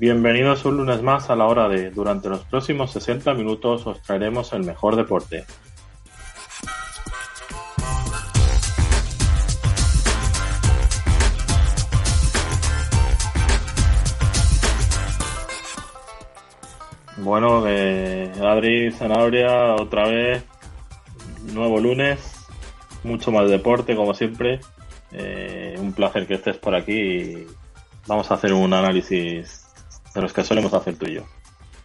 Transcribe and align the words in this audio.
Bienvenidos 0.00 0.64
un 0.64 0.76
lunes 0.76 1.02
más 1.02 1.28
a 1.28 1.34
la 1.34 1.46
hora 1.46 1.68
de, 1.68 1.90
durante 1.90 2.28
los 2.28 2.44
próximos 2.44 2.92
60 2.92 3.34
minutos 3.34 3.84
os 3.84 4.00
traeremos 4.00 4.52
el 4.52 4.62
mejor 4.62 4.94
deporte. 4.94 5.44
Bueno, 17.16 17.64
eh, 17.66 18.30
Adri 18.40 18.92
Zanabria, 18.92 19.74
otra 19.74 20.06
vez, 20.06 20.44
nuevo 21.52 21.80
lunes, 21.80 22.20
mucho 23.02 23.32
más 23.32 23.50
deporte 23.50 23.96
como 23.96 24.14
siempre. 24.14 24.60
Eh, 25.10 25.74
un 25.76 25.92
placer 25.92 26.28
que 26.28 26.34
estés 26.34 26.56
por 26.56 26.76
aquí 26.76 26.92
y 26.92 27.46
vamos 28.06 28.30
a 28.30 28.34
hacer 28.34 28.52
un 28.52 28.72
análisis 28.72 29.67
de 30.18 30.22
los 30.22 30.32
que 30.32 30.44
solemos 30.44 30.74
hacer 30.74 30.96
tú 30.96 31.06
y 31.06 31.14
yo. 31.14 31.22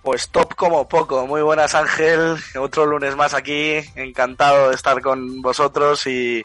Pues 0.01 0.29
top 0.29 0.55
como 0.55 0.87
poco. 0.87 1.25
Muy 1.27 1.41
buenas 1.41 1.75
Ángel, 1.75 2.35
otro 2.59 2.85
lunes 2.85 3.15
más 3.15 3.33
aquí, 3.33 3.75
encantado 3.95 4.69
de 4.69 4.75
estar 4.75 5.01
con 5.01 5.41
vosotros 5.41 6.05
y 6.07 6.43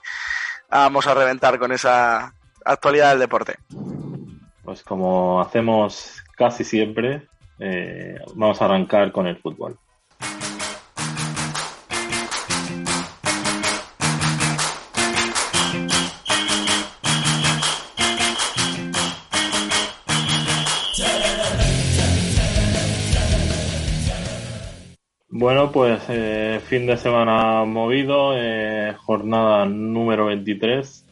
vamos 0.71 1.07
a 1.07 1.15
reventar 1.15 1.59
con 1.59 1.73
esa 1.73 2.33
actualidad 2.65 3.11
del 3.11 3.21
deporte. 3.21 3.57
Pues 4.63 4.83
como 4.83 5.41
hacemos 5.41 6.23
casi 6.37 6.63
siempre, 6.63 7.27
eh, 7.59 8.19
vamos 8.35 8.61
a 8.61 8.67
arrancar 8.67 9.11
con 9.11 9.27
el 9.27 9.39
fútbol. 9.39 9.79
Bueno, 25.41 25.71
pues 25.71 26.03
eh, 26.09 26.61
fin 26.65 26.85
de 26.85 26.97
semana 26.97 27.65
movido, 27.65 28.33
eh, 28.35 28.93
jornada 28.97 29.67
número 29.67 30.27
23. 30.27 31.07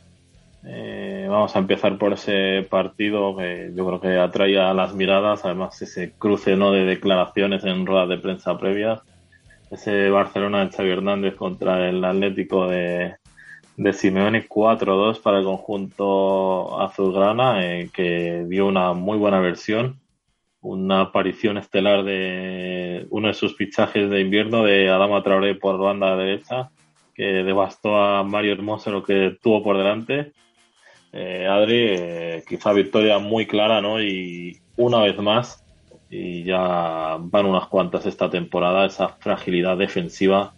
Eh, 0.64 1.28
vamos 1.30 1.54
a 1.54 1.60
empezar 1.60 1.96
por 1.96 2.12
ese 2.12 2.66
partido 2.68 3.36
que 3.36 3.70
yo 3.72 3.86
creo 3.86 4.00
que 4.00 4.18
atrae 4.18 4.58
a 4.58 4.74
las 4.74 4.96
miradas, 4.96 5.44
además 5.44 5.80
ese 5.80 6.10
cruce 6.18 6.56
no 6.56 6.72
de 6.72 6.84
declaraciones 6.84 7.62
en 7.62 7.86
ruedas 7.86 8.08
de 8.08 8.18
prensa 8.18 8.58
previas. 8.58 9.00
Ese 9.70 10.10
Barcelona 10.10 10.64
de 10.64 10.72
Xavi 10.72 10.90
Hernández 10.90 11.36
contra 11.36 11.88
el 11.88 12.04
Atlético 12.04 12.66
de, 12.66 13.14
de 13.76 13.92
Simeone 13.92 14.48
4-2 14.48 15.22
para 15.22 15.38
el 15.38 15.44
conjunto 15.44 16.80
azulgrana, 16.80 17.60
que 17.92 18.44
dio 18.48 18.66
una 18.66 18.92
muy 18.92 19.18
buena 19.18 19.38
versión 19.38 20.00
una 20.66 21.00
aparición 21.02 21.58
estelar 21.58 22.02
de 22.02 23.06
uno 23.10 23.28
de 23.28 23.34
sus 23.34 23.56
fichajes 23.56 24.10
de 24.10 24.20
invierno 24.20 24.64
de 24.64 24.88
Adama 24.88 25.22
Traoré 25.22 25.54
por 25.54 25.78
banda 25.78 26.16
derecha, 26.16 26.70
que 27.14 27.22
devastó 27.22 27.96
a 27.96 28.24
Mario 28.24 28.52
Hermoso 28.52 28.90
lo 28.90 29.02
que 29.04 29.36
tuvo 29.40 29.62
por 29.62 29.78
delante. 29.78 30.32
Eh, 31.12 31.46
Adri, 31.46 31.86
eh, 31.88 32.44
quizá 32.48 32.72
victoria 32.72 33.18
muy 33.18 33.46
clara, 33.46 33.80
¿no? 33.80 34.02
Y 34.02 34.58
una 34.76 34.98
vez 35.02 35.16
más, 35.18 35.64
y 36.10 36.42
ya 36.42 37.16
van 37.20 37.46
unas 37.46 37.68
cuantas 37.68 38.04
esta 38.04 38.28
temporada, 38.28 38.86
esa 38.86 39.08
fragilidad 39.08 39.76
defensiva 39.76 40.52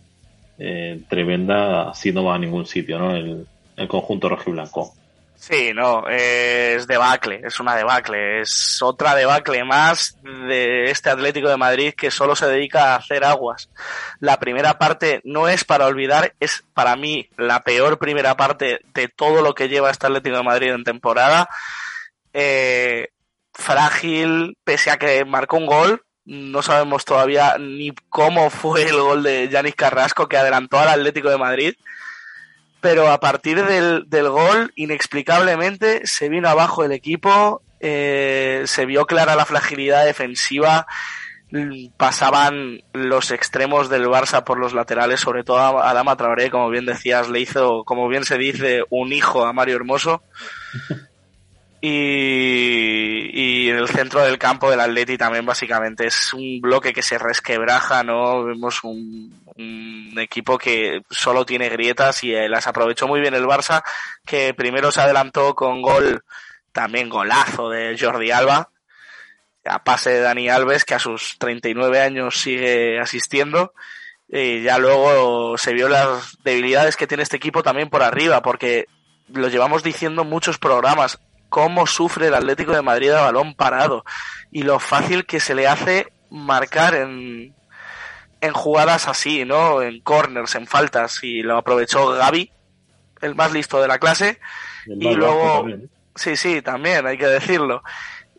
eh, 0.59 1.03
tremenda, 1.09 1.91
así 1.91 2.13
no 2.13 2.25
va 2.25 2.35
a 2.35 2.39
ningún 2.39 2.65
sitio, 2.65 2.99
¿no? 2.99 3.15
El, 3.15 3.47
el 3.77 3.89
conjunto 3.89 4.31
rojiblanco. 4.31 4.95
Sí, 5.41 5.73
no, 5.73 6.09
es 6.09 6.89
debacle, 6.89 7.43
es 7.45 7.61
una 7.61 7.77
debacle, 7.77 8.41
es 8.41 8.83
otra 8.83 9.15
debacle 9.15 9.63
más 9.63 10.19
de 10.23 10.91
este 10.91 11.11
Atlético 11.11 11.49
de 11.49 11.57
Madrid 11.57 11.95
que 11.97 12.11
solo 12.11 12.35
se 12.35 12.47
dedica 12.47 12.93
a 12.93 12.97
hacer 12.97 13.23
aguas. 13.25 13.71
La 14.19 14.41
primera 14.41 14.79
parte 14.79 15.21
no 15.23 15.49
es 15.49 15.63
para 15.63 15.87
olvidar, 15.87 16.35
es 16.41 16.65
para 16.75 16.97
mí 16.97 17.31
la 17.37 17.63
peor 17.63 18.01
primera 18.01 18.37
parte 18.37 18.81
de 18.93 19.07
todo 19.07 19.41
lo 19.41 19.55
que 19.55 19.69
lleva 19.69 19.93
este 19.93 20.09
Atlético 20.09 20.39
de 20.39 20.43
Madrid 20.43 20.73
en 20.73 20.83
temporada. 20.83 21.49
Eh, 22.33 23.09
frágil, 23.55 24.59
pese 24.65 24.91
a 24.91 24.99
que 24.99 25.25
marcó 25.25 25.57
un 25.57 25.67
gol, 25.67 26.03
no 26.25 26.63
sabemos 26.63 27.05
todavía 27.05 27.57
ni 27.61 27.93
cómo 28.09 28.51
fue 28.51 28.83
el 28.83 29.01
gol 29.01 29.23
de 29.23 29.49
Yanis 29.49 29.77
Carrasco 29.77 30.29
que 30.29 30.37
adelantó 30.37 30.81
al 30.81 30.89
Atlético 30.89 31.31
de 31.31 31.39
Madrid 31.39 31.75
pero 32.81 33.11
a 33.11 33.21
partir 33.21 33.65
del, 33.65 34.05
del 34.09 34.29
gol, 34.29 34.73
inexplicablemente, 34.77 36.07
se 36.07 36.29
vino 36.29 36.49
abajo 36.49 36.85
el 36.85 36.93
equipo, 36.93 37.63
eh, 37.81 38.63
se 38.67 38.87
vio 38.87 39.07
clara 39.07 39.37
la 39.37 39.45
fragilidad 39.45 40.05
defensiva, 40.05 40.87
pasaban 41.97 42.83
los 42.93 43.31
extremos 43.31 43.89
del 43.89 44.07
Barça 44.07 44.45
por 44.45 44.59
los 44.59 44.75
laterales, 44.75 45.21
sobre 45.21 45.45
todo 45.45 45.59
a 45.59 45.91
Adama 45.91 46.17
Traoré, 46.17 46.51
como 46.51 46.69
bien 46.69 46.87
decías, 46.87 47.29
le 47.29 47.41
hizo, 47.41 47.85
como 47.85 48.09
bien 48.09 48.25
se 48.25 48.37
dice, 48.39 48.83
un 48.91 49.13
hijo 49.13 49.45
a 49.45 49.53
Mario 49.53 49.77
Hermoso. 49.77 50.23
Y, 51.81 53.31
y, 53.35 53.71
en 53.71 53.77
el 53.77 53.87
centro 53.87 54.25
del 54.25 54.37
campo 54.37 54.69
del 54.69 54.81
Atleti 54.81 55.17
también 55.17 55.47
básicamente 55.47 56.09
es 56.09 56.35
un 56.35 56.61
bloque 56.61 56.93
que 56.93 57.03
se 57.03 57.19
resquebraja, 57.19 58.03
¿no? 58.03 58.43
Vemos 58.43 58.83
un, 58.83 59.33
un 59.59 60.15
equipo 60.19 60.57
que 60.57 61.03
solo 61.11 61.45
tiene 61.45 61.69
grietas 61.69 62.23
y 62.23 62.33
las 62.49 62.67
aprovechó 62.67 63.09
muy 63.09 63.21
bien 63.21 63.35
el 63.35 63.45
Barça, 63.45 63.83
que 64.25 64.55
primero 64.55 64.93
se 64.93 65.01
adelantó 65.01 65.55
con 65.55 65.83
gol, 65.83 66.25
también 66.73 67.09
golazo 67.09 67.69
de 67.69 67.97
Jordi 67.99 68.31
Alba, 68.31 68.71
a 69.65 69.85
pase 69.85 70.11
de 70.11 70.21
Dani 70.21 70.49
Alves, 70.49 70.85
que 70.85 70.95
a 70.95 70.99
sus 70.99 71.37
39 71.39 72.01
años 72.01 72.41
sigue 72.41 72.99
asistiendo. 73.01 73.75
Y 74.29 74.63
ya 74.63 74.79
luego 74.79 75.59
se 75.59 75.73
vio 75.73 75.89
las 75.89 76.39
debilidades 76.43 76.97
que 76.97 77.07
tiene 77.07 77.23
este 77.23 77.37
equipo 77.37 77.63
también 77.63 77.91
por 77.91 78.03
arriba, 78.03 78.43
porque 78.43 78.87
lo 79.33 79.49
llevamos 79.49 79.83
diciendo 79.83 80.25
muchos 80.25 80.59
programas 80.59 81.19
cómo 81.49 81.87
sufre 81.87 82.29
el 82.29 82.35
Atlético 82.35 82.73
de 82.73 82.83
Madrid 82.83 83.11
a 83.11 83.23
balón 83.23 83.55
parado 83.55 84.05
y 84.51 84.63
lo 84.63 84.79
fácil 84.79 85.25
que 85.25 85.41
se 85.41 85.55
le 85.55 85.67
hace 85.67 86.13
marcar 86.31 86.95
en, 86.95 87.55
en 88.41 88.53
jugadas 88.53 89.09
así, 89.09 89.45
¿no? 89.45 89.83
En 89.83 90.01
corners, 90.01 90.55
en 90.55 90.67
faltas 90.67 91.23
y 91.23 91.43
lo 91.43 91.57
aprovechó 91.57 92.09
Gaby, 92.09 92.51
el 93.21 93.35
más 93.35 93.53
listo 93.53 93.81
de 93.81 93.89
la 93.89 93.99
clase. 93.99 94.41
Y 94.87 95.15
luego, 95.15 95.69
¿eh? 95.69 95.89
sí, 96.15 96.37
sí, 96.37 96.63
también 96.63 97.07
hay 97.07 97.19
que 97.19 97.27
decirlo 97.27 97.83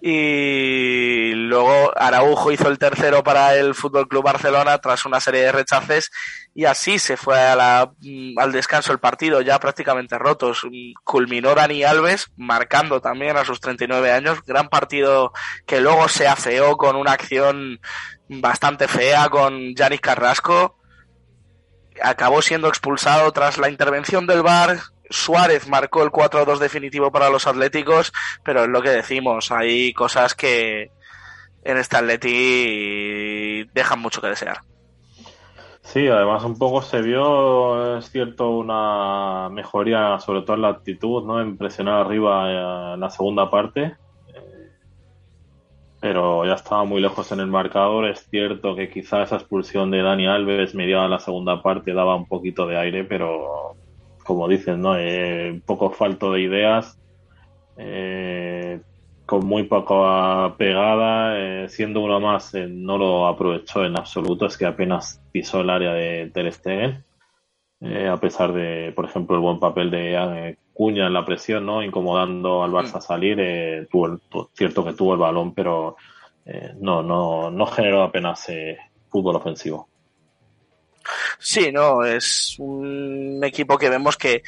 y 0.02 1.34
luego 1.34 1.92
Araujo 1.98 2.52
hizo 2.54 2.70
el 2.70 2.80
tercero 2.80 3.22
para 3.22 3.56
el 3.56 3.76
Fútbol 3.76 4.08
Club 4.08 4.24
Barcelona 4.24 4.78
tras 4.78 5.06
una 5.06 5.20
serie 5.20 5.42
de 5.42 5.52
rechaces 5.52 6.10
y 6.56 6.66
así 6.66 7.00
se 7.00 7.18
fue 7.18 7.38
a 7.38 7.56
la, 7.56 7.92
mm, 8.00 8.40
al 8.40 8.54
descanso 8.54 8.94
el 8.94 9.00
partido 9.00 9.42
ya 9.42 9.60
prácticamente 9.60 10.18
rotos. 10.18 10.62
Culminó 11.04 11.54
Dani 11.54 11.84
Alves 11.84 12.32
marcando 12.38 13.02
también 13.02 13.36
a 13.36 13.44
sus 13.44 13.60
39 13.60 14.12
años, 14.12 14.42
gran 14.46 14.70
partido 14.70 15.34
que 15.66 15.82
luego 15.82 16.08
se 16.08 16.28
afeó 16.28 16.78
con 16.78 16.96
una 16.96 17.12
acción 17.12 17.80
bastante 18.30 18.88
fea 18.88 19.28
con 19.30 19.76
Yanis 19.76 20.02
Carrasco. 20.02 20.78
Acabó 22.02 22.42
siendo 22.42 22.70
expulsado 22.70 23.30
tras 23.34 23.58
la 23.58 23.70
intervención 23.70 24.26
del 24.26 24.44
VAR, 24.44 24.80
Suárez 25.09 25.68
marcó 25.68 26.03
el 26.03 26.12
4-2 26.12 26.59
definitivo 26.59 27.12
para 27.12 27.30
los 27.30 27.47
Atléticos, 27.47 28.14
pero 28.44 28.64
es 28.64 28.70
lo 28.70 28.81
que 28.81 28.90
decimos, 28.90 29.52
hay 29.52 29.94
cosas 29.94 30.36
que 30.36 30.92
en 31.64 31.78
este 31.78 31.97
Atleti 31.97 33.64
dejan 33.74 34.00
mucho 34.00 34.22
que 34.22 34.28
desear. 34.28 34.59
Sí, 35.81 36.07
además 36.07 36.44
un 36.44 36.57
poco 36.57 36.83
se 36.83 37.01
vio, 37.01 37.98
es 37.98 38.12
cierto, 38.12 38.50
una 38.50 39.50
mejoría, 39.50 40.19
sobre 40.19 40.42
todo 40.44 40.56
en 40.56 40.62
la 40.62 40.69
actitud, 40.69 41.24
¿no? 41.24 41.42
En 41.42 41.57
presionar 41.57 42.01
arriba 42.01 42.94
en 42.94 43.00
la 43.00 43.10
segunda 43.10 43.50
parte. 43.50 43.95
Pero 46.00 46.45
ya 46.45 46.54
estaba 46.54 46.83
muy 46.86 47.01
lejos 47.01 47.31
en 47.31 47.39
el 47.39 47.48
marcador. 47.48 48.07
Es 48.07 48.28
cierto 48.30 48.75
que 48.75 48.89
quizá 48.89 49.24
esa 49.24 49.38
expulsión 49.38 49.89
de 49.89 50.04
Dani 50.04 50.28
Alves 50.28 50.75
mediada 50.75 51.07
la 51.07 51.19
segunda 51.19 51.62
parte 51.63 51.94
daba 51.94 52.16
un 52.16 52.28
poquito 52.28 52.68
de 52.68 52.78
aire, 52.78 53.04
pero 53.04 53.75
como 54.30 54.48
dicen, 54.48 54.80
¿no? 54.80 54.96
Eh, 54.96 55.50
un 55.54 55.62
poco 55.62 55.90
falto 55.90 56.34
de 56.34 56.42
ideas, 56.42 57.00
eh, 57.78 58.80
con 59.26 59.44
muy 59.44 59.64
poca 59.64 60.56
pegada, 60.56 61.36
eh, 61.36 61.68
siendo 61.68 62.02
uno 62.02 62.20
más, 62.20 62.54
no 62.54 63.00
lo 63.00 63.26
aprovechó 63.26 63.84
en 63.84 63.98
absoluto, 63.98 64.46
es 64.46 64.56
que 64.56 64.68
apenas 64.68 65.20
pisó 65.31 65.62
el 65.62 65.72
área 65.72 65.94
de 65.94 66.30
Ter 66.31 66.54
Stegen, 66.54 67.04
a 67.81 68.18
pesar 68.18 68.54
de, 68.54 68.94
por 68.96 69.06
ejemplo, 69.06 69.36
el 69.36 69.42
buen 69.42 69.60
papel 69.60 69.90
de 69.90 70.60
Cuña 70.74 71.08
en 71.08 71.14
la 71.14 71.26
presión, 71.26 71.66
¿no? 71.66 71.81
Incomodando 71.81 72.64
al 72.64 72.72
Barça 72.72 72.98
a 72.98 73.02
salir, 73.02 73.88
tuvo 73.90 74.20
cierto 74.54 74.86
que 74.86 74.94
tuvo 74.94 75.14
el 75.14 75.20
balón, 75.20 75.56
pero 75.56 75.96
no, 76.80 77.02
no, 77.02 77.50
no 77.50 77.66
generó 77.66 78.04
apenas 78.04 78.48
fútbol 79.10 79.38
ofensivo. 79.38 79.88
Sí, 81.39 81.71
no, 81.71 82.03
es 82.03 82.56
un 82.59 83.41
equipo 83.44 83.77
que 83.77 83.89
vemos 83.89 84.17
que 84.17 84.44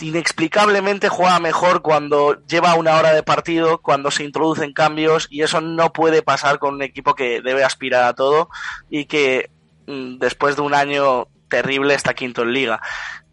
inexplicablemente 0.00 1.08
juega 1.08 1.38
mejor 1.40 1.82
cuando 1.82 2.44
lleva 2.46 2.74
una 2.74 2.96
hora 2.96 3.12
de 3.12 3.22
partido, 3.22 3.78
cuando 3.78 4.10
se 4.10 4.24
introducen 4.24 4.72
cambios 4.72 5.26
y 5.30 5.42
eso 5.42 5.60
no 5.60 5.92
puede 5.92 6.22
pasar 6.22 6.58
con 6.58 6.74
un 6.74 6.82
equipo 6.82 7.14
que 7.14 7.40
debe 7.42 7.64
aspirar 7.64 8.04
a 8.04 8.14
todo 8.14 8.48
y 8.88 9.06
que 9.06 9.50
mm, 9.86 10.18
después 10.18 10.56
de 10.56 10.62
un 10.62 10.74
año 10.74 11.28
terrible 11.48 11.94
está 11.94 12.14
quinto 12.14 12.42
en 12.42 12.52
liga. 12.52 12.80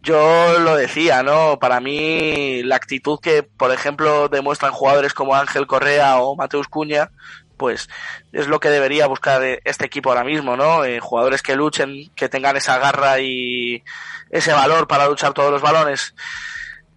Yo 0.02 0.58
lo 0.58 0.76
decía, 0.76 1.22
¿no? 1.22 1.58
Para 1.58 1.80
mí 1.80 2.62
la 2.62 2.76
actitud 2.76 3.18
que, 3.20 3.42
por 3.42 3.72
ejemplo, 3.72 4.28
demuestran 4.28 4.72
jugadores 4.72 5.14
como 5.14 5.34
Ángel 5.34 5.66
Correa 5.66 6.18
o 6.18 6.36
Mateus 6.36 6.68
Cuña, 6.68 7.10
pues 7.56 7.88
es 8.32 8.48
lo 8.48 8.60
que 8.60 8.70
debería 8.70 9.06
buscar 9.06 9.42
este 9.64 9.86
equipo 9.86 10.10
ahora 10.10 10.24
mismo, 10.24 10.56
¿no? 10.56 10.84
Eh, 10.84 11.00
jugadores 11.00 11.42
que 11.42 11.56
luchen, 11.56 12.10
que 12.14 12.28
tengan 12.28 12.56
esa 12.56 12.78
garra 12.78 13.20
y 13.20 13.82
ese 14.30 14.52
valor 14.52 14.86
para 14.88 15.08
luchar 15.08 15.32
todos 15.32 15.50
los 15.50 15.62
balones. 15.62 16.14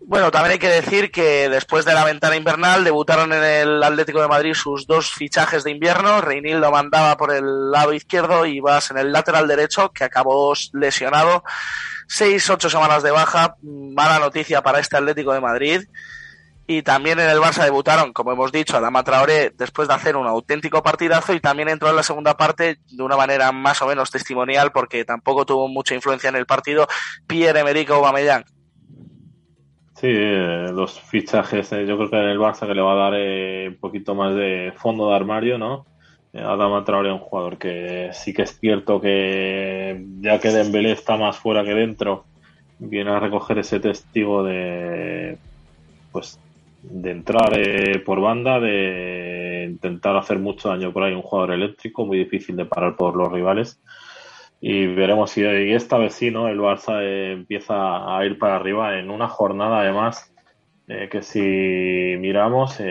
Bueno, 0.08 0.32
también 0.32 0.54
hay 0.54 0.60
que 0.60 0.70
decir 0.70 1.12
que 1.12 1.50
después 1.50 1.84
de 1.84 1.94
la 1.94 2.06
ventana 2.06 2.38
invernal 2.38 2.86
debutaron 2.86 3.34
en 3.34 3.44
el 3.44 3.84
Atlético 3.84 4.22
de 4.22 4.30
Madrid 4.30 4.54
sus 4.54 4.88
dos 4.88 5.12
fichajes 5.12 5.66
de 5.66 5.72
invierno. 5.72 6.22
Reinildo 6.22 6.72
mandaba 6.72 7.18
por 7.18 7.34
el 7.34 7.72
lado 7.72 7.92
izquierdo 7.94 8.46
y 8.46 8.62
Vas 8.62 8.90
en 8.92 9.00
el 9.00 9.12
lateral 9.12 9.50
derecho, 9.50 9.92
que 9.92 10.06
acabó 10.06 10.54
lesionado. 10.72 11.44
Seis, 12.08 12.50
ocho 12.50 12.70
semanas 12.70 13.04
de 13.04 13.12
baja. 13.12 13.58
Mala 13.62 14.20
noticia 14.20 14.62
para 14.62 14.80
este 14.80 14.96
Atlético 14.96 15.34
de 15.34 15.42
Madrid. 15.42 15.82
Y 16.70 16.82
también 16.82 17.18
en 17.18 17.30
el 17.30 17.40
Barça 17.40 17.64
debutaron, 17.64 18.12
como 18.12 18.34
hemos 18.34 18.52
dicho, 18.52 18.76
Adama 18.76 19.02
Traoré 19.02 19.52
después 19.58 19.88
de 19.88 19.94
hacer 19.94 20.18
un 20.18 20.28
auténtico 20.28 20.84
partidazo 20.84 21.34
y 21.34 21.40
también 21.40 21.70
entró 21.70 21.90
en 21.90 21.96
la 21.96 22.04
segunda 22.04 22.36
parte 22.36 22.80
de 22.92 23.04
una 23.04 23.16
manera 23.16 23.54
más 23.54 23.82
o 23.82 23.88
menos 23.88 24.12
testimonial 24.12 24.74
porque 24.74 25.06
tampoco 25.06 25.46
tuvo 25.46 25.70
mucha 25.70 25.96
influencia 25.96 26.28
en 26.28 26.36
el 26.36 26.46
partido 26.46 26.86
Pierre-Emerick 27.26 27.90
Aubameyang. 27.90 28.44
Sí, 29.96 30.08
eh, 30.10 30.68
los 30.74 31.00
fichajes, 31.00 31.72
eh, 31.72 31.88
yo 31.88 31.98
creo 31.98 32.10
que 32.10 32.18
en 32.18 32.30
el 32.30 32.38
Barça 32.38 32.68
que 32.68 32.76
le 32.76 32.82
va 32.82 32.92
a 32.92 33.10
dar 33.10 33.14
eh, 33.16 33.70
un 33.70 33.78
poquito 33.78 34.14
más 34.14 34.36
de 34.36 34.74
fondo 34.76 35.10
de 35.10 35.16
armario, 35.16 35.58
¿no? 35.58 35.86
Adama 36.34 36.84
Traoré 36.84 37.12
un 37.12 37.20
jugador 37.20 37.58
que 37.58 38.10
sí 38.12 38.34
que 38.34 38.44
es 38.44 38.60
cierto 38.60 39.00
que 39.02 40.06
ya 40.20 40.40
que 40.40 40.52
Dembélé 40.52 40.92
está 40.92 41.16
más 41.16 41.38
fuera 41.38 41.64
que 41.64 41.74
dentro, 41.74 42.26
viene 42.78 43.10
a 43.10 43.20
recoger 43.20 43.58
ese 43.58 43.80
testigo 43.80 44.44
de 44.44 45.38
pues 46.12 46.38
de 46.90 47.12
entrar 47.12 47.58
eh, 47.58 48.00
por 48.00 48.22
banda, 48.22 48.60
de 48.60 49.68
intentar 49.70 50.16
hacer 50.16 50.40
mucho 50.40 50.70
daño 50.70 50.92
por 50.94 51.04
ahí 51.04 51.14
un 51.14 51.22
jugador 51.22 51.54
eléctrico, 51.54 52.06
muy 52.06 52.18
difícil 52.18 52.56
de 52.56 52.66
parar 52.66 52.96
por 52.96 53.16
los 53.16 53.32
rivales. 53.32 53.82
Y 54.60 54.88
veremos 54.88 55.32
si 55.32 55.44
esta 55.44 55.98
vez 55.98 56.14
sí, 56.14 56.32
¿no? 56.32 56.48
El 56.48 56.60
Barça 56.60 57.02
eh, 57.02 57.34
empieza 57.34 58.18
a 58.18 58.26
ir 58.26 58.40
para 58.40 58.56
arriba 58.56 58.98
en 58.98 59.12
una 59.12 59.28
jornada 59.28 59.82
además 59.82 60.34
eh, 60.88 61.10
que 61.12 61.22
si 61.22 62.18
miramos, 62.20 62.82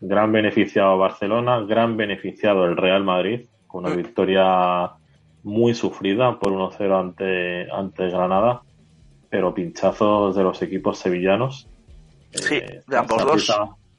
gran 0.00 0.32
beneficiado 0.32 0.96
Barcelona, 0.96 1.60
gran 1.60 1.96
beneficiado 1.96 2.64
el 2.64 2.76
Real 2.76 3.02
Madrid, 3.02 3.46
con 3.66 3.84
una 3.84 3.94
victoria 3.94 4.92
muy 5.42 5.74
sufrida 5.74 6.38
por 6.38 6.52
1-0 6.52 7.00
ante, 7.00 7.70
ante 7.70 8.08
Granada, 8.08 8.62
pero 9.28 9.52
pinchazos 9.52 10.36
de 10.36 10.44
los 10.44 10.62
equipos 10.62 10.98
sevillanos 10.98 11.68
Sí, 12.34 12.56
eh, 12.56 12.82
de 12.86 12.96
ambos 12.96 13.24
dos. 13.24 13.52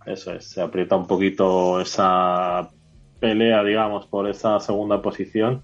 Eso 0.06 0.34
es, 0.34 0.46
se 0.48 0.62
aprieta 0.62 0.96
un 0.96 1.08
poquito 1.08 1.82
esa 1.82 2.70
pelea, 3.20 3.64
digamos, 3.64 4.06
por 4.06 4.30
esa 4.30 4.60
segunda 4.60 5.02
posición. 5.02 5.64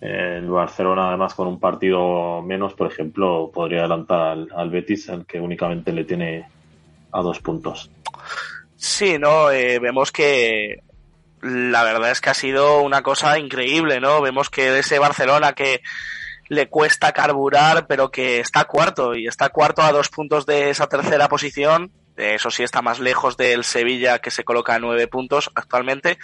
El 0.00 0.48
Barcelona, 0.48 1.08
además, 1.08 1.34
con 1.34 1.46
un 1.46 1.60
partido 1.60 2.42
menos, 2.42 2.74
por 2.74 2.90
ejemplo, 2.90 3.50
podría 3.52 3.80
adelantar 3.80 4.38
al, 4.54 4.70
Betis, 4.70 5.08
el 5.10 5.26
que 5.26 5.38
únicamente 5.38 5.92
le 5.92 6.04
tiene 6.04 6.48
a 7.12 7.20
dos 7.20 7.38
puntos. 7.40 7.90
Sí, 8.76 9.18
no, 9.18 9.50
eh, 9.50 9.78
vemos 9.78 10.10
que 10.10 10.82
la 11.42 11.84
verdad 11.84 12.10
es 12.10 12.20
que 12.20 12.30
ha 12.30 12.34
sido 12.34 12.82
una 12.82 13.02
cosa 13.02 13.38
increíble, 13.38 14.00
¿no? 14.00 14.20
Vemos 14.20 14.50
que 14.50 14.78
ese 14.78 14.98
Barcelona 14.98 15.52
que 15.52 15.80
le 16.50 16.68
cuesta 16.68 17.12
carburar, 17.12 17.86
pero 17.86 18.10
que 18.10 18.40
está 18.40 18.64
cuarto 18.64 19.14
y 19.14 19.28
está 19.28 19.50
cuarto 19.50 19.82
a 19.82 19.92
dos 19.92 20.08
puntos 20.08 20.46
de 20.46 20.70
esa 20.70 20.88
tercera 20.88 21.28
posición. 21.28 21.92
Eso 22.16 22.50
sí 22.50 22.64
está 22.64 22.82
más 22.82 22.98
lejos 22.98 23.36
del 23.36 23.62
Sevilla 23.62 24.18
que 24.18 24.32
se 24.32 24.42
coloca 24.42 24.74
a 24.74 24.80
nueve 24.80 25.06
puntos 25.06 25.48
actualmente. 25.54 26.18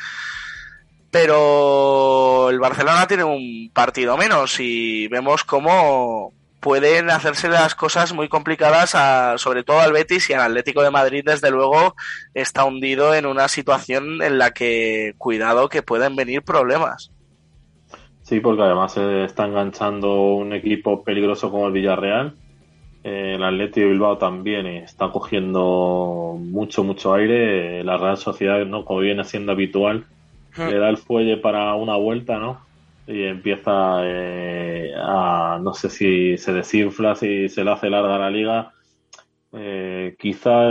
Pero 1.13 2.51
el 2.51 2.59
Barcelona 2.59 3.07
tiene 3.07 3.23
un 3.23 3.71
partido 3.73 4.17
menos 4.17 4.59
y 4.59 5.07
vemos 5.07 5.45
cómo 5.45 6.35
pueden 6.59 7.09
hacerse 7.09 7.49
las 7.49 7.77
cosas 7.77 8.13
muy 8.13 8.29
complicadas, 8.29 8.97
sobre 9.41 9.63
todo 9.63 9.79
al 9.79 9.93
Betis 9.93 10.29
y 10.29 10.33
al 10.33 10.43
Atlético 10.43 10.83
de 10.83 10.91
Madrid, 10.91 11.23
desde 11.25 11.53
luego, 11.53 11.95
está 12.35 12.65
hundido 12.65 13.15
en 13.15 13.27
una 13.27 13.47
situación 13.47 14.21
en 14.23 14.39
la 14.39 14.51
que, 14.51 15.15
cuidado, 15.19 15.69
que 15.69 15.83
pueden 15.83 16.17
venir 16.17 16.43
problemas. 16.43 17.13
Sí, 18.27 18.41
porque 18.41 18.63
además 18.63 18.93
se 18.93 19.23
está 19.23 19.47
enganchando 19.47 20.35
un 20.35 20.53
equipo 20.53 21.05
peligroso 21.05 21.49
como 21.49 21.69
el 21.69 21.73
Villarreal. 21.73 22.35
Eh, 23.05 23.35
el 23.37 23.45
Atlético 23.45 23.87
de 23.87 23.93
Bilbao 23.93 24.19
también 24.19 24.67
está 24.67 25.13
cogiendo 25.13 26.37
mucho, 26.37 26.83
mucho 26.83 27.15
aire. 27.15 27.85
La 27.85 27.99
Real 27.99 28.17
Sociedad, 28.17 28.67
¿no? 28.67 28.85
como 28.85 28.99
viene 28.99 29.23
siendo 29.23 29.53
habitual, 29.53 30.07
le 30.59 30.77
da 30.77 30.89
el 30.89 30.97
fuelle 30.97 31.37
para 31.37 31.77
una 31.77 31.95
vuelta, 31.95 32.41
¿no? 32.41 32.63
Y 33.07 33.23
empieza 33.23 34.01
eh, 34.03 34.93
a, 34.97 35.61
no 35.63 35.73
sé 35.73 35.89
si 35.89 36.37
se 36.37 36.53
desinfla, 36.53 37.15
si 37.15 37.49
se 37.49 37.63
le 37.63 37.71
hace 37.71 37.89
larga 37.91 38.19
la 38.19 38.31
liga. 38.31 38.73
Eh, 39.53 40.17
quizá 40.19 40.69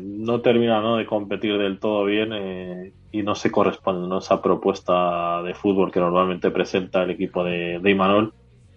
no 0.00 0.40
termina 0.40 0.80
¿no? 0.80 0.96
de 0.96 1.06
competir 1.06 1.58
del 1.58 1.78
todo 1.78 2.06
bien 2.06 2.32
y 3.18 3.22
no 3.22 3.34
se 3.34 3.50
corresponde 3.50 4.08
¿no? 4.08 4.18
esa 4.18 4.42
propuesta 4.42 5.42
de 5.42 5.54
fútbol 5.54 5.90
que 5.90 6.00
normalmente 6.00 6.50
presenta 6.50 7.02
el 7.02 7.10
equipo 7.10 7.44
de, 7.44 7.78
de 7.80 7.90
Imanol 7.90 8.32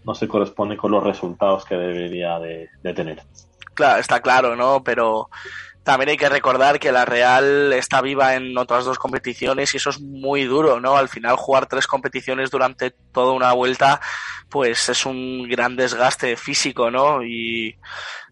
no 0.05 0.15
se 0.15 0.27
corresponde 0.27 0.77
con 0.77 0.91
los 0.91 1.03
resultados 1.03 1.65
que 1.65 1.75
debería 1.75 2.39
de, 2.39 2.69
tener. 2.95 3.21
Claro, 3.73 3.99
está 3.99 4.21
claro, 4.21 4.55
¿no? 4.55 4.83
Pero 4.83 5.29
también 5.83 6.09
hay 6.09 6.17
que 6.17 6.29
recordar 6.29 6.79
que 6.79 6.91
la 6.91 7.05
Real 7.05 7.73
está 7.73 8.01
viva 8.01 8.35
en 8.35 8.57
otras 8.57 8.85
dos 8.85 8.97
competiciones 8.97 9.73
y 9.73 9.77
eso 9.77 9.89
es 9.89 9.99
muy 9.99 10.43
duro, 10.43 10.79
¿no? 10.79 10.97
Al 10.97 11.09
final 11.09 11.35
jugar 11.35 11.67
tres 11.67 11.87
competiciones 11.87 12.49
durante 12.49 12.91
toda 12.91 13.33
una 13.33 13.53
vuelta, 13.53 14.01
pues 14.49 14.89
es 14.89 15.05
un 15.05 15.47
gran 15.47 15.75
desgaste 15.75 16.35
físico, 16.37 16.91
¿no? 16.91 17.23
Y 17.23 17.77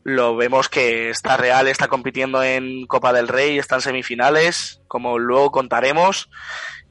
lo 0.07 0.37
vemos 0.37 0.69
que 0.69 1.09
esta 1.09 1.35
Real 1.35 1.67
está 1.67 1.89
compitiendo 1.89 2.41
en 2.41 2.87
Copa 2.87 3.11
del 3.11 3.27
Rey, 3.27 3.57
está 3.57 3.75
en 3.75 3.81
semifinales, 3.81 4.81
como 4.87 5.19
luego 5.19 5.51
contaremos. 5.51 6.29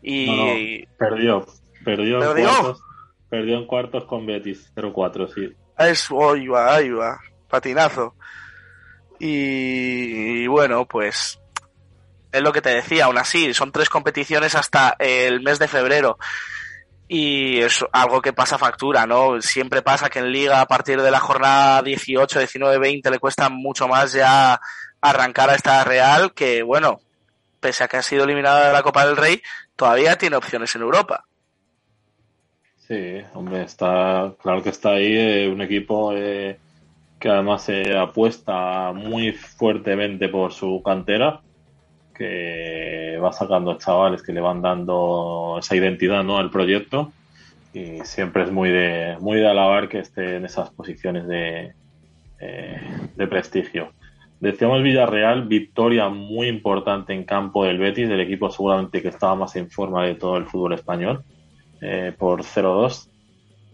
Y 0.02 0.84
perdió, 0.98 1.46
perdió, 1.82 2.36
En 2.36 2.44
cuartos, 2.44 2.82
perdió 3.30 3.56
en 3.56 3.66
cuartos 3.66 4.04
con 4.04 4.26
Betis 4.26 4.70
0-4, 4.76 5.32
sí. 5.32 5.56
Es, 5.78 6.10
ahí 6.10 6.46
va, 6.46 6.74
ahí 6.74 6.90
va, 6.90 7.18
patinazo. 7.48 8.14
Y, 9.18 10.46
bueno, 10.48 10.84
pues 10.84 11.40
es 12.32 12.42
lo 12.42 12.52
que 12.52 12.60
te 12.60 12.68
decía, 12.68 13.06
aún 13.06 13.16
así, 13.16 13.54
son 13.54 13.72
tres 13.72 13.88
competiciones 13.88 14.54
hasta 14.54 14.94
el 14.98 15.40
mes 15.40 15.58
de 15.58 15.68
febrero 15.68 16.18
y 17.08 17.58
es 17.58 17.84
algo 17.92 18.20
que 18.20 18.32
pasa 18.32 18.58
factura, 18.58 19.06
¿no? 19.06 19.40
Siempre 19.40 19.82
pasa 19.82 20.10
que 20.10 20.18
en 20.18 20.32
liga 20.32 20.60
a 20.60 20.66
partir 20.66 21.00
de 21.00 21.10
la 21.10 21.20
jornada 21.20 21.82
18, 21.82 22.38
19, 22.40 22.78
20 22.78 23.10
le 23.10 23.18
cuesta 23.18 23.48
mucho 23.48 23.86
más 23.86 24.12
ya 24.12 24.60
arrancar 25.00 25.50
a 25.50 25.54
esta 25.54 25.84
Real 25.84 26.32
que, 26.32 26.62
bueno, 26.62 27.00
pese 27.60 27.84
a 27.84 27.88
que 27.88 27.98
ha 27.98 28.02
sido 28.02 28.24
eliminada 28.24 28.66
de 28.66 28.72
la 28.72 28.82
Copa 28.82 29.06
del 29.06 29.16
Rey, 29.16 29.40
todavía 29.76 30.16
tiene 30.16 30.36
opciones 30.36 30.74
en 30.74 30.82
Europa. 30.82 31.24
Sí, 32.88 33.22
hombre, 33.34 33.62
está 33.62 34.32
claro 34.40 34.62
que 34.62 34.70
está 34.70 34.90
ahí 34.90 35.16
eh, 35.16 35.48
un 35.48 35.60
equipo 35.60 36.12
eh, 36.14 36.58
que 37.18 37.28
además 37.28 37.64
se 37.64 37.96
apuesta 37.96 38.92
muy 38.92 39.32
fuertemente 39.32 40.28
por 40.28 40.52
su 40.52 40.82
cantera 40.84 41.40
que 42.16 43.18
va 43.22 43.32
sacando 43.32 43.78
chavales 43.78 44.22
que 44.22 44.32
le 44.32 44.40
van 44.40 44.62
dando 44.62 45.56
esa 45.58 45.76
identidad 45.76 46.24
¿no? 46.24 46.38
al 46.38 46.50
proyecto 46.50 47.12
y 47.72 48.00
siempre 48.04 48.44
es 48.44 48.50
muy 48.50 48.70
de 48.70 49.16
muy 49.20 49.38
de 49.38 49.48
alabar 49.48 49.88
que 49.88 49.98
esté 49.98 50.36
en 50.36 50.44
esas 50.46 50.70
posiciones 50.70 51.26
de, 51.26 51.74
eh, 52.40 52.80
de 53.14 53.26
prestigio. 53.26 53.92
Decíamos 54.40 54.82
Villarreal, 54.82 55.46
victoria 55.46 56.08
muy 56.08 56.48
importante 56.48 57.14
en 57.14 57.24
campo 57.24 57.64
del 57.64 57.78
Betis, 57.78 58.08
del 58.08 58.20
equipo 58.20 58.50
seguramente 58.50 59.00
que 59.00 59.08
estaba 59.08 59.34
más 59.34 59.56
en 59.56 59.70
forma 59.70 60.04
de 60.04 60.14
todo 60.14 60.36
el 60.36 60.44
fútbol 60.44 60.74
español, 60.74 61.24
eh, 61.80 62.12
por 62.16 62.42
0-2. 62.42 63.08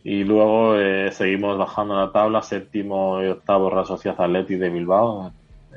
Y 0.05 0.25
luego 0.25 0.77
eh, 0.77 1.11
seguimos 1.13 1.59
bajando 1.59 1.97
la 1.97 2.13
tabla, 2.13 2.43
séptimo 2.43 3.23
y 3.23 3.27
octavo 3.27 3.71
Real 3.71 3.87
Sociedad 3.87 4.21
Athletic 4.21 4.59
de 4.59 4.71
Bilbao, 4.71 5.33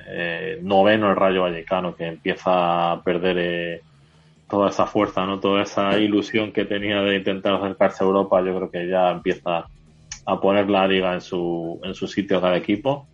eh, 0.08 0.60
noveno 0.62 1.10
el 1.10 1.16
Rayo 1.16 1.44
Vallecano, 1.44 1.96
que 1.96 2.06
empieza 2.06 2.92
a 2.92 3.02
perder 3.04 3.38
eh, 3.40 3.82
toda 4.50 4.70
esa 4.70 4.86
fuerza, 4.86 5.26
no 5.26 5.40
toda 5.40 5.64
esa 5.64 5.98
ilusión 5.98 6.52
que 6.52 6.66
tenía 6.66 7.02
de 7.02 7.18
intentar 7.18 7.56
acercarse 7.56 8.04
a 8.04 8.08
Europa, 8.08 8.42
yo 8.42 8.56
creo 8.56 8.72
que 8.72 8.88
ya 8.88 9.12
empieza 9.12 9.66
a 10.26 10.42
poner 10.42 10.70
la 10.70 10.88
liga 10.88 11.14
en 11.14 11.22
su, 11.22 11.80
en 11.84 11.94
su 11.96 12.08
sitio 12.08 12.42
cada 12.42 12.58
equipo. 12.58 13.08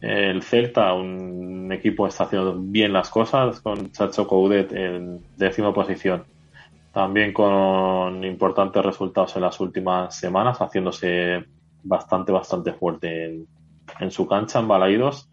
El 0.00 0.42
Celta, 0.42 0.92
un 0.94 1.70
equipo 1.70 2.04
que 2.04 2.08
está 2.08 2.24
haciendo 2.24 2.56
bien 2.58 2.92
las 2.92 3.08
cosas, 3.08 3.60
con 3.60 3.92
Chacho 3.92 4.26
Coudet 4.26 4.72
en 4.72 5.20
décima 5.36 5.72
posición. 5.72 6.24
También 6.92 7.32
con 7.32 8.24
importantes 8.24 8.84
resultados 8.84 9.36
en 9.36 9.42
las 9.42 9.60
últimas 9.60 10.16
semanas, 10.16 10.58
haciéndose 10.58 11.44
bastante, 11.84 12.32
bastante 12.32 12.72
fuerte 12.72 13.26
en, 13.26 13.46
en 14.00 14.10
su 14.10 14.26
cancha, 14.26 14.58
en 14.58 14.68
Balaidos. 14.68 15.31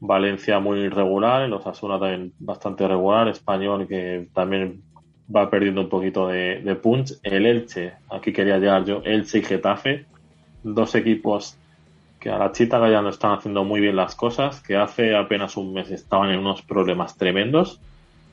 Valencia 0.00 0.58
muy 0.60 0.80
irregular, 0.80 1.48
los 1.48 1.66
Asuna 1.66 1.98
también 1.98 2.32
bastante 2.38 2.88
regular, 2.88 3.28
Español 3.28 3.86
que 3.86 4.28
también 4.32 4.82
va 5.34 5.50
perdiendo 5.50 5.82
un 5.82 5.88
poquito 5.88 6.26
de, 6.26 6.78
punch. 6.82 7.12
El 7.22 7.46
Elche, 7.46 7.94
aquí 8.10 8.32
quería 8.32 8.58
llegar 8.58 8.84
yo, 8.84 9.02
Elche 9.04 9.38
y 9.38 9.42
Getafe, 9.42 10.06
dos 10.62 10.94
equipos 10.94 11.56
que 12.18 12.30
a 12.30 12.38
la 12.38 12.52
chita 12.52 12.78
ya 12.90 13.00
no 13.00 13.10
están 13.10 13.32
haciendo 13.32 13.64
muy 13.64 13.80
bien 13.80 13.96
las 13.96 14.14
cosas, 14.14 14.60
que 14.60 14.76
hace 14.76 15.14
apenas 15.14 15.56
un 15.56 15.72
mes 15.72 15.90
estaban 15.90 16.30
en 16.30 16.38
unos 16.38 16.62
problemas 16.62 17.16
tremendos 17.16 17.80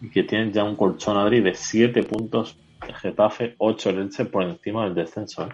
y 0.02 0.10
que 0.10 0.24
tienen 0.24 0.52
ya 0.52 0.64
un 0.64 0.76
colchón 0.76 1.18
Adri 1.18 1.42
de 1.42 1.54
7 1.54 2.04
puntos 2.04 2.58
el 2.88 2.96
Getafe, 2.96 3.56
8 3.58 3.90
el 3.90 4.00
Elche 4.00 4.26
por 4.26 4.44
encima 4.44 4.86
del 4.86 4.96
descenso. 4.96 5.44
¿eh? 5.44 5.50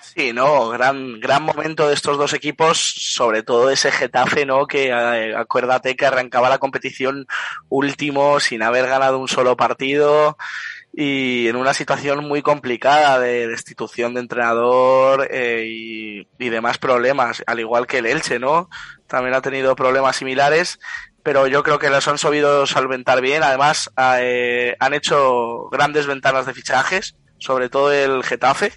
Sí, 0.00 0.32
no, 0.32 0.68
gran, 0.70 1.20
gran 1.20 1.42
momento 1.42 1.88
de 1.88 1.94
estos 1.94 2.18
dos 2.18 2.32
equipos, 2.32 2.78
sobre 2.78 3.42
todo 3.42 3.70
ese 3.70 3.90
Getafe, 3.90 4.46
¿no? 4.46 4.66
Que 4.66 4.88
eh, 4.88 5.34
acuérdate 5.36 5.96
que 5.96 6.06
arrancaba 6.06 6.48
la 6.48 6.58
competición 6.58 7.26
último 7.68 8.40
sin 8.40 8.62
haber 8.62 8.86
ganado 8.86 9.18
un 9.18 9.28
solo 9.28 9.56
partido 9.56 10.36
y 10.92 11.46
en 11.48 11.56
una 11.56 11.74
situación 11.74 12.26
muy 12.26 12.42
complicada 12.42 13.18
de 13.18 13.46
destitución 13.46 14.14
de 14.14 14.20
entrenador 14.20 15.28
eh, 15.30 15.66
y, 15.68 16.28
y, 16.38 16.48
demás 16.48 16.78
problemas, 16.78 17.42
al 17.46 17.60
igual 17.60 17.86
que 17.86 17.98
el 17.98 18.06
Elche, 18.06 18.38
¿no? 18.38 18.68
También 19.06 19.34
ha 19.34 19.42
tenido 19.42 19.76
problemas 19.76 20.16
similares, 20.16 20.80
pero 21.22 21.46
yo 21.46 21.62
creo 21.62 21.78
que 21.78 21.90
los 21.90 22.08
han 22.08 22.18
sabido 22.18 22.66
solventar 22.66 23.20
bien. 23.20 23.42
Además, 23.42 23.90
eh, 23.98 24.76
han 24.80 24.94
hecho 24.94 25.68
grandes 25.70 26.06
ventanas 26.06 26.46
de 26.46 26.54
fichajes, 26.54 27.16
sobre 27.38 27.68
todo 27.68 27.92
el 27.92 28.24
Getafe, 28.24 28.72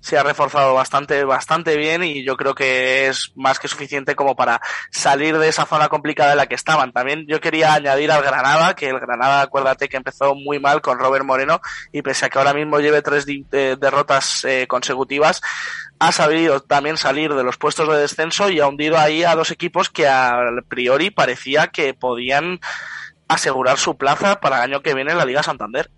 se 0.00 0.16
ha 0.18 0.22
reforzado 0.22 0.74
bastante, 0.74 1.24
bastante 1.24 1.76
bien 1.76 2.02
y 2.02 2.24
yo 2.24 2.36
creo 2.36 2.54
que 2.54 3.06
es 3.08 3.32
más 3.36 3.58
que 3.58 3.68
suficiente 3.68 4.16
como 4.16 4.34
para 4.34 4.60
salir 4.90 5.38
de 5.38 5.48
esa 5.48 5.66
zona 5.66 5.88
complicada 5.88 6.32
en 6.32 6.38
la 6.38 6.46
que 6.46 6.54
estaban. 6.54 6.92
También 6.92 7.26
yo 7.28 7.40
quería 7.40 7.74
añadir 7.74 8.10
al 8.10 8.22
Granada, 8.22 8.74
que 8.74 8.88
el 8.88 8.98
Granada, 8.98 9.42
acuérdate 9.42 9.88
que 9.88 9.98
empezó 9.98 10.34
muy 10.34 10.58
mal 10.58 10.80
con 10.80 10.98
Robert 10.98 11.24
Moreno 11.24 11.60
y 11.92 12.02
pese 12.02 12.26
a 12.26 12.28
que 12.30 12.38
ahora 12.38 12.54
mismo 12.54 12.80
lleve 12.80 13.02
tres 13.02 13.26
derrotas 13.26 14.44
eh, 14.44 14.66
consecutivas, 14.66 15.42
ha 15.98 16.12
sabido 16.12 16.60
también 16.60 16.96
salir 16.96 17.34
de 17.34 17.44
los 17.44 17.58
puestos 17.58 17.88
de 17.88 17.98
descenso 17.98 18.48
y 18.48 18.60
ha 18.60 18.66
hundido 18.66 18.98
ahí 18.98 19.22
a 19.22 19.34
dos 19.34 19.50
equipos 19.50 19.90
que 19.90 20.08
a 20.08 20.40
priori 20.68 21.10
parecía 21.10 21.68
que 21.68 21.92
podían 21.92 22.60
asegurar 23.28 23.78
su 23.78 23.96
plaza 23.96 24.40
para 24.40 24.56
el 24.56 24.62
año 24.62 24.82
que 24.82 24.94
viene 24.94 25.12
en 25.12 25.18
la 25.18 25.26
Liga 25.26 25.42
Santander. 25.42 25.90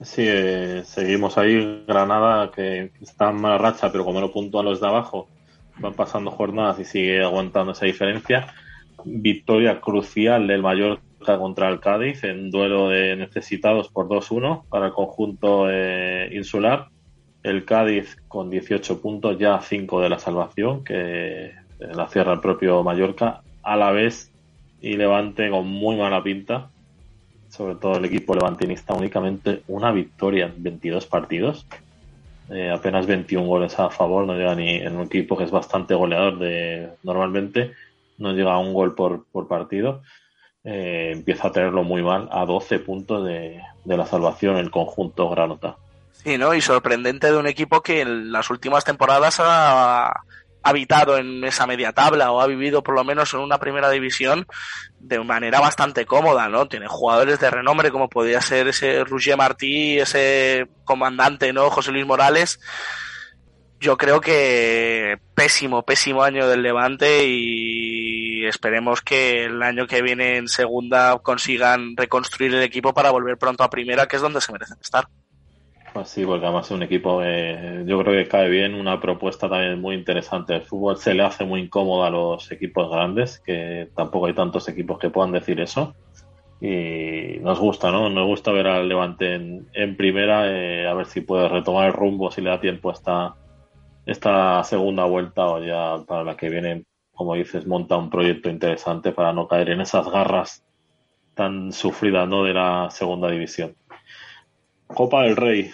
Sí, 0.00 0.22
eh, 0.26 0.82
seguimos 0.84 1.38
ahí. 1.38 1.84
Granada, 1.86 2.50
que 2.52 2.92
está 3.00 3.30
en 3.30 3.40
mala 3.40 3.58
racha, 3.58 3.90
pero 3.90 4.04
como 4.04 4.20
no 4.20 4.30
puntúan 4.30 4.66
los 4.66 4.80
de 4.80 4.86
abajo, 4.86 5.28
van 5.78 5.94
pasando 5.94 6.30
jornadas 6.30 6.78
y 6.78 6.84
sigue 6.84 7.22
aguantando 7.22 7.72
esa 7.72 7.86
diferencia. 7.86 8.54
Victoria 9.04 9.80
crucial 9.80 10.46
del 10.46 10.62
Mallorca 10.62 11.38
contra 11.38 11.68
el 11.68 11.80
Cádiz 11.80 12.22
en 12.24 12.50
duelo 12.50 12.88
de 12.88 13.16
necesitados 13.16 13.88
por 13.88 14.08
2-1 14.08 14.64
para 14.68 14.86
el 14.86 14.92
conjunto 14.92 15.68
eh, 15.68 16.30
insular. 16.32 16.88
El 17.42 17.64
Cádiz 17.64 18.16
con 18.28 18.50
18 18.50 19.00
puntos, 19.00 19.38
ya 19.38 19.60
5 19.60 20.00
de 20.00 20.08
la 20.08 20.18
salvación, 20.20 20.84
que 20.84 21.46
eh, 21.46 21.54
la 21.80 22.06
cierra 22.08 22.34
el 22.34 22.40
propio 22.40 22.84
Mallorca. 22.84 23.42
A 23.64 23.76
la 23.76 23.90
vez 23.90 24.32
y 24.80 24.96
Levante 24.96 25.50
con 25.50 25.66
muy 25.66 25.96
mala 25.96 26.22
pinta 26.22 26.70
sobre 27.58 27.74
todo 27.74 27.96
el 27.96 28.04
equipo 28.04 28.36
levantinista, 28.36 28.94
únicamente 28.94 29.62
una 29.66 29.90
victoria 29.90 30.46
en 30.46 30.62
22 30.62 31.06
partidos. 31.06 31.66
Eh, 32.50 32.70
apenas 32.70 33.06
21 33.06 33.44
goles 33.46 33.76
a 33.80 33.90
favor, 33.90 34.24
no 34.24 34.34
llega 34.34 34.54
ni 34.54 34.76
en 34.76 34.96
un 34.96 35.06
equipo 35.06 35.36
que 35.36 35.42
es 35.42 35.50
bastante 35.50 35.94
goleador 35.94 36.38
de 36.38 36.90
normalmente, 37.02 37.72
no 38.16 38.32
llega 38.32 38.54
a 38.54 38.58
un 38.58 38.72
gol 38.72 38.94
por, 38.94 39.24
por 39.32 39.48
partido. 39.48 40.02
Eh, 40.62 41.10
empieza 41.14 41.48
a 41.48 41.52
tenerlo 41.52 41.82
muy 41.82 42.02
mal 42.02 42.28
a 42.30 42.46
12 42.46 42.78
puntos 42.78 43.26
de, 43.26 43.60
de 43.84 43.96
la 43.96 44.06
salvación 44.06 44.56
el 44.56 44.70
conjunto 44.70 45.28
Granota. 45.28 45.76
Sí, 46.12 46.38
¿no? 46.38 46.54
Y 46.54 46.60
sorprendente 46.60 47.30
de 47.30 47.36
un 47.36 47.48
equipo 47.48 47.80
que 47.82 48.02
en 48.02 48.30
las 48.30 48.50
últimas 48.50 48.84
temporadas 48.84 49.38
ha, 49.40 50.12
habitado 50.62 51.16
en 51.16 51.44
esa 51.44 51.66
media 51.66 51.92
tabla 51.92 52.32
o 52.32 52.40
ha 52.40 52.46
vivido 52.46 52.82
por 52.82 52.94
lo 52.94 53.04
menos 53.04 53.32
en 53.34 53.40
una 53.40 53.58
primera 53.58 53.90
división 53.90 54.46
de 54.98 55.18
manera 55.20 55.60
bastante 55.60 56.06
cómoda, 56.06 56.48
¿no? 56.48 56.66
Tiene 56.66 56.88
jugadores 56.88 57.40
de 57.40 57.50
renombre 57.50 57.90
como 57.90 58.08
podría 58.08 58.40
ser 58.40 58.68
ese 58.68 59.04
Roger 59.04 59.36
Martí, 59.36 59.98
ese 59.98 60.68
comandante, 60.84 61.52
¿no? 61.52 61.70
José 61.70 61.92
Luis 61.92 62.06
Morales. 62.06 62.60
Yo 63.80 63.96
creo 63.96 64.20
que 64.20 65.18
pésimo, 65.34 65.84
pésimo 65.84 66.24
año 66.24 66.48
del 66.48 66.62
Levante 66.62 67.24
y 67.24 68.44
esperemos 68.46 69.02
que 69.02 69.44
el 69.44 69.62
año 69.62 69.86
que 69.86 70.02
viene 70.02 70.36
en 70.36 70.48
segunda 70.48 71.16
consigan 71.18 71.96
reconstruir 71.96 72.54
el 72.54 72.62
equipo 72.62 72.92
para 72.92 73.10
volver 73.10 73.38
pronto 73.38 73.62
a 73.62 73.70
primera, 73.70 74.08
que 74.08 74.16
es 74.16 74.22
donde 74.22 74.40
se 74.40 74.52
merecen 74.52 74.78
estar. 74.80 75.08
Sí, 76.04 76.24
porque 76.24 76.44
además 76.44 76.66
es 76.66 76.72
un 76.72 76.82
equipo, 76.82 77.22
eh, 77.22 77.84
yo 77.86 77.98
creo 78.02 78.22
que 78.22 78.28
cae 78.28 78.48
bien, 78.48 78.74
una 78.74 79.00
propuesta 79.00 79.48
también 79.48 79.80
muy 79.80 79.94
interesante. 79.94 80.54
El 80.54 80.62
fútbol 80.62 80.96
se 80.98 81.14
le 81.14 81.22
hace 81.22 81.44
muy 81.44 81.60
incómodo 81.60 82.04
a 82.04 82.10
los 82.10 82.50
equipos 82.52 82.90
grandes, 82.90 83.40
que 83.40 83.88
tampoco 83.94 84.26
hay 84.26 84.34
tantos 84.34 84.68
equipos 84.68 84.98
que 84.98 85.10
puedan 85.10 85.32
decir 85.32 85.60
eso. 85.60 85.94
Y 86.60 87.38
nos 87.40 87.58
gusta, 87.58 87.90
¿no? 87.90 88.10
Nos 88.10 88.26
gusta 88.26 88.52
ver 88.52 88.66
al 88.66 88.88
Levante 88.88 89.34
en, 89.34 89.96
primera, 89.96 90.50
eh, 90.50 90.86
a 90.86 90.94
ver 90.94 91.06
si 91.06 91.20
puede 91.20 91.48
retomar 91.48 91.86
el 91.86 91.92
rumbo, 91.92 92.30
si 92.30 92.40
le 92.40 92.50
da 92.50 92.60
tiempo 92.60 92.90
esta, 92.90 93.36
esta 94.06 94.64
segunda 94.64 95.04
vuelta 95.04 95.46
o 95.46 95.62
ya 95.62 96.04
para 96.06 96.24
la 96.24 96.36
que 96.36 96.50
viene, 96.50 96.84
como 97.12 97.34
dices, 97.34 97.66
monta 97.66 97.96
un 97.96 98.10
proyecto 98.10 98.50
interesante 98.50 99.12
para 99.12 99.32
no 99.32 99.46
caer 99.46 99.70
en 99.70 99.80
esas 99.80 100.10
garras 100.10 100.64
tan 101.34 101.72
sufridas, 101.72 102.28
¿no? 102.28 102.42
De 102.42 102.54
la 102.54 102.88
segunda 102.90 103.30
división. 103.30 103.76
Copa 104.88 105.22
del 105.22 105.36
Rey, 105.36 105.70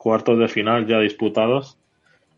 cuartos 0.00 0.38
de 0.38 0.48
final 0.48 0.86
ya 0.86 0.98
disputados. 0.98 1.76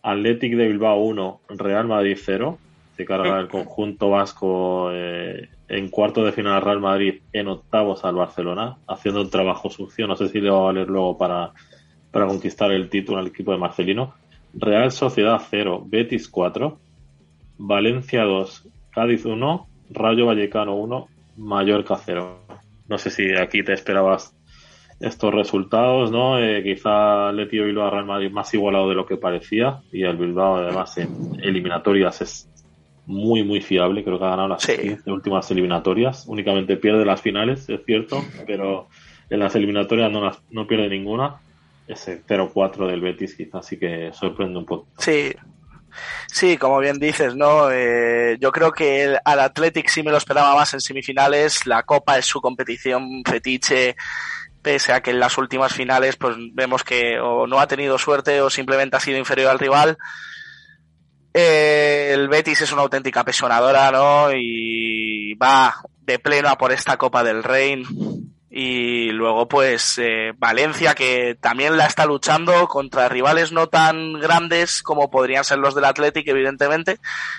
Athletic 0.03 0.57
de 0.57 0.67
Bilbao 0.67 0.99
1, 0.99 1.41
Real 1.51 1.87
Madrid 1.87 2.19
0. 2.21 2.59
Se 2.97 3.05
carga 3.05 3.39
el 3.39 3.47
conjunto 3.47 4.11
vasco 4.11 4.91
eh, 4.93 5.49
en 5.69 5.89
cuartos 5.89 6.25
de 6.25 6.33
final 6.33 6.61
Real 6.61 6.81
Madrid, 6.81 7.21
en 7.33 7.47
octavos 7.47 8.05
al 8.05 8.17
Barcelona, 8.17 8.79
haciendo 8.89 9.21
un 9.21 9.31
trabajo 9.31 9.71
sucio. 9.71 10.09
No 10.09 10.17
sé 10.17 10.29
si 10.29 10.41
le 10.41 10.51
va 10.51 10.59
a 10.59 10.63
valer 10.63 10.89
luego 10.89 11.17
para, 11.17 11.53
para 12.11 12.27
conquistar 12.27 12.73
el 12.73 12.91
título 12.91 13.19
al 13.19 13.29
equipo 13.29 13.53
de 13.53 13.59
Marcelino. 13.59 14.13
Real 14.55 14.91
Sociedad 14.91 15.41
0, 15.49 15.85
Betis 15.87 16.29
4, 16.29 16.79
Valencia 17.59 18.25
2, 18.25 18.69
Cádiz 18.91 19.25
1, 19.25 19.67
Rayo 19.91 20.27
Vallecano 20.27 20.75
1, 20.75 21.09
Mallorca 21.37 21.97
0. 21.97 22.41
No 22.89 22.99
sé 22.99 23.11
si 23.11 23.33
aquí 23.41 23.63
te 23.63 23.73
esperabas 23.73 24.35
estos 25.03 25.35
resultados, 25.35 26.11
¿no? 26.11 26.39
Eh, 26.39 26.63
quizá 26.63 27.33
Leti 27.33 27.59
Bilbao 27.59 27.91
Real 27.91 28.07
Madrid 28.07 28.31
más 28.31 28.53
igualado 28.55 28.89
de 28.89 28.95
lo 28.95 29.05
que 29.05 29.17
parecía 29.17 29.81
y 29.93 30.05
el 30.05 30.17
Bilbao 30.17 30.57
además 30.57 30.97
en 30.97 31.41
eliminatorias 31.43 32.21
es 32.23 32.49
muy 33.05 33.43
muy 33.43 33.61
fiable, 33.61 34.05
creo 34.05 34.19
que 34.19 34.25
ha 34.25 34.31
ganado 34.31 34.49
las 34.49 34.67
últimas 35.07 35.51
eliminatorias, 35.51 36.25
únicamente 36.29 36.77
pierde 36.77 37.05
las 37.05 37.21
finales, 37.21 37.69
es 37.69 37.81
cierto, 37.85 38.23
pero 38.47 38.89
en 39.29 39.41
las 39.41 39.55
eliminatorias 39.57 40.11
no, 40.11 40.25
las, 40.25 40.41
no 40.51 40.67
pierde 40.67 40.89
ninguna. 40.89 41.41
Ese 41.89 42.23
0-4 42.25 42.87
del 42.87 43.01
Betis 43.01 43.35
quizás 43.35 43.67
sí 43.67 43.77
que 43.77 44.13
sorprende 44.13 44.57
un 44.57 44.65
poco. 44.65 44.87
Sí, 44.99 45.33
Sí, 46.27 46.57
como 46.57 46.79
bien 46.79 46.99
dices, 46.99 47.35
¿no? 47.37 47.71
Eh, 47.71 48.39
yo 48.41 48.51
creo 48.51 48.73
que 48.73 49.05
el, 49.05 49.19
al 49.25 49.41
Athletic 49.41 49.89
sí 49.89 50.03
me 50.03 50.11
lo 50.11 50.17
esperaba 50.17 50.55
más 50.55 50.73
en 50.75 50.81
semifinales. 50.81 51.67
La 51.67 51.83
Copa 51.83 52.19
es 52.19 52.27
su 52.27 52.41
competición 52.41 53.23
fetiche 53.25 53.97
pese 54.63 54.93
a 54.93 55.03
que 55.03 55.11
en 55.11 55.21
las 55.21 55.37
últimas 55.39 55.73
finales 55.73 56.17
pues 56.17 56.37
vemos 56.53 56.85
que 56.85 57.19
o 57.21 57.47
no 57.47 57.61
ha 57.61 57.67
tenido 57.67 57.99
suerte 57.99 58.41
o 58.41 58.51
simplemente 58.51 58.97
ha 58.97 59.01
sido 59.01 59.19
inferior 59.19 59.51
al 59.51 59.59
rival. 59.59 59.99
Eh, 61.35 62.11
el 62.13 62.29
Betis 62.29 62.61
es 62.63 62.73
una 62.73 62.83
auténtica 62.83 63.25
pesonadora, 63.25 63.91
¿no? 63.91 64.31
Y 64.33 65.35
va 65.35 65.75
de 66.01 66.19
pleno 66.19 66.49
a 66.49 66.59
por 66.59 66.73
esta 66.73 66.97
Copa 66.97 67.25
del 67.25 67.43
Rey 67.43 67.85
y 68.55 69.11
luego 69.13 69.49
pues 69.49 69.99
eh, 69.99 70.35
Valencia 70.37 70.95
que 70.95 71.35
también 71.41 71.79
la 71.79 71.87
está 71.87 72.05
luchando 72.05 72.69
contra 72.69 73.09
rivales 73.09 73.51
no 73.51 73.69
tan 73.69 74.13
grandes 74.13 74.83
como 74.83 75.11
podrían 75.11 75.43
ser 75.43 75.57
los 75.59 75.75
del 75.75 75.87
Athletic 75.87 76.29
evidentemente 76.29 76.99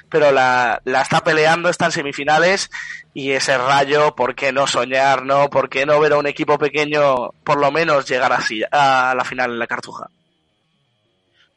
pero 0.09 0.31
la, 0.31 0.81
la 0.85 1.01
está 1.01 1.23
peleando 1.23 1.69
está 1.69 1.85
en 1.85 1.91
semifinales 1.91 2.71
y 3.13 3.29
ese 3.29 3.59
rayo 3.59 4.15
por 4.15 4.33
qué 4.33 4.51
no 4.51 4.65
soñar 4.65 5.23
no 5.23 5.51
por 5.51 5.69
qué 5.69 5.85
no 5.85 5.99
ver 5.99 6.13
a 6.13 6.17
un 6.17 6.25
equipo 6.25 6.57
pequeño 6.57 7.29
por 7.43 7.59
lo 7.59 7.71
menos 7.71 8.09
llegar 8.09 8.33
así 8.33 8.63
a 8.71 9.13
la 9.15 9.23
final 9.23 9.51
en 9.51 9.59
la 9.59 9.67
cartuja 9.67 10.09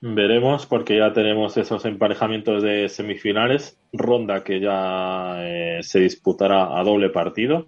Veremos 0.02 0.66
porque 0.66 0.98
ya 0.98 1.14
tenemos 1.14 1.56
esos 1.56 1.84
emparejamientos 1.86 2.62
de 2.62 2.88
semifinales, 2.90 3.78
ronda 3.94 4.44
que 4.44 4.60
ya 4.60 5.36
eh, 5.38 5.78
se 5.82 6.00
disputará 6.00 6.78
a 6.78 6.84
doble 6.84 7.08
partido. 7.08 7.66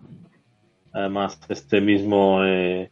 Además, 0.92 1.40
este 1.48 1.80
mismo 1.80 2.44
eh, 2.44 2.90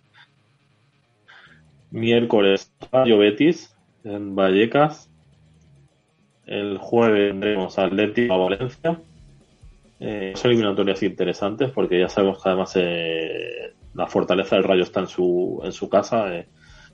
miércoles 1.91 2.73
Rayo 2.93 3.19
Betis 3.19 3.75
en 4.05 4.35
Vallecas. 4.35 5.11
El 6.47 6.79
jueves 6.79 7.33
tendremos 7.33 7.79
Atlético 7.79 8.35
a 8.35 8.37
Valencia. 8.37 9.01
Eh, 9.99 10.33
son 10.37 10.51
eliminatorias 10.51 11.03
interesantes 11.03 11.71
porque 11.71 11.99
ya 11.99 12.09
sabemos 12.09 12.43
que 12.43 12.49
además 12.49 12.73
eh, 12.77 13.73
la 13.95 14.07
fortaleza 14.07 14.57
del 14.57 14.65
Rayo 14.65 14.83
está 14.83 15.01
en 15.01 15.09
su, 15.09 15.61
en 15.65 15.73
su 15.73 15.89
casa. 15.89 16.35
Eh, 16.35 16.47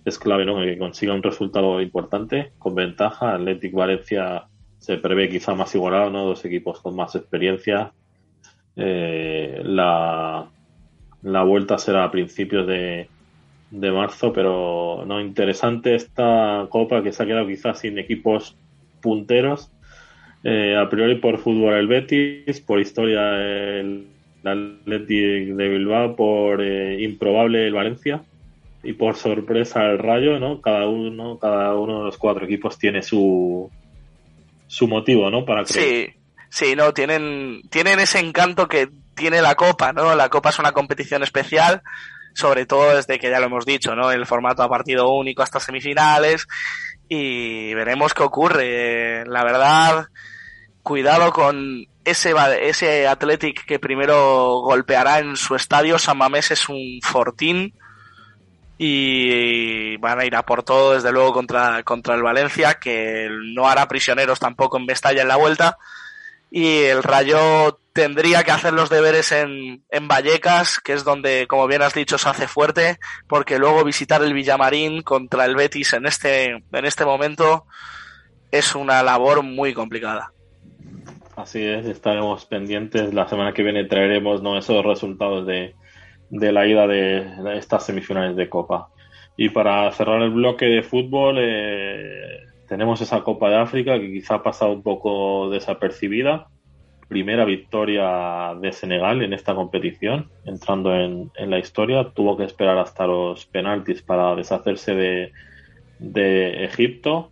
es 0.04 0.18
clave 0.18 0.44
¿no? 0.44 0.60
que 0.60 0.78
consiga 0.78 1.14
un 1.14 1.22
resultado 1.22 1.80
importante 1.80 2.52
con 2.58 2.74
ventaja. 2.74 3.34
Atlético 3.34 3.78
Valencia 3.78 4.46
se 4.78 4.96
prevé 4.98 5.28
quizá 5.28 5.54
más 5.54 5.74
igualado, 5.74 6.10
¿no? 6.10 6.24
dos 6.24 6.44
equipos 6.44 6.80
con 6.80 6.96
más 6.96 7.14
experiencia. 7.14 7.92
la, 8.74 10.48
la 11.22 11.42
vuelta 11.42 11.78
será 11.78 12.04
a 12.04 12.10
principios 12.10 12.66
de, 12.66 13.08
de 13.70 13.90
marzo, 13.90 14.32
pero 14.32 15.04
no 15.06 15.20
interesante 15.20 15.94
esta 15.94 16.66
copa 16.68 17.02
que 17.02 17.12
se 17.12 17.22
ha 17.22 17.26
quedado 17.26 17.46
quizás 17.46 17.80
sin 17.80 17.98
equipos 17.98 18.56
punteros. 19.00 19.70
Eh, 20.44 20.76
a 20.76 20.88
priori 20.88 21.16
por 21.16 21.38
fútbol 21.38 21.74
el 21.74 21.86
Betis, 21.86 22.60
por 22.60 22.80
historia 22.80 23.38
el 23.38 24.06
Athletic 24.44 25.54
de 25.54 25.68
Bilbao, 25.68 26.16
por 26.16 26.60
eh, 26.62 27.02
improbable 27.02 27.66
el 27.66 27.72
Valencia 27.72 28.22
y 28.82 28.92
por 28.92 29.16
sorpresa 29.16 29.84
el 29.88 29.98
Rayo, 29.98 30.38
¿no? 30.38 30.60
Cada 30.60 30.88
uno, 30.88 31.38
cada 31.38 31.74
uno 31.76 32.00
de 32.00 32.04
los 32.06 32.18
cuatro 32.18 32.44
equipos 32.44 32.78
tiene 32.78 33.02
su 33.02 33.70
su 34.66 34.88
motivo, 34.88 35.30
¿no? 35.30 35.44
Para 35.44 35.64
creer. 35.64 36.14
Sí, 36.50 36.66
sí, 36.66 36.76
no 36.76 36.92
tienen 36.92 37.62
tienen 37.70 38.00
ese 38.00 38.18
encanto 38.18 38.66
que 38.66 38.88
tiene 39.22 39.40
la 39.40 39.54
Copa, 39.54 39.92
¿no? 39.92 40.16
La 40.16 40.28
Copa 40.28 40.50
es 40.50 40.58
una 40.58 40.72
competición 40.72 41.22
especial 41.22 41.80
sobre 42.34 42.66
todo 42.66 42.96
desde 42.96 43.18
que 43.18 43.30
ya 43.30 43.40
lo 43.40 43.46
hemos 43.46 43.66
dicho, 43.66 43.94
¿no? 43.94 44.10
El 44.10 44.26
formato 44.26 44.62
a 44.62 44.68
partido 44.68 45.10
único 45.10 45.42
hasta 45.42 45.60
semifinales 45.60 46.46
y 47.08 47.72
veremos 47.74 48.14
qué 48.14 48.22
ocurre. 48.22 49.24
La 49.26 49.44
verdad, 49.44 50.06
cuidado 50.82 51.32
con 51.32 51.86
ese, 52.04 52.34
ese 52.62 53.06
Athletic 53.06 53.64
que 53.64 53.78
primero 53.78 54.60
golpeará 54.60 55.18
en 55.18 55.36
su 55.36 55.54
estadio. 55.54 55.98
San 55.98 56.18
Mamés 56.18 56.50
es 56.50 56.68
un 56.68 57.00
fortín 57.02 57.74
y 58.78 59.96
van 59.98 60.18
a 60.18 60.24
ir 60.24 60.34
a 60.34 60.42
por 60.42 60.64
todo, 60.64 60.94
desde 60.94 61.12
luego, 61.12 61.32
contra, 61.32 61.84
contra 61.84 62.16
el 62.16 62.22
Valencia, 62.22 62.80
que 62.80 63.28
no 63.54 63.68
hará 63.68 63.86
prisioneros 63.86 64.40
tampoco 64.40 64.78
en 64.78 64.86
Mestalla 64.86 65.22
en 65.22 65.28
la 65.28 65.36
vuelta. 65.36 65.78
Y 66.54 66.82
el 66.82 67.02
Rayo 67.02 67.80
tendría 67.94 68.42
que 68.44 68.50
hacer 68.50 68.74
los 68.74 68.90
deberes 68.90 69.32
en, 69.32 69.82
en 69.88 70.06
Vallecas, 70.06 70.80
que 70.80 70.92
es 70.92 71.02
donde, 71.02 71.46
como 71.48 71.66
bien 71.66 71.80
has 71.80 71.94
dicho, 71.94 72.18
se 72.18 72.28
hace 72.28 72.46
fuerte, 72.46 72.98
porque 73.26 73.58
luego 73.58 73.84
visitar 73.84 74.22
el 74.22 74.34
Villamarín 74.34 75.00
contra 75.00 75.46
el 75.46 75.56
Betis 75.56 75.94
en 75.94 76.04
este, 76.04 76.50
en 76.50 76.84
este 76.84 77.06
momento 77.06 77.64
es 78.50 78.74
una 78.74 79.02
labor 79.02 79.42
muy 79.42 79.72
complicada. 79.72 80.30
Así 81.36 81.64
es, 81.64 81.86
estaremos 81.86 82.44
pendientes. 82.44 83.14
La 83.14 83.26
semana 83.26 83.54
que 83.54 83.62
viene 83.62 83.84
traeremos 83.84 84.42
¿no? 84.42 84.58
esos 84.58 84.84
resultados 84.84 85.46
de, 85.46 85.74
de 86.28 86.52
la 86.52 86.66
ida 86.66 86.86
de, 86.86 87.26
estas 87.56 87.86
semifinales 87.86 88.36
de 88.36 88.50
Copa. 88.50 88.88
Y 89.36 89.48
para 89.48 89.90
cerrar 89.92 90.20
el 90.20 90.30
bloque 90.30 90.66
de 90.66 90.82
fútbol, 90.82 91.38
eh, 91.40 92.51
tenemos 92.72 93.02
esa 93.02 93.22
Copa 93.22 93.50
de 93.50 93.56
África 93.56 94.00
que 94.00 94.10
quizá 94.10 94.36
ha 94.36 94.42
pasado 94.42 94.72
un 94.72 94.82
poco 94.82 95.50
desapercibida 95.50 96.48
primera 97.06 97.44
victoria 97.44 98.54
de 98.58 98.72
Senegal 98.72 99.20
en 99.20 99.34
esta 99.34 99.54
competición, 99.54 100.30
entrando 100.46 100.94
en, 100.94 101.30
la 101.36 101.58
historia. 101.58 102.12
Tuvo 102.14 102.38
que 102.38 102.44
esperar 102.44 102.78
hasta 102.78 103.06
los 103.06 103.44
penaltis 103.44 104.00
para 104.00 104.34
deshacerse 104.34 104.94
de, 104.94 106.64
Egipto, 106.64 107.30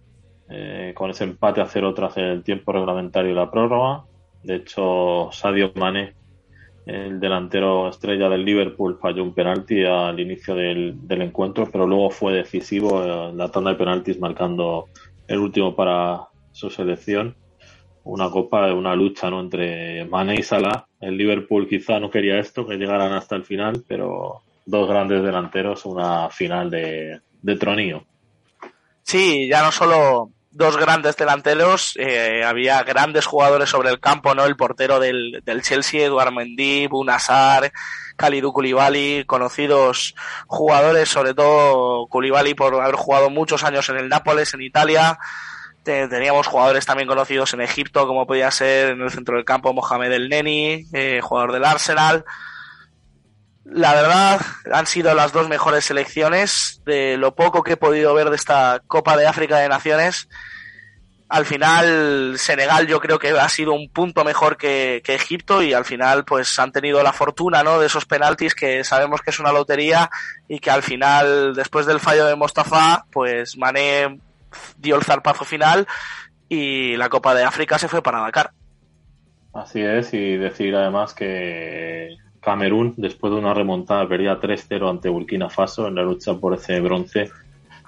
eh, 0.50 0.92
con 0.94 1.08
ese 1.08 1.24
empate 1.24 1.62
a 1.62 1.66
cero 1.66 1.94
tras 1.94 2.18
el 2.18 2.42
tiempo 2.42 2.72
reglamentario 2.72 3.30
y 3.30 3.34
la 3.34 3.50
prórroga. 3.50 4.04
De 4.42 4.56
hecho, 4.56 5.30
Sadio 5.32 5.72
Mane, 5.74 6.12
el 6.84 7.18
delantero 7.18 7.88
estrella 7.88 8.28
del 8.28 8.44
Liverpool, 8.44 8.98
falló 9.00 9.22
un 9.22 9.32
penalti 9.32 9.86
al 9.86 10.20
inicio 10.20 10.54
del, 10.54 11.08
del 11.08 11.22
encuentro, 11.22 11.66
pero 11.72 11.86
luego 11.86 12.10
fue 12.10 12.34
decisivo 12.34 13.02
en 13.30 13.38
la 13.38 13.50
tanda 13.50 13.70
de 13.70 13.76
penaltis, 13.76 14.20
marcando 14.20 14.88
el 15.30 15.38
último 15.38 15.74
para 15.74 16.28
su 16.52 16.68
selección 16.68 17.34
una 18.04 18.30
copa, 18.30 18.72
una 18.72 18.94
lucha 18.94 19.30
¿no? 19.30 19.40
entre 19.40 20.04
Mane 20.04 20.34
y 20.34 20.42
Salah. 20.42 20.86
El 21.00 21.16
Liverpool 21.16 21.68
quizá 21.68 21.98
no 22.00 22.10
quería 22.10 22.38
esto, 22.38 22.66
que 22.66 22.76
llegaran 22.76 23.12
hasta 23.12 23.36
el 23.36 23.44
final, 23.44 23.84
pero 23.86 24.42
dos 24.66 24.88
grandes 24.88 25.22
delanteros, 25.22 25.84
una 25.84 26.28
final 26.30 26.70
de, 26.70 27.20
de 27.42 27.56
tronío. 27.56 28.04
Sí, 29.02 29.48
ya 29.48 29.62
no 29.62 29.72
solo 29.72 30.30
dos 30.50 30.76
grandes 30.76 31.16
delanteros, 31.16 31.94
eh, 31.96 32.44
había 32.44 32.82
grandes 32.82 33.26
jugadores 33.26 33.70
sobre 33.70 33.90
el 33.90 34.00
campo, 34.00 34.34
¿no? 34.34 34.44
El 34.44 34.56
portero 34.56 34.98
del, 34.98 35.42
del 35.44 35.62
Chelsea, 35.62 36.04
Eduard 36.04 36.32
Mendy, 36.32 36.86
Bunasar, 36.88 37.72
Kalidou 38.16 38.52
Koulibaly, 38.52 39.24
conocidos 39.26 40.14
jugadores, 40.46 41.08
sobre 41.08 41.34
todo 41.34 42.06
Koulibaly 42.08 42.54
por 42.54 42.74
haber 42.74 42.96
jugado 42.96 43.30
muchos 43.30 43.64
años 43.64 43.88
en 43.88 43.96
el 43.96 44.08
Nápoles, 44.08 44.52
en 44.54 44.62
Italia, 44.62 45.18
teníamos 45.82 46.46
jugadores 46.46 46.86
también 46.86 47.08
conocidos 47.08 47.54
en 47.54 47.60
Egipto, 47.60 48.06
como 48.06 48.26
podía 48.26 48.50
ser 48.50 48.90
en 48.90 49.00
el 49.02 49.10
centro 49.10 49.36
del 49.36 49.44
campo 49.44 49.72
Mohamed 49.72 50.12
El 50.12 50.28
Neni, 50.28 50.86
eh, 50.92 51.20
jugador 51.22 51.52
del 51.52 51.64
Arsenal. 51.64 52.24
La 53.64 53.92
verdad, 53.92 54.40
han 54.72 54.86
sido 54.86 55.14
las 55.14 55.32
dos 55.32 55.48
mejores 55.48 55.84
selecciones 55.84 56.80
de 56.86 57.16
lo 57.16 57.34
poco 57.34 57.62
que 57.62 57.72
he 57.72 57.76
podido 57.76 58.14
ver 58.14 58.30
de 58.30 58.36
esta 58.36 58.80
Copa 58.86 59.16
de 59.16 59.26
África 59.26 59.58
de 59.58 59.68
Naciones. 59.68 60.28
Al 61.28 61.46
final, 61.46 62.34
Senegal 62.38 62.88
yo 62.88 63.00
creo 63.00 63.18
que 63.18 63.30
ha 63.30 63.48
sido 63.48 63.72
un 63.72 63.88
punto 63.90 64.24
mejor 64.24 64.56
que, 64.56 65.02
Egipto 65.06 65.62
y 65.62 65.74
al 65.74 65.84
final 65.84 66.24
pues 66.24 66.58
han 66.58 66.72
tenido 66.72 67.02
la 67.02 67.12
fortuna 67.12 67.62
¿no? 67.62 67.78
de 67.78 67.86
esos 67.86 68.06
penaltis 68.06 68.54
que 68.54 68.82
sabemos 68.82 69.20
que 69.20 69.30
es 69.30 69.38
una 69.38 69.52
lotería 69.52 70.10
y 70.48 70.58
que 70.58 70.70
al 70.70 70.82
final, 70.82 71.54
después 71.54 71.86
del 71.86 72.00
fallo 72.00 72.24
de 72.26 72.34
Mostafa, 72.34 73.04
pues 73.12 73.56
Mané 73.56 74.18
dio 74.78 74.96
el 74.96 75.04
zarpazo 75.04 75.44
final 75.44 75.86
y 76.48 76.96
la 76.96 77.08
Copa 77.08 77.34
de 77.34 77.44
África 77.44 77.78
se 77.78 77.88
fue 77.88 78.02
para 78.02 78.20
Dakar. 78.20 78.50
Así 79.52 79.80
es, 79.82 80.12
y 80.14 80.36
decir 80.36 80.74
además 80.74 81.14
que 81.14 82.16
Camerún, 82.40 82.94
después 82.96 83.32
de 83.32 83.38
una 83.38 83.54
remontada, 83.54 84.08
perdía 84.08 84.40
3-0 84.40 84.88
ante 84.88 85.08
Burkina 85.08 85.50
Faso 85.50 85.86
en 85.86 85.94
la 85.94 86.02
lucha 86.02 86.34
por 86.34 86.54
ese 86.54 86.80
bronce, 86.80 87.30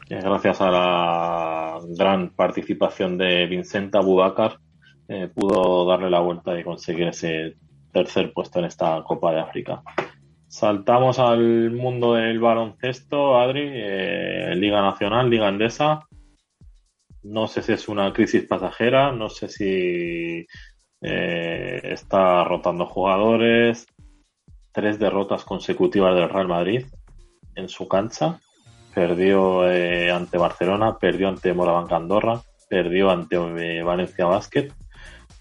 gracias 0.08 0.60
a 0.60 0.70
la 0.70 1.80
gran 1.88 2.30
participación 2.30 3.16
de 3.16 3.46
Vincent 3.46 3.94
Abubakar, 3.94 4.58
eh, 5.08 5.28
pudo 5.34 5.86
darle 5.86 6.10
la 6.10 6.20
vuelta 6.20 6.58
y 6.58 6.64
conseguir 6.64 7.08
ese 7.08 7.56
tercer 7.92 8.32
puesto 8.32 8.58
en 8.58 8.66
esta 8.66 9.02
Copa 9.02 9.32
de 9.32 9.40
África. 9.40 9.82
Saltamos 10.46 11.18
al 11.18 11.70
mundo 11.70 12.14
del 12.14 12.38
baloncesto, 12.38 13.38
Adri, 13.38 13.70
eh, 13.72 14.54
Liga 14.54 14.82
Nacional, 14.82 15.30
Liga 15.30 15.48
Andesa. 15.48 16.06
No 17.22 17.46
sé 17.46 17.62
si 17.62 17.72
es 17.72 17.88
una 17.88 18.12
crisis 18.12 18.44
pasajera, 18.44 19.12
no 19.12 19.28
sé 19.28 19.48
si 19.48 20.46
eh, 21.00 21.80
está 21.84 22.44
rotando 22.44 22.86
jugadores. 22.86 23.86
Tres 24.72 24.98
derrotas 24.98 25.44
consecutivas 25.44 26.14
del 26.14 26.28
Real 26.28 26.48
Madrid 26.48 26.86
en 27.54 27.68
su 27.68 27.88
cancha. 27.88 28.40
Perdió 28.94 29.70
eh, 29.70 30.10
ante 30.10 30.38
Barcelona, 30.38 30.98
perdió 30.98 31.28
ante 31.28 31.54
Morabanca 31.54 31.96
Andorra, 31.96 32.40
perdió 32.68 33.10
ante 33.10 33.36
eh, 33.36 33.82
Valencia 33.82 34.26
Basket. 34.26 34.72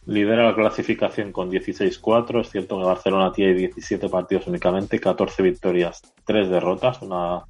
Lidera 0.05 0.45
la 0.45 0.55
clasificación 0.55 1.31
con 1.31 1.51
16-4. 1.51 2.41
Es 2.41 2.49
cierto 2.49 2.77
que 2.77 2.85
Barcelona 2.85 3.31
tiene 3.31 3.53
17 3.53 4.09
partidos 4.09 4.47
únicamente, 4.47 4.99
14 4.99 5.43
victorias, 5.43 6.01
3 6.25 6.49
derrotas, 6.49 7.01
una, 7.01 7.43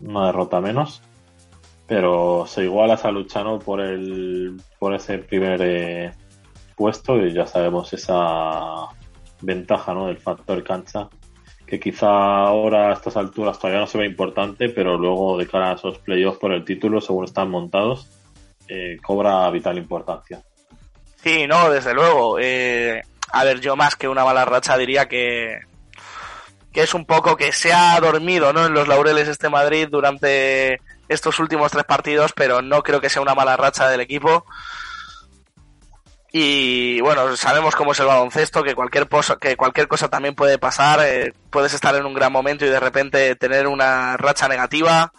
una 0.00 0.26
derrota 0.26 0.60
menos 0.60 1.02
pero 1.86 2.46
se 2.46 2.64
iguala 2.64 2.94
esa 2.94 3.10
lucha 3.10 3.42
¿no? 3.42 3.58
por 3.58 3.80
el 3.80 4.58
por 4.78 4.94
ese 4.94 5.18
primer 5.18 5.60
eh, 5.62 6.12
puesto 6.74 7.18
y 7.18 7.34
ya 7.34 7.46
sabemos 7.46 7.92
esa 7.92 8.88
ventaja 9.42 9.94
¿no? 9.94 10.06
del 10.06 10.18
factor 10.18 10.62
cancha 10.64 11.08
que 11.66 11.80
quizá 11.80 12.08
ahora 12.08 12.90
a 12.90 12.92
estas 12.92 13.16
alturas 13.16 13.58
todavía 13.58 13.80
no 13.80 13.86
se 13.86 13.98
ve 13.98 14.06
importante 14.06 14.68
pero 14.68 14.96
luego 14.96 15.38
de 15.38 15.46
cara 15.46 15.70
a 15.70 15.74
esos 15.74 15.98
playoffs 15.98 16.38
por 16.38 16.52
el 16.52 16.64
título 16.64 17.00
según 17.00 17.24
están 17.24 17.50
montados 17.50 18.08
eh, 18.68 18.96
cobra 19.02 19.50
vital 19.50 19.78
importancia 19.78 20.42
sí 21.16 21.46
no 21.46 21.70
desde 21.70 21.94
luego 21.94 22.38
eh, 22.40 23.02
a 23.32 23.44
ver 23.44 23.60
yo 23.60 23.76
más 23.76 23.96
que 23.96 24.08
una 24.08 24.24
mala 24.24 24.44
racha 24.44 24.76
diría 24.76 25.08
que 25.08 25.60
que 26.72 26.82
es 26.82 26.94
un 26.94 27.04
poco 27.04 27.36
que 27.36 27.52
se 27.52 27.72
ha 27.72 28.00
dormido 28.00 28.52
¿no? 28.52 28.66
en 28.66 28.72
los 28.72 28.88
laureles 28.88 29.28
este 29.28 29.50
Madrid 29.50 29.88
durante 29.90 30.80
estos 31.08 31.38
últimos 31.38 31.70
tres 31.70 31.84
partidos, 31.84 32.32
pero 32.34 32.62
no 32.62 32.82
creo 32.82 33.00
que 33.00 33.10
sea 33.10 33.22
una 33.22 33.34
mala 33.34 33.56
racha 33.56 33.88
del 33.88 34.00
equipo. 34.00 34.46
Y 36.34 36.98
bueno, 37.02 37.36
sabemos 37.36 37.76
cómo 37.76 37.92
es 37.92 38.00
el 38.00 38.06
baloncesto, 38.06 38.62
que 38.62 38.74
cualquier, 38.74 39.06
que 39.38 39.54
cualquier 39.54 39.86
cosa 39.86 40.08
también 40.08 40.34
puede 40.34 40.56
pasar. 40.56 41.00
Eh, 41.04 41.34
puedes 41.50 41.74
estar 41.74 41.94
en 41.94 42.06
un 42.06 42.14
gran 42.14 42.32
momento 42.32 42.64
y 42.64 42.70
de 42.70 42.80
repente 42.80 43.36
tener 43.36 43.66
una 43.66 44.16
racha 44.16 44.48
negativa. 44.48 45.12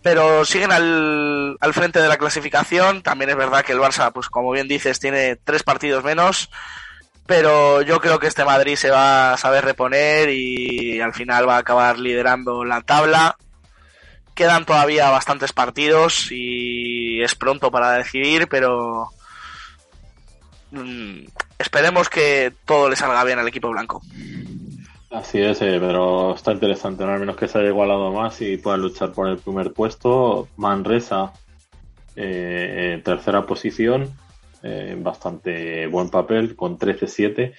Pero 0.00 0.46
siguen 0.46 0.72
al, 0.72 1.58
al 1.60 1.74
frente 1.74 2.00
de 2.00 2.08
la 2.08 2.16
clasificación. 2.16 3.02
También 3.02 3.30
es 3.30 3.36
verdad 3.36 3.62
que 3.62 3.72
el 3.72 3.78
Barça, 3.78 4.10
pues 4.10 4.30
como 4.30 4.50
bien 4.50 4.68
dices, 4.68 4.98
tiene 4.98 5.36
tres 5.36 5.62
partidos 5.62 6.02
menos. 6.02 6.48
Pero 7.26 7.82
yo 7.82 8.00
creo 8.00 8.18
que 8.18 8.26
este 8.26 8.44
Madrid 8.44 8.76
se 8.76 8.90
va 8.90 9.34
a 9.34 9.36
saber 9.36 9.64
reponer 9.66 10.30
y 10.30 11.00
al 11.02 11.12
final 11.12 11.46
va 11.46 11.56
a 11.56 11.60
acabar 11.60 11.98
liderando 11.98 12.64
la 12.64 12.80
tabla. 12.80 13.36
Quedan 14.34 14.64
todavía 14.64 15.10
bastantes 15.10 15.52
partidos 15.52 16.28
y 16.32 17.22
es 17.22 17.34
pronto 17.34 17.70
para 17.70 17.92
decidir, 17.92 18.48
pero 18.48 19.10
Mm, 20.72 21.26
esperemos 21.58 22.08
que 22.08 22.52
todo 22.64 22.88
le 22.88 22.96
salga 22.96 23.22
bien 23.24 23.38
al 23.38 23.46
equipo 23.46 23.70
blanco. 23.70 24.02
Así 25.10 25.38
es, 25.38 25.60
eh, 25.60 25.76
pero 25.78 26.34
está 26.34 26.52
interesante, 26.52 27.04
al 27.04 27.20
menos 27.20 27.36
que 27.36 27.46
se 27.46 27.58
haya 27.58 27.68
igualado 27.68 28.10
más 28.12 28.40
y 28.40 28.56
pueda 28.56 28.78
luchar 28.78 29.12
por 29.12 29.28
el 29.28 29.36
primer 29.36 29.74
puesto. 29.74 30.48
Manresa, 30.56 31.34
eh, 32.16 33.00
tercera 33.04 33.46
posición, 33.46 34.10
eh, 34.62 34.96
bastante 34.98 35.86
buen 35.86 36.08
papel, 36.08 36.56
con 36.56 36.78
13-7. 36.78 37.52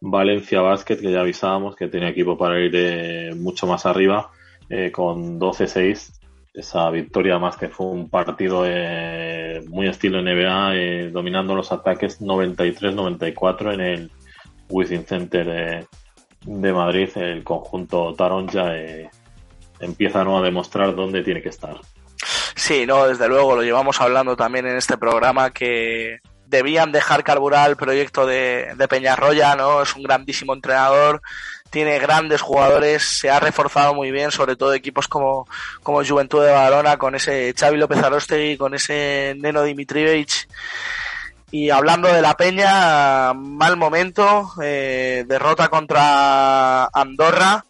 Valencia 0.00 0.60
Basket, 0.60 0.98
que 0.98 1.10
ya 1.10 1.20
avisábamos 1.20 1.74
que 1.74 1.88
tenía 1.88 2.10
equipo 2.10 2.36
para 2.36 2.60
ir 2.60 3.34
mucho 3.36 3.66
más 3.66 3.84
arriba, 3.84 4.30
con 4.92 5.40
12-6 5.40 6.17
esa 6.58 6.90
victoria 6.90 7.38
más 7.38 7.56
que 7.56 7.68
fue 7.68 7.86
un 7.86 8.10
partido 8.10 8.64
eh, 8.66 9.62
muy 9.68 9.86
estilo 9.86 10.20
NBA, 10.20 10.74
eh, 10.74 11.10
dominando 11.12 11.54
los 11.54 11.70
ataques 11.70 12.20
93-94 12.20 13.74
en 13.74 13.80
el 13.80 14.10
Within 14.68 15.06
Center 15.06 15.86
de 16.44 16.72
Madrid. 16.72 17.10
El 17.14 17.44
conjunto 17.44 18.12
Taronja 18.14 18.76
eh, 18.76 19.08
empieza 19.78 20.24
¿no? 20.24 20.38
a 20.38 20.42
demostrar 20.42 20.96
dónde 20.96 21.22
tiene 21.22 21.42
que 21.42 21.50
estar. 21.50 21.76
Sí, 22.56 22.86
no, 22.86 23.06
desde 23.06 23.28
luego, 23.28 23.54
lo 23.54 23.62
llevamos 23.62 24.00
hablando 24.00 24.36
también 24.36 24.66
en 24.66 24.76
este 24.76 24.98
programa 24.98 25.50
que 25.50 26.18
debían 26.46 26.90
dejar 26.90 27.22
carburar 27.22 27.70
el 27.70 27.76
proyecto 27.76 28.26
de, 28.26 28.74
de 28.76 28.88
Peñarroya, 28.88 29.54
¿no? 29.54 29.82
Es 29.82 29.94
un 29.94 30.02
grandísimo 30.02 30.54
entrenador, 30.54 31.20
tiene 31.70 31.98
grandes 31.98 32.40
jugadores, 32.40 33.02
se 33.02 33.30
ha 33.30 33.40
reforzado 33.40 33.94
muy 33.94 34.10
bien, 34.10 34.30
sobre 34.30 34.56
todo 34.56 34.72
equipos 34.72 35.08
como, 35.08 35.46
como 35.82 36.04
Juventud 36.04 36.44
de 36.44 36.52
Badalona, 36.52 36.96
con 36.96 37.14
ese 37.14 37.54
Xavi 37.56 37.76
López 37.76 38.02
Arostegui, 38.02 38.56
con 38.56 38.74
ese 38.74 39.34
Neno 39.38 39.62
Dimitrievich. 39.62 40.48
Y 41.50 41.70
hablando 41.70 42.08
de 42.08 42.20
la 42.20 42.36
Peña, 42.36 43.32
mal 43.32 43.76
momento, 43.76 44.52
eh, 44.62 45.24
derrota 45.26 45.68
contra 45.68 46.86
Andorra, 46.86 47.64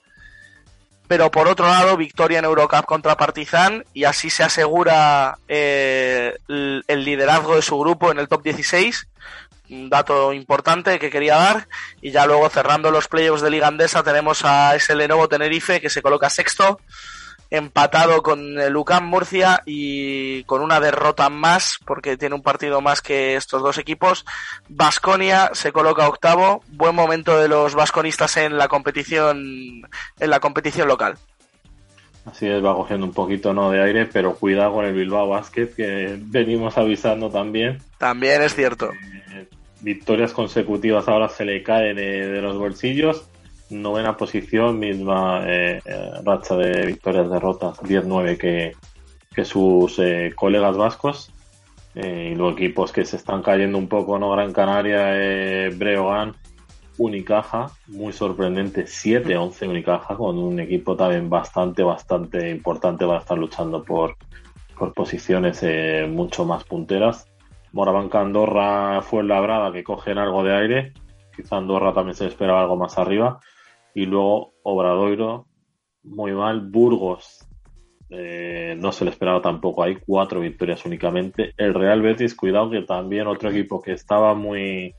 pero 1.07 1.31
por 1.31 1.49
otro 1.49 1.67
lado, 1.67 1.97
victoria 1.97 2.41
en 2.41 2.45
Eurocup 2.45 2.85
contra 2.85 3.17
Partizan 3.17 3.85
y 3.95 4.05
así 4.05 4.31
se 4.31 4.43
asegura 4.43 5.39
eh, 5.49 6.37
el 6.49 7.05
liderazgo 7.05 7.57
de 7.57 7.63
su 7.63 7.79
grupo 7.79 8.11
en 8.11 8.19
el 8.19 8.29
top 8.29 8.43
16 8.43 9.09
un 9.71 9.91
dato 9.91 10.33
importante 10.33 10.99
que 10.99 11.11
quería 11.11 11.37
dar. 11.37 11.69
Y 12.01 12.11
ya 12.11 12.27
luego 12.27 12.49
cerrando 12.49 12.91
los 12.91 13.09
playoffs 13.09 13.43
de 13.43 13.51
Liga 13.51 13.69
Andesa 13.69 14.03
tenemos 14.03 14.45
a 14.45 14.75
ese 14.75 14.95
Lenovo 14.95 15.29
Tenerife 15.29 15.81
que 15.81 15.91
se 15.91 16.03
coloca 16.03 16.31
sexto, 16.31 16.81
empatado 17.51 18.23
con 18.23 18.59
el 18.61 18.77
UCAM 18.77 19.07
Murcia 19.07 19.63
y 19.65 20.45
con 20.45 20.61
una 20.61 20.81
derrota 20.81 21.31
más 21.31 21.79
porque 21.85 22.17
tiene 22.17 22.35
un 22.35 22.43
partido 22.43 22.81
más 22.81 23.01
que 23.01 23.37
estos 23.37 23.63
dos 23.63 23.79
equipos. 23.79 24.25
Vasconia 24.69 25.51
se 25.55 25.73
coloca 25.73 26.09
octavo, 26.09 26.63
buen 26.69 26.95
momento 26.95 27.39
de 27.39 27.49
los 27.49 27.75
vasconistas 27.75 28.37
en 28.37 28.59
la 28.59 28.69
competición 28.69 29.83
en 30.21 30.31
la 30.31 30.41
competición 30.41 30.89
local. 30.89 31.19
Así 32.31 32.47
es, 32.47 32.63
va 32.63 32.75
cogiendo 32.75 33.07
un 33.07 33.13
poquito 33.13 33.55
no 33.55 33.71
de 33.71 33.83
aire, 33.83 34.07
pero 34.07 34.35
cuidado 34.35 34.75
con 34.75 34.85
el 34.85 34.93
Bilbao 34.93 35.29
Basket 35.29 35.69
que 35.75 36.19
venimos 36.21 36.77
avisando 36.77 37.31
también. 37.31 37.79
También 37.97 38.43
es 38.43 38.55
cierto. 38.55 38.91
Eh, 39.33 39.49
victorias 39.81 40.33
consecutivas 40.33 41.09
ahora 41.09 41.29
se 41.29 41.45
le 41.45 41.63
caen 41.63 41.97
de, 41.97 42.41
los 42.43 42.57
bolsillos. 42.59 43.29
Novena 43.71 44.17
posición, 44.17 44.79
misma 44.79 45.43
eh, 45.47 45.81
eh, 45.85 46.11
racha 46.25 46.57
de 46.57 46.87
victorias, 46.87 47.31
derrotas, 47.31 47.79
10-9 47.81 48.39
que, 48.39 48.73
que 49.35 49.45
sus 49.45 49.99
eh, 49.99 50.33
colegas 50.35 50.77
vascos. 50.77 51.31
y 51.95 52.35
los 52.35 52.53
equipos 52.53 52.93
que 52.93 53.05
se 53.05 53.17
están 53.17 53.43
cayendo 53.43 53.77
un 53.77 53.89
poco, 53.89 54.19
¿no? 54.19 54.31
Gran 54.31 54.53
Canaria, 54.53 55.71
Breogán, 55.77 56.35
Unicaja, 56.97 57.71
muy 57.89 58.13
sorprendente, 58.13 58.85
7-11 58.85 59.69
Unicaja, 59.69 60.17
con 60.17 60.39
un 60.39 60.61
equipo 60.61 60.97
también 60.97 61.29
bastante, 61.29 61.83
bastante 61.83 62.51
importante 62.51 63.07
para 63.07 63.21
estar 63.21 63.37
luchando 63.37 63.83
por, 63.85 64.17
por 64.79 64.95
posiciones 64.95 65.63
mucho 66.09 66.45
más 66.45 66.65
punteras. 66.65 67.28
Morabanca, 67.73 68.21
Andorra, 68.21 69.03
fue 69.03 69.25
labrada 69.25 69.73
que 69.73 69.85
cogen 69.85 70.19
algo 70.19 70.43
de 70.43 70.55
aire. 70.55 70.93
Quizá 71.35 71.57
Andorra 71.57 71.93
también 71.93 72.15
se 72.15 72.27
esperaba 72.27 72.63
algo 72.63 72.77
más 72.77 72.99
arriba. 72.99 73.41
Y 73.95 74.07
luego 74.07 74.55
Obradoiro, 74.63 75.47
muy 76.03 76.33
mal. 76.33 76.61
Burgos, 76.61 77.47
eh, 78.11 78.75
no 78.79 78.93
se 78.93 79.05
le 79.05 79.11
esperaba 79.11 79.43
tampoco. 79.43 79.83
Hay 79.83 79.97
cuatro 79.97 80.41
victorias 80.41 80.85
únicamente. 80.87 81.53
El 81.57 81.75
Real 81.75 82.01
Betis, 82.01 82.35
cuidado 82.35 82.71
que 82.71 82.83
también 82.83 83.27
otro 83.27 83.51
equipo 83.51 83.83
que 83.83 83.93
estaba 83.93 84.35
muy, 84.35 84.95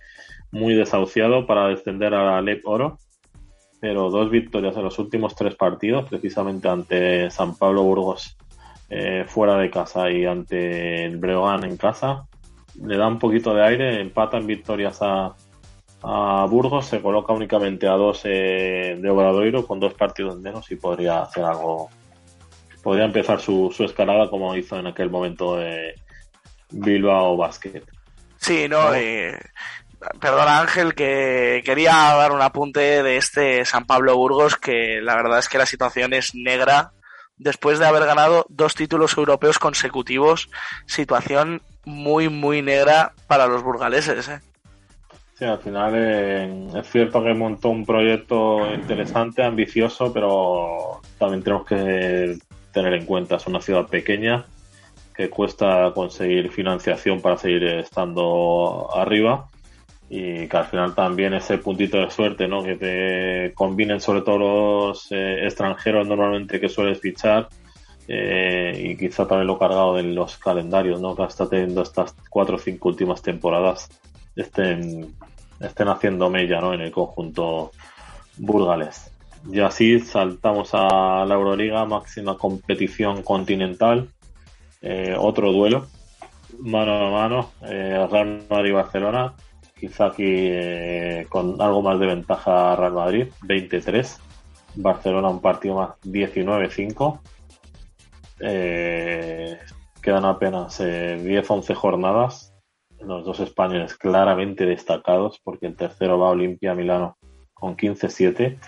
muy 0.52 0.74
desahuciado 0.76 1.46
para 1.48 1.68
descender 1.68 2.14
a 2.14 2.24
la 2.24 2.42
Lep 2.42 2.66
Oro. 2.66 3.00
Pero 3.82 4.10
dos 4.10 4.30
victorias 4.30 4.76
en 4.76 4.84
los 4.84 5.00
últimos 5.00 5.36
tres 5.36 5.56
partidos, 5.56 6.10
precisamente 6.10 6.68
ante 6.68 7.32
San 7.32 7.56
Pablo 7.56 7.84
Burgos 7.84 8.38
eh, 8.90 9.24
fuera 9.26 9.58
de 9.58 9.70
casa 9.70 10.12
y 10.12 10.26
ante 10.26 11.06
el 11.06 11.18
Breogán 11.18 11.64
en 11.64 11.78
casa 11.78 12.28
le 12.76 12.98
da 12.98 13.08
un 13.08 13.20
poquito 13.20 13.54
de 13.54 13.64
aire, 13.64 14.02
empata 14.02 14.38
en 14.38 14.48
victorias 14.48 15.00
a, 15.02 15.36
a 16.04 16.46
Burgos, 16.50 16.88
se 16.88 17.02
coloca 17.02 17.34
únicamente 17.34 17.88
a 17.88 17.94
dos 17.94 18.22
eh, 18.24 18.98
de 19.00 19.10
Obradoiro 19.10 19.66
con 19.66 19.80
dos 19.80 19.94
partidos 19.94 20.40
menos 20.40 20.70
y 20.72 20.76
podría 20.76 21.22
hacer 21.22 21.44
algo, 21.44 21.90
podría 22.82 23.06
empezar 23.06 23.40
su, 23.40 23.72
su 23.76 23.84
escalada 23.84 24.30
como 24.30 24.56
hizo 24.56 24.78
en 24.78 24.88
aquel 24.88 25.10
momento 25.10 25.58
de 25.58 25.96
Bilbao 26.72 27.36
Basket. 27.36 27.84
Sí, 28.38 28.68
no, 28.70 28.94
eh, 28.94 29.38
perdona 30.22 30.62
Ángel, 30.62 30.94
que 30.94 31.62
quería 31.66 31.92
dar 31.92 32.32
un 32.32 32.42
apunte 32.42 33.04
de 33.04 33.18
este 33.18 33.66
San 33.66 33.86
Pablo 33.86 34.16
Burgos, 34.16 34.56
que 34.56 35.02
la 35.02 35.16
verdad 35.16 35.40
es 35.40 35.50
que 35.50 35.58
la 35.58 35.66
situación 35.66 36.14
es 36.14 36.34
negra 36.34 36.92
después 37.40 37.80
de 37.80 37.88
haber 37.88 38.06
ganado 38.06 38.46
dos 38.50 38.76
títulos 38.76 39.18
europeos 39.18 39.58
consecutivos, 39.58 40.50
situación 40.86 41.62
muy, 41.86 42.30
muy 42.30 42.62
negra 42.62 43.14
para 43.28 43.48
los 43.48 43.64
burgaleses. 43.64 44.28
¿eh? 44.28 44.42
Sí, 45.34 45.46
al 45.46 45.60
final 45.60 45.94
eh, 45.96 46.68
es 46.76 46.90
cierto 46.90 47.24
que 47.24 47.34
montó 47.34 47.70
un 47.70 47.86
proyecto 47.86 48.72
interesante, 48.74 49.44
ambicioso, 49.44 50.14
pero 50.14 51.02
también 51.18 51.42
tenemos 51.42 51.66
que 51.66 52.38
tener 52.72 52.94
en 52.94 53.06
cuenta, 53.06 53.38
es 53.38 53.48
una 53.48 53.62
ciudad 53.62 53.88
pequeña 53.88 54.46
que 55.16 55.30
cuesta 55.30 55.92
conseguir 55.96 56.52
financiación 56.52 57.22
para 57.22 57.38
seguir 57.38 57.64
estando 57.64 58.90
arriba 58.96 59.48
y 60.10 60.48
que 60.48 60.58
al 60.58 60.66
final 60.66 60.96
también 60.96 61.34
ese 61.36 61.60
puntito 61.60 61.98
de 61.98 62.10
suerte, 62.10 62.48
¿no? 62.48 62.64
Que 62.64 62.76
te 62.76 63.54
combinen 63.54 64.02
sobre 64.02 64.22
todo 64.22 64.38
los 64.40 65.12
eh, 65.12 65.46
extranjeros 65.46 66.08
normalmente 66.08 66.60
que 66.60 66.68
sueles 66.68 67.00
fichar 67.00 67.48
eh, 68.08 68.74
y 68.76 68.98
quizá 68.98 69.28
también 69.28 69.46
lo 69.46 69.60
cargado 69.60 69.96
de 69.96 70.04
los 70.04 70.38
calendarios, 70.38 71.00
¿no? 71.00 71.16
Que 71.16 71.24
está 71.24 71.48
teniendo 71.48 71.84
estas 71.84 72.16
cuatro 72.30 72.56
o 72.56 72.60
cinco 72.60 72.90
últimas 72.90 73.22
temporadas 73.22 73.88
estén, 74.36 75.14
estén 75.60 75.88
haciendo 75.88 76.30
mella, 76.30 76.60
¿no? 76.60 76.74
En 76.74 76.82
el 76.82 76.92
conjunto 76.92 77.72
burgales. 78.38 79.12
Y 79.52 79.60
así 79.60 80.00
saltamos 80.00 80.72
a 80.74 81.24
la 81.26 81.36
Euroliga, 81.36 81.86
máxima 81.86 82.36
competición 82.38 83.22
continental. 83.22 84.10
Eh, 84.82 85.16
otro 85.18 85.52
duelo, 85.52 85.88
mano 86.60 87.08
a 87.08 87.12
mano, 87.12 87.52
eh, 87.62 88.08
Real 88.10 88.44
Madrid-Barcelona. 88.50 89.34
Quizá 89.80 90.08
aquí 90.08 90.52
con 91.30 91.62
algo 91.62 91.82
más 91.82 92.00
de 92.00 92.08
ventaja 92.08 92.76
Real 92.76 92.94
Madrid, 92.94 93.28
23. 93.44 94.20
Barcelona 94.76 95.30
un 95.30 95.42
partido 95.42 95.76
más 95.76 95.90
19-5 96.02 97.20
eh, 98.40 99.58
quedan 100.02 100.26
apenas 100.26 100.80
eh, 100.80 101.18
10-11 101.22 101.74
jornadas. 101.74 102.54
Los 103.00 103.24
dos 103.26 103.40
españoles 103.40 103.96
claramente 103.96 104.66
destacados, 104.66 105.40
porque 105.44 105.68
el 105.68 105.76
tercero 105.76 106.20
va 106.20 106.28
a 106.28 106.32
Olimpia 106.32 106.76
Milano 106.76 107.18
con 107.54 107.78
15-7. 107.78 108.60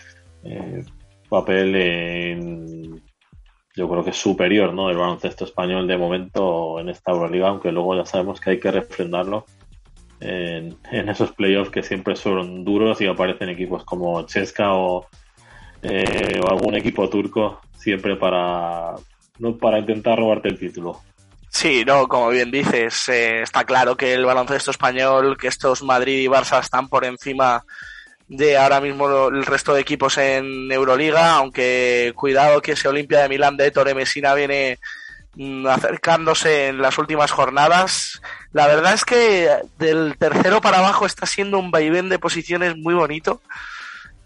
Eh, 0.43 0.86
papel 1.30 3.02
yo 3.76 3.89
creo 3.89 4.04
que 4.04 4.13
superior, 4.13 4.74
¿no? 4.74 4.89
El 4.89 4.97
baloncesto 4.97 5.45
español 5.45 5.88
de 5.88 5.97
momento 5.97 6.80
en 6.80 6.89
esta 6.89 7.12
Euroliga, 7.12 7.50
aunque 7.50 7.71
luego 7.71 7.95
ya 7.95 8.06
sabemos 8.06 8.39
que 8.39 8.52
hay 8.52 8.60
que 8.60 8.71
refrendarlo 8.71 9.45
en, 10.22 10.78
esos 11.10 11.32
playoffs 11.32 11.72
que 11.72 11.84
siempre 11.84 12.16
son 12.16 12.64
duros 12.64 13.02
y 13.02 13.08
aparecen 13.08 13.50
equipos 13.50 13.84
como 13.84 14.26
Chesca 14.26 14.74
o, 14.74 15.08
eh, 15.82 16.40
o 16.42 16.50
algún 16.50 16.76
equipo 16.76 17.10
turco 17.10 17.60
siempre 17.76 18.16
para 18.16 18.96
no 19.40 19.58
para 19.58 19.80
intentar 19.80 20.20
robarte 20.20 20.50
el 20.50 20.60
título. 20.60 21.02
Sí, 21.50 21.84
no, 21.86 22.08
como 22.08 22.30
bien 22.30 22.50
dices, 22.52 23.10
eh, 23.10 23.42
está 23.42 23.66
claro 23.66 23.98
que 23.98 24.14
el 24.14 24.24
baloncesto 24.24 24.72
español, 24.72 25.36
que 25.38 25.48
estos 25.48 25.84
Madrid 25.84 26.20
y 26.20 26.28
Barça 26.28 26.62
están 26.62 26.88
por 26.88 27.04
encima 27.04 27.66
de 28.30 28.58
ahora 28.58 28.80
mismo 28.80 29.28
el 29.28 29.46
resto 29.46 29.74
de 29.74 29.82
equipos 29.82 30.18
en 30.18 30.72
Euroliga, 30.72 31.34
aunque 31.34 32.14
cuidado 32.16 32.62
que 32.62 32.72
ese 32.72 32.88
Olimpia 32.88 33.20
de 33.20 33.30
Milán 33.30 33.58
de 33.58 33.72
Torre 33.72 33.94
Messina 33.94 34.34
viene 34.34 34.80
mm, 35.36 35.68
acercándose 35.68 36.68
en 36.68 36.82
las 36.82 36.98
últimas 36.98 37.32
jornadas. 37.32 38.22
La 38.54 38.68
verdad 38.68 38.94
es 38.94 39.06
que 39.06 39.50
del 39.78 40.18
tercero 40.18 40.60
para 40.62 40.80
abajo 40.80 41.06
está 41.06 41.26
siendo 41.26 41.58
un 41.58 41.72
vaivén 41.72 42.10
de 42.10 42.20
posiciones 42.20 42.76
muy 42.76 42.94
bonito 42.94 43.42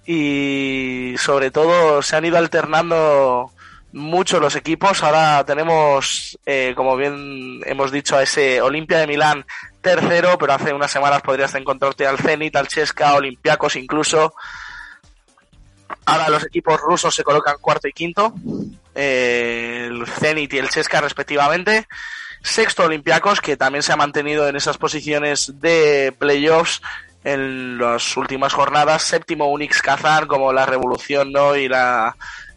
y 0.05 1.15
sobre 1.17 1.51
todo 1.51 2.01
se 2.01 2.15
han 2.15 2.25
ido 2.25 2.37
alternando 2.37 3.51
mucho 3.91 4.39
los 4.39 4.55
equipos. 4.55 5.03
Ahora 5.03 5.43
tenemos, 5.45 6.37
eh, 6.45 6.73
como 6.75 6.97
bien 6.97 7.61
hemos 7.65 7.91
dicho, 7.91 8.17
a 8.17 8.23
ese 8.23 8.61
Olimpia 8.61 8.99
de 8.99 9.07
Milán 9.07 9.45
tercero, 9.81 10.37
pero 10.37 10.53
hace 10.53 10.73
unas 10.73 10.91
semanas 10.91 11.21
podrías 11.21 11.53
encontrarte 11.55 12.05
al 12.05 12.17
Zenit, 12.17 12.55
al 12.55 12.67
Chesca, 12.67 13.13
Olympiacos 13.13 13.75
incluso. 13.75 14.33
Ahora 16.05 16.29
los 16.29 16.43
equipos 16.45 16.79
rusos 16.81 17.13
se 17.15 17.23
colocan 17.23 17.57
cuarto 17.61 17.87
y 17.87 17.93
quinto, 17.93 18.33
eh, 18.95 19.87
el 19.87 20.05
Zenit 20.07 20.53
y 20.53 20.57
el 20.57 20.69
Chesca 20.69 20.99
respectivamente. 21.01 21.87
Sexto 22.45 22.83
Olympiacos, 22.83 23.41
que 23.41 23.57
también 23.57 23.83
se 23.83 23.91
ha 23.91 23.97
mantenido 23.97 24.47
en 24.47 24.55
esas 24.55 24.77
posiciones 24.77 25.59
de 25.59 26.13
playoffs 26.17 26.81
en 27.23 27.77
las 27.77 28.15
últimas 28.17 28.53
jornadas. 28.53 29.01
Séptimo 29.01 29.49
Unix 29.49 29.81
Kazan, 29.81 30.27
como 30.27 30.53
la 30.53 30.65
revolución 30.65 31.31
¿no? 31.31 31.55
y 31.55 31.67
la 31.67 32.15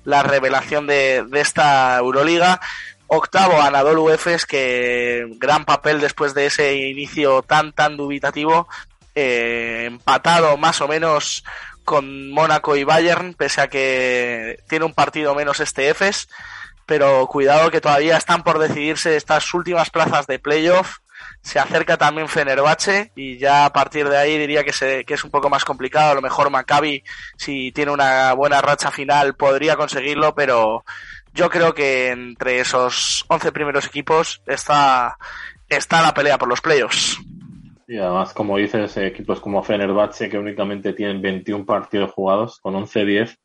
la 0.09 0.23
revelación 0.23 0.87
de, 0.87 1.27
esta 1.35 1.99
Euroliga. 1.99 2.61
Octavo, 3.09 3.61
Anadolu 3.61 4.11
Efes, 4.11 4.47
que 4.47 5.27
gran 5.37 5.67
papel 5.67 6.01
después 6.01 6.33
de 6.35 6.47
ese 6.47 6.75
inicio 6.77 7.43
tan, 7.43 7.73
tan 7.73 7.97
dubitativo. 7.97 8.69
Eh, 9.15 9.85
empatado 9.87 10.57
más 10.57 10.81
o 10.81 10.89
menos 10.89 11.45
con 11.85 12.31
Mónaco 12.31 12.77
y 12.77 12.85
Bayern, 12.85 13.35
pese 13.35 13.61
a 13.61 13.69
que 13.69 14.63
tiene 14.69 14.87
un 14.87 14.95
partido 14.95 15.35
menos 15.35 15.61
este 15.61 15.91
Efes. 15.91 16.29
Pero 16.89 17.27
cuidado 17.29 17.71
que 17.71 17.81
todavía 17.81 18.17
están 18.17 18.43
por 18.43 18.59
decidirse 18.59 19.15
estas 19.15 19.55
últimas 19.55 19.91
plazas 19.91 20.27
de 20.27 20.41
playoff 20.41 20.97
se 21.43 21.59
acerca 21.59 21.97
también 21.97 22.29
Fenerbahce 22.29 23.13
y 23.15 23.39
ya 23.39 23.65
a 23.65 23.73
partir 23.73 24.09
de 24.09 24.17
ahí 24.17 24.39
diría 24.39 24.65
que, 24.65 24.73
se, 24.73 25.05
que 25.05 25.15
es 25.15 25.25
un 25.25 25.31
poco 25.31 25.49
más 25.49 25.65
complicado. 25.65 26.13
A 26.13 26.15
lo 26.15 26.23
mejor 26.23 26.51
Maccabi, 26.51 27.03
si 27.37 27.73
tiene 27.73 27.93
una 27.93 28.33
buena 28.33 28.61
racha 28.61 28.91
final, 28.91 29.35
podría 29.35 29.77
conseguirlo, 29.77 30.35
pero 30.35 30.85
yo 31.35 31.49
creo 31.51 31.75
que 31.75 32.09
entre 32.09 32.61
esos 32.61 33.25
11 33.29 33.53
primeros 33.53 33.87
equipos 33.87 34.43
está, 34.47 35.17
está 35.69 36.03
la 36.03 36.15
pelea 36.15 36.39
por 36.39 36.49
los 36.49 36.61
playoffs. 36.61 37.19
Y 37.87 37.97
además, 37.97 38.35
como 38.35 38.59
dices, 38.59 38.97
equipos 38.99 39.41
como 39.41 39.63
Fenerbahce, 39.63 40.29
que 40.29 40.39
únicamente 40.39 40.93
tienen 40.93 41.23
21 41.23 41.65
partidos 41.65 42.11
jugados, 42.13 42.59
con 42.61 42.75
11-10, 42.75 43.39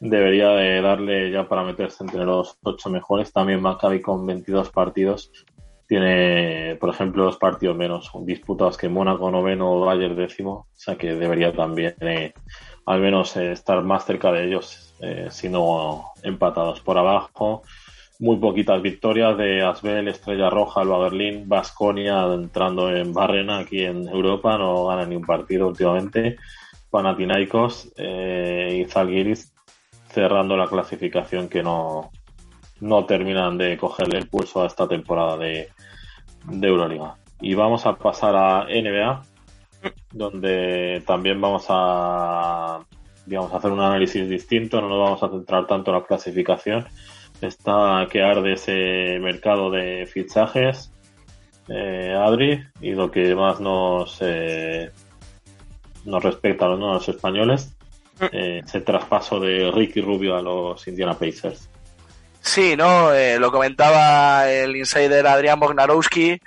debería 0.00 0.50
de 0.50 0.80
darle 0.80 1.30
ya 1.30 1.48
para 1.48 1.64
meterse 1.64 2.04
entre 2.04 2.24
los 2.24 2.58
8 2.62 2.90
mejores. 2.90 3.32
También 3.32 3.62
Maccabi 3.62 4.00
con 4.00 4.26
22 4.26 4.70
partidos 4.70 5.30
tiene, 5.86 6.76
por 6.80 6.90
ejemplo, 6.90 7.24
los 7.24 7.36
partidos 7.36 7.76
menos 7.76 8.10
disputados 8.22 8.76
que 8.76 8.88
Mónaco 8.88 9.30
noveno 9.30 9.72
o 9.72 9.84
Bayern 9.84 10.16
décimo, 10.16 10.50
o 10.52 10.66
sea 10.74 10.96
que 10.96 11.14
debería 11.14 11.52
también 11.52 11.94
eh, 12.00 12.32
al 12.86 13.00
menos 13.00 13.36
eh, 13.36 13.52
estar 13.52 13.82
más 13.82 14.04
cerca 14.04 14.32
de 14.32 14.46
ellos, 14.46 14.94
eh, 15.00 15.28
si 15.30 15.48
no 15.48 16.06
empatados 16.22 16.80
por 16.80 16.98
abajo. 16.98 17.62
Muy 18.18 18.38
poquitas 18.38 18.80
victorias 18.80 19.36
de 19.36 19.62
Asbel, 19.62 20.08
Estrella 20.08 20.48
Roja, 20.48 20.80
Alba 20.80 20.98
Berlín, 20.98 21.48
Basconia 21.48 22.24
entrando 22.32 22.90
en 22.90 23.12
Barrena 23.12 23.58
aquí 23.58 23.84
en 23.84 24.08
Europa, 24.08 24.56
no 24.56 24.86
gana 24.86 25.04
ni 25.04 25.16
un 25.16 25.26
partido 25.26 25.68
últimamente. 25.68 26.36
Panathinaikos 26.90 27.92
y 27.98 28.84
Zalgiris 28.86 29.52
cerrando 30.16 30.56
la 30.56 30.66
clasificación 30.66 31.46
que 31.46 31.62
no, 31.62 32.10
no 32.80 33.04
terminan 33.04 33.58
de 33.58 33.76
cogerle 33.76 34.16
el 34.16 34.28
pulso 34.28 34.62
a 34.62 34.66
esta 34.66 34.88
temporada 34.88 35.36
de, 35.36 35.68
de 36.44 36.66
Euroliga. 36.66 37.16
Y 37.38 37.52
vamos 37.52 37.84
a 37.84 37.96
pasar 37.96 38.34
a 38.34 38.64
NBA, 38.64 39.22
donde 40.12 41.02
también 41.06 41.38
vamos 41.38 41.66
a, 41.68 42.80
digamos, 43.26 43.52
hacer 43.52 43.70
un 43.70 43.80
análisis 43.80 44.26
distinto, 44.26 44.80
no 44.80 44.88
nos 44.88 45.04
vamos 45.04 45.22
a 45.22 45.28
centrar 45.28 45.66
tanto 45.66 45.90
en 45.90 45.98
la 45.98 46.06
clasificación. 46.06 46.86
Está 47.42 48.06
que 48.10 48.22
arde 48.22 48.54
ese 48.54 49.18
mercado 49.20 49.70
de 49.70 50.06
fichajes, 50.06 50.94
eh, 51.68 52.16
Adri, 52.18 52.64
y 52.80 52.92
lo 52.92 53.10
que 53.10 53.34
más 53.34 53.60
nos, 53.60 54.16
eh, 54.22 54.90
nos 56.06 56.24
respecta 56.24 56.64
a 56.64 56.68
los, 56.68 57.06
españoles, 57.06 57.75
eh, 58.32 58.62
ese 58.64 58.80
traspaso 58.80 59.38
de 59.40 59.70
Ricky 59.70 60.00
Rubio 60.00 60.36
a 60.36 60.42
los 60.42 60.86
Indiana 60.86 61.14
Pacers. 61.14 61.68
Sí, 62.40 62.76
¿no? 62.76 63.12
Eh, 63.12 63.38
lo 63.38 63.50
comentaba 63.50 64.48
el 64.50 64.76
insider 64.76 65.26
Adrián 65.26 65.58
Bognarowski. 65.58 66.40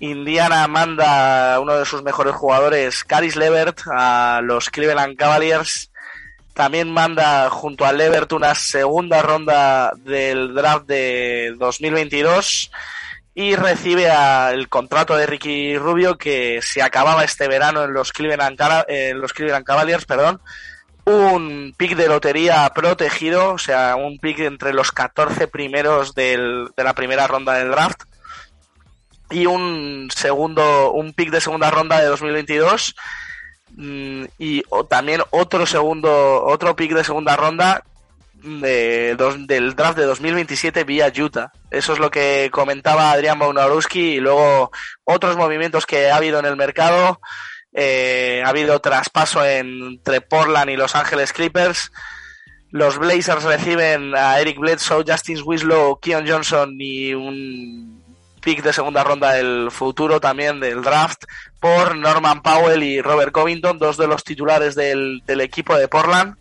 Indiana 0.00 0.66
manda 0.66 1.54
a 1.54 1.60
uno 1.60 1.76
de 1.78 1.84
sus 1.84 2.02
mejores 2.02 2.34
jugadores, 2.34 3.04
Caris 3.04 3.36
Levert, 3.36 3.80
a 3.92 4.40
los 4.42 4.70
Cleveland 4.70 5.16
Cavaliers. 5.16 5.90
También 6.54 6.92
manda 6.92 7.48
junto 7.48 7.84
a 7.84 7.92
Levert 7.92 8.32
una 8.32 8.54
segunda 8.54 9.22
ronda 9.22 9.92
del 9.98 10.54
draft 10.54 10.86
de 10.86 11.54
2022 11.58 12.70
y 13.34 13.54
recibe 13.54 14.08
el 14.52 14.68
contrato 14.68 15.16
de 15.16 15.26
Ricky 15.26 15.78
Rubio 15.78 16.18
que 16.18 16.60
se 16.60 16.82
acababa 16.82 17.24
este 17.24 17.46
verano 17.46 17.84
en 17.84 17.92
los 17.92 18.12
Cleveland, 18.12 18.58
en 18.88 19.20
los 19.20 19.32
Cleveland 19.32 19.64
Cavaliers, 19.64 20.04
perdón, 20.04 20.40
un 21.04 21.74
pick 21.76 21.96
de 21.96 22.08
lotería 22.08 22.70
protegido, 22.74 23.54
o 23.54 23.58
sea, 23.58 23.96
un 23.96 24.18
pick 24.18 24.40
entre 24.40 24.72
los 24.72 24.92
14 24.92 25.48
primeros 25.48 26.14
del, 26.14 26.68
de 26.76 26.84
la 26.84 26.94
primera 26.94 27.26
ronda 27.26 27.54
del 27.54 27.70
draft 27.70 28.02
y 29.30 29.46
un 29.46 30.08
segundo, 30.14 30.92
un 30.92 31.12
pick 31.12 31.30
de 31.30 31.40
segunda 31.40 31.70
ronda 31.70 32.00
de 32.00 32.06
2022 32.06 32.94
mm, 33.76 34.24
y 34.38 34.62
también 34.88 35.22
otro 35.30 35.66
segundo, 35.66 36.44
otro 36.44 36.74
pick 36.76 36.92
de 36.92 37.04
segunda 37.04 37.36
ronda 37.36 37.84
de, 38.42 39.16
del 39.46 39.74
draft 39.74 39.98
de 39.98 40.04
2027 40.04 40.84
vía 40.84 41.12
Utah. 41.16 41.52
Eso 41.70 41.92
es 41.92 41.98
lo 41.98 42.10
que 42.10 42.50
comentaba 42.52 43.12
Adrián 43.12 43.38
Maunarowski 43.38 44.14
y 44.14 44.20
luego 44.20 44.72
otros 45.04 45.36
movimientos 45.36 45.86
que 45.86 46.10
ha 46.10 46.16
habido 46.16 46.38
en 46.38 46.46
el 46.46 46.56
mercado. 46.56 47.20
Eh, 47.72 48.42
ha 48.44 48.48
habido 48.48 48.80
traspaso 48.80 49.44
entre 49.44 50.20
Portland 50.20 50.70
y 50.70 50.76
Los 50.76 50.94
Ángeles 50.94 51.32
Clippers. 51.32 51.92
Los 52.70 52.98
Blazers 52.98 53.44
reciben 53.44 54.14
a 54.14 54.38
Eric 54.40 54.58
Bledsoe, 54.58 55.04
Justin 55.06 55.40
Winslow, 55.44 55.98
Keon 56.00 56.26
Johnson 56.26 56.76
y 56.78 57.14
un 57.14 58.00
pick 58.40 58.62
de 58.62 58.72
segunda 58.72 59.04
ronda 59.04 59.32
del 59.32 59.70
futuro 59.70 60.20
también 60.20 60.60
del 60.60 60.82
draft 60.82 61.24
por 61.60 61.96
Norman 61.96 62.42
Powell 62.42 62.82
y 62.82 63.02
Robert 63.02 63.32
Covington, 63.32 63.78
dos 63.78 63.96
de 63.96 64.06
los 64.06 64.24
titulares 64.24 64.74
del, 64.74 65.22
equipo 65.26 65.76
de 65.76 65.88
Portland. 65.88 66.36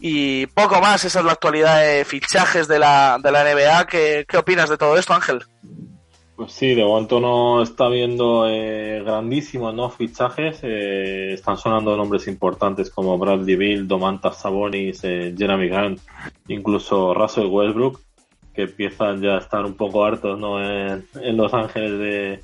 Y 0.00 0.46
poco 0.46 0.80
más, 0.80 1.04
esa 1.04 1.20
es 1.20 1.24
la 1.24 1.32
actualidad 1.32 1.80
de 1.80 2.04
fichajes 2.04 2.66
de 2.66 2.80
la, 2.80 3.18
de 3.22 3.30
la 3.30 3.44
NBA. 3.44 3.86
¿Qué, 3.86 4.26
¿Qué 4.28 4.36
opinas 4.36 4.68
de 4.68 4.76
todo 4.76 4.98
esto, 4.98 5.14
Ángel? 5.14 5.44
Pues 6.34 6.52
sí, 6.52 6.74
de 6.74 6.82
momento 6.82 7.20
no 7.20 7.62
está 7.62 7.88
viendo 7.88 8.48
eh, 8.48 9.02
grandísimos 9.04 9.94
fichajes. 9.94 10.60
Eh, 10.62 11.34
están 11.34 11.58
sonando 11.58 11.94
nombres 11.94 12.26
importantes 12.26 12.90
como 12.90 13.18
Bradley 13.18 13.56
Bill, 13.56 13.86
Domantas 13.86 14.40
Sabonis, 14.40 15.04
eh, 15.04 15.34
Jeremy 15.36 15.68
Grant, 15.68 16.00
incluso 16.48 17.12
Russell 17.12 17.46
Westbrook, 17.46 18.00
que 18.54 18.62
empiezan 18.62 19.20
ya 19.20 19.34
a 19.34 19.38
estar 19.38 19.64
un 19.64 19.74
poco 19.74 20.04
hartos 20.04 20.38
en, 21.20 21.36
Los 21.36 21.52
Ángeles 21.52 21.98
de, 21.98 22.40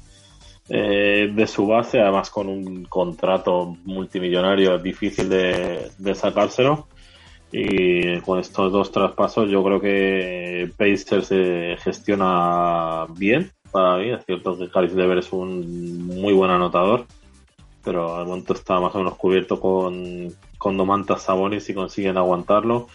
eh, 0.68 1.30
de 1.32 1.46
su 1.46 1.66
base, 1.66 2.00
además 2.00 2.30
con 2.30 2.48
un 2.48 2.84
contrato 2.84 3.74
multimillonario 3.84 4.78
difícil 4.78 5.30
de, 5.30 5.90
de 5.96 6.14
sacárselo. 6.14 6.88
Y 7.50 8.20
con 8.20 8.38
estos 8.38 8.70
dos 8.70 8.92
traspasos 8.92 9.50
yo 9.50 9.64
creo 9.64 9.80
que 9.80 10.70
Pacers 10.76 11.28
se 11.28 11.76
gestiona 11.78 13.06
bien 13.16 13.50
para 13.70 13.96
mí. 13.98 14.10
Es 14.10 14.24
cierto 14.24 14.58
que 14.58 14.68
Caris 14.68 14.94
Lever 14.94 15.18
es 15.18 15.32
un 15.32 16.06
muy 16.06 16.32
buen 16.32 16.50
anotador, 16.50 17.06
pero 17.84 18.16
al 18.16 18.26
momento 18.26 18.52
está 18.52 18.80
más 18.80 18.94
o 18.94 18.98
menos 18.98 19.16
cubierto 19.16 19.60
con, 19.60 20.32
con 20.58 20.76
Domantas 20.76 21.22
Sabonis 21.22 21.68
y 21.68 21.74
consiguen 21.74 22.16
aguantarlo. 22.16 22.88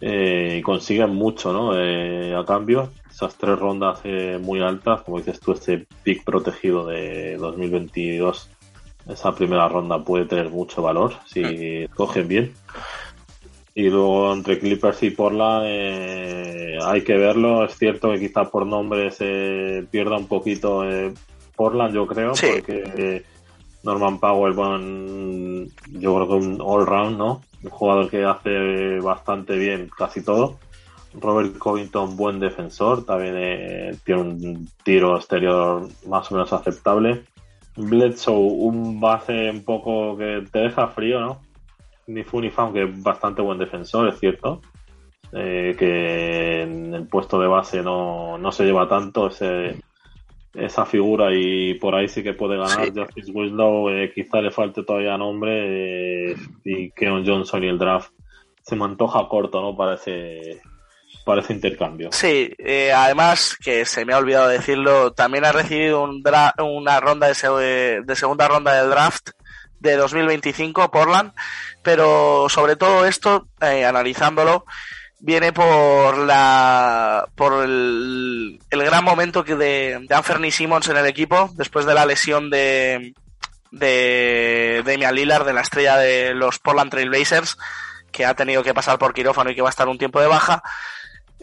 eh, 0.00 0.56
y 0.58 0.62
consiguen 0.62 1.14
mucho, 1.14 1.52
¿no? 1.52 1.78
Eh, 1.78 2.34
a 2.34 2.44
cambio, 2.46 2.90
esas 3.10 3.36
tres 3.36 3.58
rondas 3.58 4.00
eh, 4.04 4.38
muy 4.40 4.62
altas, 4.62 5.02
como 5.02 5.18
dices 5.18 5.40
tú, 5.40 5.52
este 5.52 5.86
pick 6.02 6.24
protegido 6.24 6.86
de 6.86 7.36
2022, 7.36 8.48
esa 9.08 9.34
primera 9.34 9.68
ronda 9.68 10.02
puede 10.02 10.24
tener 10.24 10.48
mucho 10.48 10.80
valor 10.80 11.14
si 11.26 11.42
mm. 11.42 11.94
cogen 11.94 12.28
bien. 12.28 12.54
Y 13.80 13.88
luego 13.88 14.34
entre 14.34 14.58
Clippers 14.58 15.02
y 15.04 15.10
Portland 15.10 15.64
hay 16.84 17.02
que 17.02 17.14
verlo. 17.14 17.64
Es 17.64 17.78
cierto 17.78 18.10
que 18.10 18.20
quizá 18.20 18.44
por 18.44 18.66
nombre 18.66 19.10
se 19.10 19.86
pierda 19.90 20.18
un 20.18 20.26
poquito 20.26 20.82
Portland, 21.56 21.94
yo 21.94 22.06
creo, 22.06 22.32
porque 22.34 23.24
Norman 23.82 24.20
Powell, 24.20 24.52
bueno, 24.52 25.66
yo 25.92 26.14
creo 26.14 26.28
que 26.28 26.34
un 26.34 26.58
all-round, 26.60 27.16
¿no? 27.16 27.40
Un 27.62 27.70
jugador 27.70 28.10
que 28.10 28.22
hace 28.22 28.98
bastante 28.98 29.56
bien 29.56 29.88
casi 29.96 30.22
todo. 30.22 30.58
Robert 31.14 31.56
Covington, 31.56 32.18
buen 32.18 32.38
defensor, 32.38 33.06
también 33.06 33.34
eh, 33.38 33.96
tiene 34.04 34.20
un 34.20 34.68
tiro 34.84 35.16
exterior 35.16 35.88
más 36.06 36.30
o 36.30 36.34
menos 36.34 36.52
aceptable. 36.52 37.24
Bledsoe, 37.76 38.36
un 38.36 39.00
base 39.00 39.48
un 39.48 39.64
poco 39.64 40.18
que 40.18 40.44
te 40.52 40.58
deja 40.58 40.88
frío, 40.88 41.18
¿no? 41.18 41.49
Ni 42.10 42.24
fu 42.24 42.40
ni 42.40 42.50
fa, 42.50 42.62
aunque 42.62 42.84
bastante 42.86 43.40
buen 43.40 43.58
defensor, 43.58 44.08
es 44.08 44.18
cierto. 44.18 44.60
Eh, 45.32 45.76
que 45.78 46.62
en 46.62 46.92
el 46.92 47.06
puesto 47.06 47.38
de 47.40 47.46
base 47.46 47.82
no, 47.82 48.36
no 48.36 48.50
se 48.50 48.64
lleva 48.64 48.88
tanto 48.88 49.28
ese 49.28 49.76
esa 50.52 50.84
figura 50.84 51.28
y 51.32 51.74
por 51.74 51.94
ahí 51.94 52.08
sí 52.08 52.24
que 52.24 52.32
puede 52.32 52.56
ganar 52.56 52.92
Justice 52.92 53.30
Winslow. 53.30 53.90
Eh, 53.90 54.12
quizá 54.12 54.40
le 54.40 54.50
falte 54.50 54.82
todavía 54.82 55.16
nombre 55.16 56.32
eh, 56.32 56.36
y 56.64 56.90
Keon 56.90 57.24
Johnson 57.24 57.62
y 57.62 57.68
el 57.68 57.78
draft 57.78 58.10
se 58.60 58.74
me 58.74 58.84
antoja 58.84 59.28
corto, 59.28 59.62
¿no? 59.62 59.76
Para 59.76 59.94
ese, 59.94 60.60
para 61.24 61.42
ese 61.42 61.52
intercambio. 61.52 62.08
Sí, 62.10 62.52
además, 62.92 63.56
que 63.62 63.84
se 63.84 64.04
me 64.04 64.12
ha 64.12 64.18
olvidado 64.18 64.48
decirlo, 64.48 65.12
también 65.12 65.44
ha 65.44 65.52
recibido 65.52 66.02
un 66.02 66.22
una 66.58 66.98
ronda 66.98 67.28
de, 67.28 68.02
de 68.04 68.16
segunda 68.16 68.48
ronda 68.48 68.74
del 68.74 68.90
draft 68.90 69.30
de 69.80 69.96
2025, 69.96 70.90
Portland, 70.90 71.32
pero 71.82 72.48
sobre 72.48 72.76
todo 72.76 73.06
esto, 73.06 73.48
analizándolo, 73.60 74.64
viene 75.20 75.52
por 75.52 76.18
la 76.18 77.28
por 77.34 77.64
el, 77.64 78.58
el 78.70 78.84
gran 78.84 79.04
momento 79.04 79.44
que 79.44 79.54
de, 79.54 80.06
de 80.08 80.50
Simmons 80.50 80.88
en 80.88 80.96
el 80.96 81.06
equipo 81.06 81.50
después 81.54 81.84
de 81.86 81.94
la 81.94 82.06
lesión 82.06 82.50
de 82.50 83.14
de 83.70 84.82
Damian 84.84 85.14
Lillard 85.14 85.46
de 85.46 85.52
la 85.52 85.60
estrella 85.60 85.96
de 85.98 86.34
los 86.34 86.58
Portland 86.58 86.90
Trail 86.90 87.10
Blazers 87.10 87.58
que 88.10 88.24
ha 88.24 88.34
tenido 88.34 88.62
que 88.62 88.74
pasar 88.74 88.98
por 88.98 89.12
quirófano 89.12 89.50
y 89.50 89.54
que 89.54 89.62
va 89.62 89.68
a 89.68 89.70
estar 89.70 89.88
un 89.88 89.98
tiempo 89.98 90.20
de 90.20 90.26
baja 90.26 90.62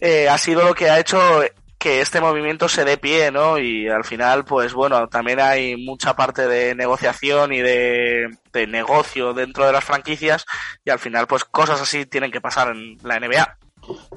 eh, 0.01 0.27
ha 0.27 0.37
sido 0.37 0.63
lo 0.63 0.73
que 0.73 0.89
ha 0.89 0.99
hecho 0.99 1.43
que 1.77 2.01
este 2.01 2.21
movimiento 2.21 2.67
se 2.67 2.85
dé 2.85 2.97
pie, 2.97 3.31
¿no? 3.31 3.57
Y 3.57 3.87
al 3.87 4.03
final, 4.03 4.45
pues 4.45 4.73
bueno, 4.73 5.07
también 5.07 5.39
hay 5.39 5.77
mucha 5.77 6.15
parte 6.15 6.47
de 6.47 6.75
negociación 6.75 7.53
y 7.53 7.59
de, 7.59 8.27
de 8.51 8.67
negocio 8.67 9.33
dentro 9.33 9.65
de 9.65 9.71
las 9.71 9.83
franquicias 9.83 10.45
y 10.83 10.89
al 10.89 10.99
final, 10.99 11.27
pues 11.27 11.43
cosas 11.43 11.81
así 11.81 12.05
tienen 12.05 12.31
que 12.31 12.41
pasar 12.41 12.75
en 12.75 12.97
la 13.03 13.19
NBA. 13.19 13.57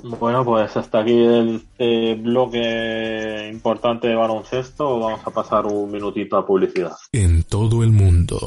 Bueno, 0.03 0.44
pues 0.44 0.77
hasta 0.77 1.01
aquí 1.01 1.12
el 1.12 1.62
eh, 1.79 2.16
bloque 2.18 3.49
importante 3.53 4.09
de 4.09 4.14
baloncesto. 4.14 4.99
Vamos 4.99 5.20
a 5.25 5.31
pasar 5.31 5.66
un 5.66 5.90
minutito 5.90 6.37
a 6.37 6.46
publicidad. 6.46 6.96
En 7.12 7.44
todo 7.44 7.85
el 7.85 7.90
mundo. 7.90 8.38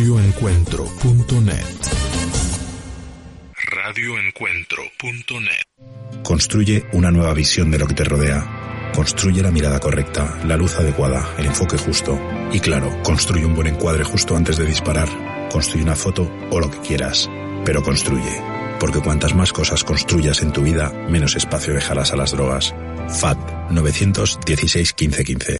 Radioencuentro.net. 0.00 1.66
Radioencuentro.net. 3.70 6.22
Construye 6.22 6.86
una 6.94 7.10
nueva 7.10 7.34
visión 7.34 7.70
de 7.70 7.78
lo 7.78 7.86
que 7.86 7.92
te 7.92 8.04
rodea. 8.04 8.90
Construye 8.94 9.42
la 9.42 9.50
mirada 9.50 9.78
correcta, 9.78 10.40
la 10.46 10.56
luz 10.56 10.76
adecuada, 10.76 11.34
el 11.36 11.44
enfoque 11.44 11.76
justo. 11.76 12.18
Y 12.50 12.60
claro, 12.60 13.02
construye 13.02 13.44
un 13.44 13.54
buen 13.54 13.66
encuadre 13.66 14.04
justo 14.04 14.34
antes 14.34 14.56
de 14.56 14.64
disparar. 14.64 15.10
Construye 15.52 15.84
una 15.84 15.96
foto 15.96 16.32
o 16.50 16.58
lo 16.58 16.70
que 16.70 16.78
quieras. 16.78 17.28
Pero 17.66 17.82
construye. 17.82 18.42
Porque 18.80 19.02
cuantas 19.02 19.34
más 19.34 19.52
cosas 19.52 19.84
construyas 19.84 20.40
en 20.40 20.54
tu 20.54 20.62
vida, 20.62 20.90
menos 21.10 21.36
espacio 21.36 21.74
dejarás 21.74 22.14
a 22.14 22.16
las 22.16 22.32
drogas. 22.32 22.74
FAT 23.20 23.70
916 23.70 24.94
1515. 24.98 25.59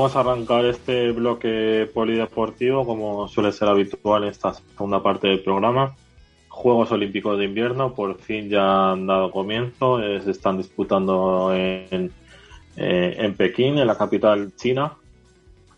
Vamos 0.00 0.16
a 0.16 0.20
arrancar 0.20 0.64
este 0.64 1.12
bloque 1.12 1.86
polideportivo 1.92 2.86
como 2.86 3.28
suele 3.28 3.52
ser 3.52 3.68
habitual 3.68 4.22
en 4.22 4.30
esta 4.30 4.54
segunda 4.54 5.02
parte 5.02 5.28
del 5.28 5.40
programa. 5.40 5.94
Juegos 6.48 6.90
Olímpicos 6.90 7.38
de 7.38 7.44
Invierno 7.44 7.92
por 7.92 8.18
fin 8.18 8.48
ya 8.48 8.92
han 8.92 9.06
dado 9.06 9.30
comienzo, 9.30 9.98
se 9.98 10.30
están 10.30 10.56
disputando 10.56 11.52
en, 11.54 12.10
eh, 12.78 13.14
en 13.18 13.34
Pekín, 13.34 13.76
en 13.76 13.86
la 13.86 13.98
capital 13.98 14.52
china. 14.56 14.94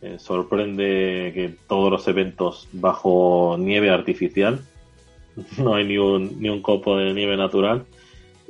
Eh, 0.03 0.21
sorprende 0.21 1.33
que 1.35 1.57
todos 1.67 1.91
los 1.91 2.07
eventos 2.07 2.69
bajo 2.71 3.57
nieve 3.59 3.91
artificial, 3.91 4.61
no 5.59 5.75
hay 5.75 5.85
ni 5.85 5.99
un, 5.99 6.41
ni 6.41 6.49
un 6.49 6.63
copo 6.63 6.97
de 6.97 7.13
nieve 7.13 7.37
natural 7.37 7.87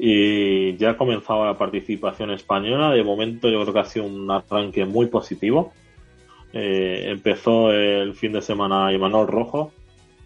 y 0.04 0.76
ya 0.78 0.90
ha 0.90 0.96
comenzado 0.96 1.46
la 1.46 1.56
participación 1.56 2.32
española. 2.32 2.90
De 2.90 3.04
momento 3.04 3.48
yo 3.48 3.62
creo 3.62 3.72
que 3.72 3.78
ha 3.78 3.84
sido 3.84 4.06
un 4.06 4.28
arranque 4.32 4.84
muy 4.84 5.06
positivo. 5.06 5.72
Eh, 6.52 7.04
empezó 7.06 7.70
el 7.70 8.12
fin 8.14 8.32
de 8.32 8.42
semana 8.42 8.92
Imanol 8.92 9.28
Rojo, 9.28 9.70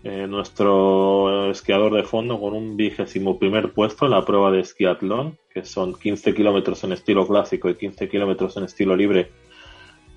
eh, 0.02 0.26
nuestro 0.26 1.50
esquiador 1.50 1.92
de 1.92 2.04
fondo, 2.04 2.40
con 2.40 2.54
un 2.54 2.78
vigésimo 2.78 3.38
primer 3.38 3.72
puesto 3.72 4.06
en 4.06 4.12
la 4.12 4.24
prueba 4.24 4.50
de 4.50 4.60
esquiatlón, 4.60 5.36
que 5.52 5.66
son 5.66 5.92
15 5.92 6.34
kilómetros 6.34 6.82
en 6.84 6.92
estilo 6.92 7.26
clásico 7.26 7.68
y 7.68 7.74
15 7.74 8.08
kilómetros 8.08 8.56
en 8.56 8.64
estilo 8.64 8.96
libre, 8.96 9.28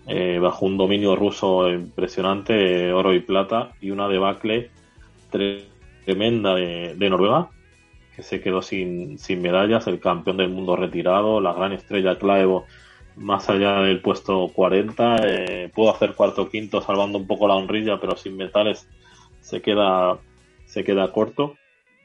eh, 0.08 0.39
bajo 0.41 0.65
un 0.67 0.78
dominio 0.78 1.17
ruso 1.17 1.69
impresionante, 1.69 2.93
oro 2.93 3.13
y 3.13 3.19
plata, 3.19 3.74
y 3.82 3.91
una 3.91 4.08
debacle 4.08 4.69
tremenda 5.30 6.56
de 6.56 7.10
Noruega, 7.10 7.50
se 8.21 8.41
quedó 8.41 8.62
sin, 8.62 9.17
sin 9.17 9.41
medallas, 9.41 9.88
el 9.88 9.99
campeón 9.99 10.38
del 10.38 10.49
mundo 10.49 10.75
retirado, 10.75 11.41
la 11.41 11.53
gran 11.53 11.73
estrella 11.73 12.17
Claevo 12.17 12.65
más 13.19 13.49
allá 13.49 13.82
del 13.82 14.01
puesto 14.01 14.47
40, 14.53 15.17
eh, 15.23 15.71
pudo 15.73 15.91
hacer 15.91 16.13
cuarto 16.13 16.49
quinto 16.49 16.82
salvando 16.82 17.17
un 17.17 17.27
poco 17.27 17.47
la 17.47 17.55
honrilla, 17.55 17.99
pero 17.99 18.15
sin 18.15 18.38
metales 18.38 18.88
se 19.41 19.62
queda, 19.62 20.17
se 20.65 20.84
queda 20.84 21.12
corto. 21.12 21.55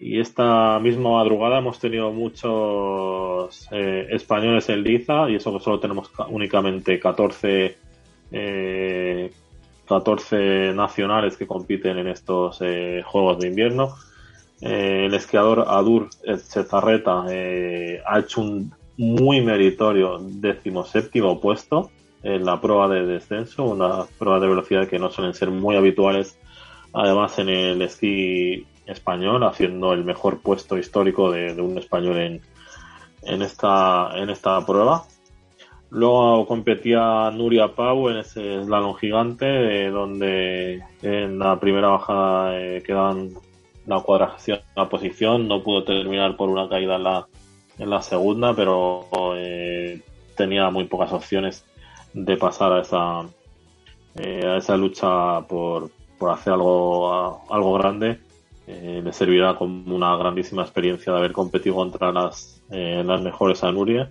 Y 0.00 0.18
esta 0.20 0.78
misma 0.80 1.12
madrugada 1.12 1.58
hemos 1.58 1.78
tenido 1.78 2.10
muchos 2.10 3.68
eh, 3.70 4.08
españoles 4.10 4.68
en 4.68 4.82
Liza, 4.82 5.30
y 5.30 5.36
eso 5.36 5.52
que 5.56 5.62
solo 5.62 5.78
tenemos 5.78 6.10
únicamente 6.28 6.98
14, 6.98 7.76
14 9.86 10.36
eh, 10.36 10.72
nacionales 10.74 11.36
que 11.36 11.46
compiten 11.46 11.98
en 11.98 12.08
estos 12.08 12.58
Juegos 12.58 13.38
de 13.38 13.48
Invierno. 13.48 13.94
Eh, 14.60 15.06
el 15.06 15.14
esquiador 15.14 15.64
Adur 15.68 16.10
Cezarreta 16.38 17.24
eh, 17.28 18.00
ha 18.06 18.20
hecho 18.20 18.40
un 18.40 18.72
muy 18.96 19.40
meritorio 19.40 20.20
séptimo 20.84 21.40
puesto 21.40 21.90
en 22.22 22.44
la 22.44 22.60
prueba 22.60 22.88
de 22.88 23.04
descenso, 23.04 23.64
una 23.64 24.04
prueba 24.18 24.40
de 24.40 24.48
velocidad 24.48 24.88
que 24.88 24.98
no 24.98 25.10
suelen 25.10 25.34
ser 25.34 25.50
muy 25.50 25.76
habituales, 25.76 26.38
además 26.92 27.38
en 27.38 27.48
el 27.48 27.82
esquí 27.82 28.66
español, 28.86 29.42
haciendo 29.44 29.92
el 29.92 30.04
mejor 30.04 30.40
puesto 30.40 30.78
histórico 30.78 31.30
de, 31.30 31.60
un 31.60 31.76
español 31.76 32.18
en, 32.18 32.40
en, 33.22 33.42
esta, 33.42 34.10
en 34.14 34.30
esta 34.30 34.64
prueba. 34.64 35.04
Luego 35.90 36.46
competía 36.46 37.30
Nuria 37.30 37.74
Pau 37.74 38.08
en 38.08 38.18
ese 38.18 38.62
slalom 38.64 38.94
gigante, 38.94 39.86
eh, 39.86 39.90
donde 39.90 40.82
en 41.02 41.38
la 41.38 41.58
primera 41.60 41.88
bajada 41.88 42.80
quedan 42.80 43.30
la 43.86 44.00
cuadración, 44.00 44.60
la 44.76 44.88
posición, 44.88 45.48
no 45.48 45.62
pudo 45.62 45.84
terminar 45.84 46.36
por 46.36 46.48
una 46.48 46.68
caída 46.68 46.96
en 46.96 47.04
la, 47.04 47.26
en 47.78 47.90
la 47.90 48.02
segunda, 48.02 48.54
pero 48.54 49.06
eh, 49.36 50.00
tenía 50.36 50.70
muy 50.70 50.84
pocas 50.84 51.12
opciones 51.12 51.64
de 52.12 52.36
pasar 52.36 52.72
a 52.72 52.80
esa, 52.80 53.22
eh, 54.16 54.46
a 54.46 54.56
esa 54.56 54.76
lucha 54.76 55.40
por, 55.42 55.90
por 56.18 56.30
hacer 56.30 56.52
algo, 56.52 57.44
algo 57.50 57.74
grande. 57.74 58.20
Eh, 58.66 59.02
le 59.04 59.12
servirá 59.12 59.56
como 59.56 59.94
una 59.94 60.16
grandísima 60.16 60.62
experiencia 60.62 61.12
de 61.12 61.18
haber 61.18 61.32
competido 61.32 61.74
contra 61.74 62.12
las, 62.12 62.62
eh, 62.70 63.02
las 63.04 63.20
mejores 63.20 63.62
Anuria. 63.64 64.10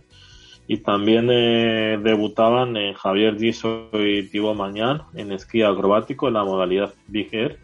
Y 0.65 0.77
también 0.77 1.27
debutaban 1.27 2.93
Javier 2.93 3.37
Giso 3.37 3.89
y 3.91 4.29
Thibaut 4.29 4.55
Mañán 4.55 5.01
en 5.13 5.33
esquí 5.33 5.61
acrobático 5.61 6.29
en 6.29 6.35
la 6.35 6.45
modalidad 6.45 6.93
Big 7.07 7.27
Air. 7.35 7.59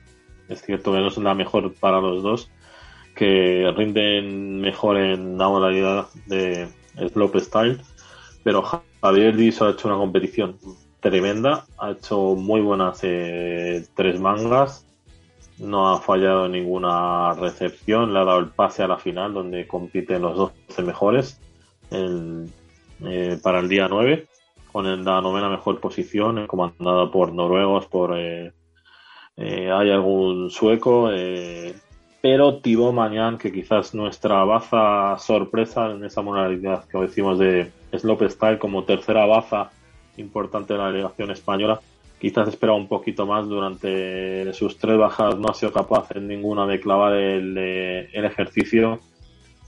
Es 0.49 0.61
cierto 0.61 0.91
que 0.91 0.99
no 0.99 1.07
es 1.07 1.17
la 1.17 1.33
mejor 1.33 1.73
para 1.75 2.01
los 2.01 2.23
dos, 2.23 2.51
que 3.15 3.71
rinden 3.75 4.59
mejor 4.59 4.97
en 4.97 5.37
la 5.37 5.47
modalidad 5.47 6.07
de 6.25 6.67
slope 7.13 7.39
style, 7.39 7.79
pero 8.43 8.63
Javier 9.01 9.35
Giso 9.35 9.65
ha 9.65 9.71
hecho 9.71 9.87
una 9.87 9.97
competición 9.97 10.57
tremenda, 10.99 11.65
ha 11.77 11.91
hecho 11.91 12.35
muy 12.35 12.61
buenas 12.61 12.99
eh, 13.03 13.85
tres 13.95 14.19
mangas, 14.19 14.85
no 15.59 15.89
ha 15.89 15.99
fallado 15.99 16.47
ninguna 16.47 17.33
recepción, 17.33 18.13
le 18.13 18.19
ha 18.19 18.25
dado 18.25 18.39
el 18.39 18.47
pase 18.47 18.83
a 18.83 18.87
la 18.87 18.97
final 18.97 19.33
donde 19.33 19.67
compiten 19.67 20.21
los 20.21 20.37
12 20.67 20.83
mejores 20.83 21.39
eh, 21.91 23.39
para 23.43 23.59
el 23.59 23.69
día 23.69 23.87
9 23.87 24.27
con 24.71 25.03
la 25.03 25.21
novena 25.21 25.49
mejor 25.49 25.79
posición, 25.79 26.45
comandada 26.47 27.09
por 27.11 27.33
noruegos, 27.33 27.87
por 27.87 28.17
eh, 28.17 28.53
eh, 29.39 29.71
hay 29.71 29.89
algún 29.89 30.49
sueco, 30.49 31.09
eh, 31.11 31.73
pero 32.21 32.57
Thibaut 32.57 32.93
Mañán, 32.93 33.37
que 33.37 33.51
quizás 33.51 33.95
nuestra 33.95 34.43
baza 34.43 35.17
sorpresa 35.17 35.91
en 35.91 36.03
esa 36.03 36.21
modalidad 36.21 36.85
que 36.85 36.97
decimos 36.99 37.39
de 37.39 37.71
slope 37.97 38.29
style 38.29 38.59
como 38.59 38.83
tercera 38.83 39.25
baza 39.25 39.71
importante 40.17 40.73
de 40.73 40.79
la 40.79 40.91
delegación 40.91 41.31
española, 41.31 41.79
quizás 42.19 42.49
esperaba 42.49 42.77
un 42.77 42.87
poquito 42.87 43.25
más 43.25 43.47
durante 43.47 44.53
sus 44.53 44.77
tres 44.77 44.97
bajas, 44.97 45.37
no 45.37 45.49
ha 45.49 45.53
sido 45.53 45.71
capaz 45.71 46.11
en 46.15 46.27
ninguna 46.27 46.67
de 46.67 46.79
clavar 46.79 47.13
el, 47.13 47.55
eh, 47.57 48.09
el 48.13 48.25
ejercicio 48.25 48.99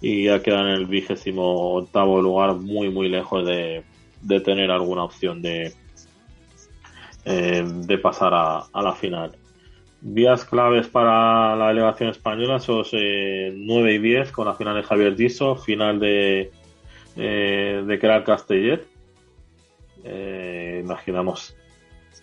y 0.02 0.26
ya 0.26 0.42
queda 0.42 0.62
en 0.62 0.68
el 0.68 0.86
vigésimo 0.86 1.76
octavo 1.76 2.22
lugar, 2.22 2.56
muy 2.56 2.90
muy 2.90 3.08
lejos 3.08 3.46
de, 3.46 3.84
tener 4.44 4.70
alguna 4.72 5.04
opción 5.04 5.42
de, 5.42 5.74
eh, 7.26 7.64
de 7.66 7.98
pasar 7.98 8.34
a, 8.34 8.82
la 8.82 8.94
final. 8.94 9.32
Días 10.02 10.46
claves 10.46 10.88
para 10.88 11.56
la 11.56 11.68
delegación 11.70 12.10
española, 12.10 12.58
esos 12.58 12.90
eh, 12.94 13.54
9 13.56 13.94
y 13.94 13.98
10 14.00 14.32
con 14.32 14.48
la 14.48 14.56
final 14.56 14.76
de 14.76 14.84
Javier 14.84 15.16
Giso, 15.16 15.56
final 15.56 16.00
de, 16.00 16.52
eh, 17.16 17.84
de 17.86 18.24
Castellet. 18.26 18.86
Eh, 20.04 20.82
imaginamos, 20.84 21.56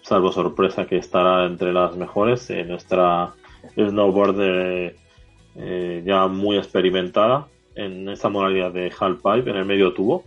salvo 0.02 0.32
sorpresa, 0.32 0.86
que 0.86 0.96
estará 0.96 1.46
entre 1.46 1.72
las 1.72 1.96
mejores. 1.96 2.50
en 2.50 2.68
nuestra 2.68 3.34
snowboard 3.76 4.92
ya 6.04 6.26
muy 6.28 6.56
experimentada 6.56 7.48
en 7.78 8.08
esta 8.08 8.28
modalidad 8.28 8.72
de 8.72 8.92
halfpipe 8.98 9.50
en 9.50 9.56
el 9.56 9.64
medio 9.64 9.94
tubo. 9.94 10.24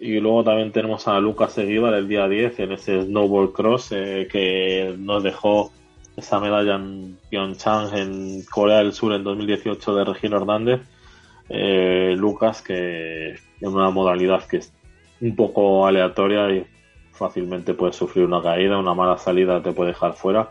Y 0.00 0.18
luego 0.18 0.44
también 0.44 0.72
tenemos 0.72 1.06
a 1.06 1.18
Lucas 1.20 1.52
Seguiva 1.52 1.96
el 1.96 2.08
día 2.08 2.28
10 2.28 2.58
en 2.60 2.72
ese 2.72 3.04
snowboard 3.04 3.52
cross 3.52 3.92
eh, 3.92 4.28
que 4.30 4.94
nos 4.98 5.22
dejó 5.22 5.72
esa 6.16 6.40
medalla 6.40 6.76
en 6.76 7.18
Pyeongchang 7.30 7.96
en 7.96 8.44
Corea 8.44 8.78
del 8.78 8.92
Sur 8.92 9.12
en 9.12 9.24
2018 9.24 9.94
de 9.94 10.04
Regina 10.04 10.36
Hernández. 10.36 10.82
Eh, 11.48 12.14
Lucas 12.16 12.62
que 12.62 13.30
en 13.60 13.68
una 13.68 13.90
modalidad 13.90 14.44
que 14.46 14.58
es 14.58 14.72
un 15.20 15.36
poco 15.36 15.86
aleatoria 15.86 16.50
y 16.50 16.66
fácilmente 17.12 17.74
puede 17.74 17.92
sufrir 17.92 18.24
una 18.24 18.42
caída, 18.42 18.78
una 18.78 18.94
mala 18.94 19.18
salida 19.18 19.62
te 19.62 19.72
puede 19.72 19.90
dejar 19.90 20.14
fuera. 20.14 20.50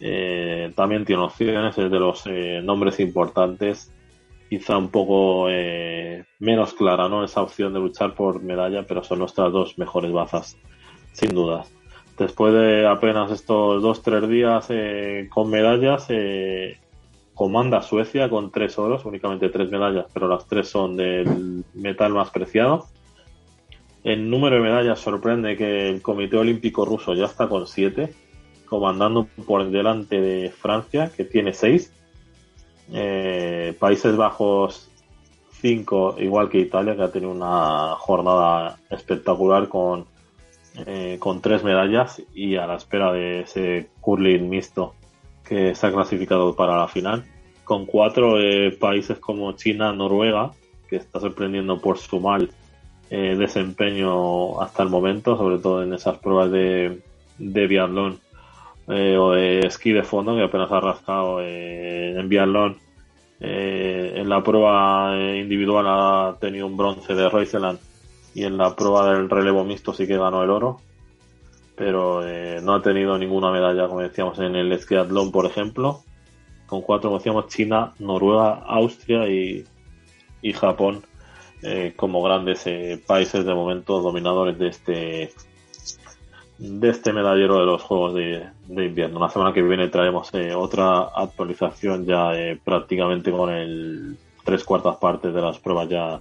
Eh, 0.00 0.72
también 0.74 1.04
tiene 1.04 1.22
opciones, 1.22 1.78
es 1.78 1.90
de 1.90 1.98
los 1.98 2.22
eh, 2.26 2.60
nombres 2.62 3.00
importantes 3.00 3.92
quizá 4.48 4.76
un 4.76 4.88
poco 4.88 5.48
eh, 5.50 6.24
menos 6.38 6.74
clara, 6.74 7.08
¿no? 7.08 7.24
Esa 7.24 7.42
opción 7.42 7.72
de 7.72 7.80
luchar 7.80 8.14
por 8.14 8.42
medalla, 8.42 8.84
pero 8.86 9.02
son 9.02 9.18
nuestras 9.20 9.52
dos 9.52 9.78
mejores 9.78 10.12
bazas, 10.12 10.56
sin 11.12 11.30
dudas. 11.30 11.72
Después 12.18 12.54
de 12.54 12.86
apenas 12.86 13.30
estos 13.32 13.82
dos, 13.82 14.02
tres 14.02 14.28
días 14.28 14.66
eh, 14.68 15.28
con 15.32 15.50
medallas, 15.50 16.06
eh, 16.10 16.78
comanda 17.34 17.82
Suecia 17.82 18.30
con 18.30 18.52
tres 18.52 18.78
oros, 18.78 19.04
únicamente 19.04 19.48
tres 19.48 19.70
medallas, 19.70 20.06
pero 20.12 20.28
las 20.28 20.46
tres 20.46 20.68
son 20.68 20.96
del 20.96 21.64
metal 21.74 22.12
más 22.12 22.30
preciado. 22.30 22.86
El 24.04 24.30
número 24.30 24.56
de 24.56 24.62
medallas 24.62 25.00
sorprende 25.00 25.56
que 25.56 25.88
el 25.90 26.02
Comité 26.02 26.36
Olímpico 26.36 26.84
Ruso 26.84 27.14
ya 27.14 27.24
está 27.24 27.48
con 27.48 27.66
siete, 27.66 28.14
comandando 28.66 29.26
por 29.46 29.68
delante 29.68 30.20
de 30.20 30.50
Francia, 30.50 31.10
que 31.16 31.24
tiene 31.24 31.52
seis 31.52 31.92
eh, 32.92 33.74
Países 33.78 34.16
Bajos 34.16 34.90
5, 35.60 36.16
igual 36.18 36.48
que 36.48 36.58
Italia, 36.58 36.94
que 36.94 37.02
ha 37.02 37.10
tenido 37.10 37.32
una 37.32 37.94
jornada 37.96 38.78
espectacular 38.90 39.68
con, 39.68 40.04
eh, 40.76 41.18
con 41.20 41.40
tres 41.40 41.62
medallas 41.62 42.20
y 42.34 42.56
a 42.56 42.66
la 42.66 42.74
espera 42.74 43.12
de 43.12 43.42
ese 43.42 43.90
curling 44.00 44.48
mixto 44.48 44.94
que 45.44 45.72
ha 45.80 45.92
clasificado 45.92 46.56
para 46.56 46.76
la 46.76 46.88
final. 46.88 47.24
Con 47.62 47.86
cuatro 47.86 48.40
eh, 48.40 48.72
países 48.72 49.18
como 49.20 49.52
China, 49.52 49.92
Noruega, 49.92 50.50
que 50.88 50.96
está 50.96 51.20
sorprendiendo 51.20 51.80
por 51.80 51.98
su 51.98 52.18
mal 52.18 52.50
eh, 53.08 53.36
desempeño 53.38 54.60
hasta 54.60 54.82
el 54.82 54.88
momento, 54.88 55.36
sobre 55.36 55.58
todo 55.58 55.84
en 55.84 55.94
esas 55.94 56.18
pruebas 56.18 56.50
de, 56.50 57.00
de 57.38 57.66
biatlón 57.66 58.18
o 58.86 59.32
de 59.32 59.60
esquí 59.60 59.92
de 59.92 60.02
fondo, 60.02 60.36
que 60.36 60.42
apenas 60.42 60.70
ha 60.70 60.80
rascado 60.80 61.40
en 61.40 62.28
biatlón. 62.28 62.76
En 63.40 64.28
la 64.28 64.42
prueba 64.42 65.16
individual 65.34 65.86
ha 65.88 66.36
tenido 66.38 66.66
un 66.66 66.76
bronce 66.76 67.14
de 67.14 67.28
Reuseland 67.30 67.78
y 68.34 68.44
en 68.44 68.56
la 68.56 68.74
prueba 68.74 69.12
del 69.12 69.30
relevo 69.30 69.64
mixto 69.64 69.92
sí 69.92 70.06
que 70.06 70.18
ganó 70.18 70.42
el 70.42 70.50
oro, 70.50 70.80
pero 71.76 72.26
eh, 72.26 72.60
no 72.62 72.74
ha 72.74 72.82
tenido 72.82 73.16
ninguna 73.18 73.50
medalla, 73.50 73.88
como 73.88 74.00
decíamos, 74.00 74.38
en 74.38 74.56
el 74.56 74.72
esquiatlón, 74.72 75.32
por 75.32 75.46
ejemplo. 75.46 76.02
Con 76.66 76.82
cuatro, 76.82 77.10
como 77.10 77.18
decíamos, 77.18 77.48
China, 77.48 77.92
Noruega, 77.98 78.62
Austria 78.66 79.28
y, 79.28 79.64
y 80.42 80.52
Japón 80.52 81.02
eh, 81.62 81.92
como 81.96 82.22
grandes 82.22 82.64
países 83.06 83.44
de 83.44 83.54
momento 83.54 84.00
dominadores 84.00 84.58
de 84.58 84.68
este 84.68 85.32
de 86.58 86.88
este 86.88 87.12
medallero 87.12 87.58
de 87.58 87.66
los 87.66 87.82
Juegos 87.82 88.14
de, 88.14 88.46
Invierno. 88.68 89.20
La 89.20 89.28
semana 89.28 89.52
que 89.52 89.62
viene 89.62 89.88
traemos 89.88 90.32
eh, 90.34 90.54
otra 90.54 91.10
actualización 91.14 92.06
ya 92.06 92.32
eh, 92.34 92.58
prácticamente 92.62 93.30
con 93.30 93.50
el 93.50 94.16
tres 94.44 94.64
cuartas 94.64 94.96
partes 94.96 95.34
de 95.34 95.40
las 95.40 95.58
pruebas 95.58 95.88
ya, 95.88 96.20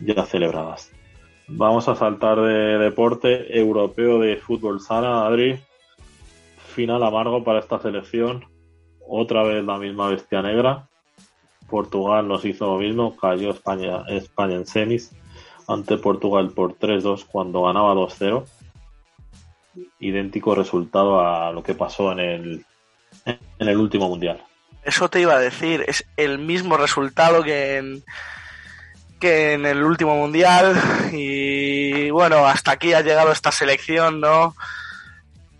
ya 0.00 0.24
celebradas. 0.24 0.90
Vamos 1.46 1.88
a 1.88 1.94
saltar 1.94 2.40
de 2.40 2.78
deporte 2.78 3.58
europeo 3.58 4.18
de 4.18 4.36
fútbol 4.36 4.80
sala, 4.80 5.26
Adri. 5.26 5.60
Final 6.74 7.02
amargo 7.02 7.44
para 7.44 7.60
esta 7.60 7.78
selección. 7.78 8.44
Otra 9.06 9.42
vez 9.42 9.64
la 9.64 9.78
misma 9.78 10.08
bestia 10.08 10.42
negra. 10.42 10.88
Portugal 11.68 12.26
nos 12.28 12.44
hizo 12.44 12.66
lo 12.66 12.78
mismo, 12.78 13.16
cayó 13.16 13.50
España, 13.50 14.04
España 14.08 14.56
en 14.56 14.66
semis 14.66 15.12
ante 15.66 15.96
Portugal 15.96 16.50
por 16.50 16.78
3-2 16.78 17.24
cuando 17.26 17.62
ganaba 17.62 17.94
2-0 17.94 18.44
idéntico 19.98 20.54
resultado 20.54 21.20
a 21.20 21.50
lo 21.52 21.62
que 21.62 21.74
pasó 21.74 22.12
en 22.12 22.20
el, 22.20 22.66
en 23.24 23.68
el 23.68 23.76
último 23.76 24.08
mundial. 24.08 24.42
Eso 24.84 25.08
te 25.08 25.20
iba 25.20 25.34
a 25.34 25.38
decir, 25.38 25.84
es 25.88 26.06
el 26.16 26.38
mismo 26.38 26.76
resultado 26.76 27.42
que 27.42 27.78
en, 27.78 28.04
en 29.24 29.66
el 29.66 29.82
último 29.82 30.16
mundial 30.16 30.74
y 31.12 32.10
bueno, 32.10 32.46
hasta 32.46 32.72
aquí 32.72 32.92
ha 32.92 33.00
llegado 33.00 33.32
esta 33.32 33.52
selección, 33.52 34.20
¿no? 34.20 34.54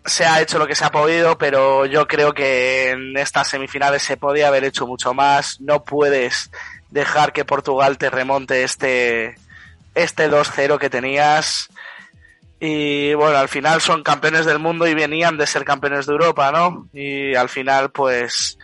Se 0.04 0.24
ha 0.24 0.40
hecho 0.40 0.58
lo 0.58 0.66
que 0.66 0.74
se 0.74 0.84
ha 0.84 0.90
podido, 0.90 1.38
pero 1.38 1.86
yo 1.86 2.06
creo 2.06 2.32
que 2.32 2.90
en 2.90 3.16
estas 3.16 3.48
semifinales 3.48 4.02
se 4.02 4.16
podía 4.16 4.48
haber 4.48 4.64
hecho 4.64 4.86
mucho 4.86 5.14
más. 5.14 5.60
No 5.60 5.84
puedes 5.84 6.50
dejar 6.90 7.32
que 7.32 7.44
Portugal 7.44 7.96
te 7.96 8.10
remonte 8.10 8.64
este, 8.64 9.36
este 9.94 10.30
2-0 10.30 10.78
que 10.78 10.90
tenías 10.90 11.70
y 12.66 13.12
bueno, 13.12 13.36
al 13.36 13.48
final 13.48 13.82
son 13.82 14.02
campeones 14.02 14.46
del 14.46 14.58
mundo 14.58 14.86
y 14.86 14.94
venían 14.94 15.36
de 15.36 15.46
ser 15.46 15.64
campeones 15.64 16.06
de 16.06 16.12
Europa, 16.12 16.50
¿no? 16.50 16.88
Y 16.94 17.34
al 17.34 17.50
final, 17.50 17.90
pues, 17.90 18.58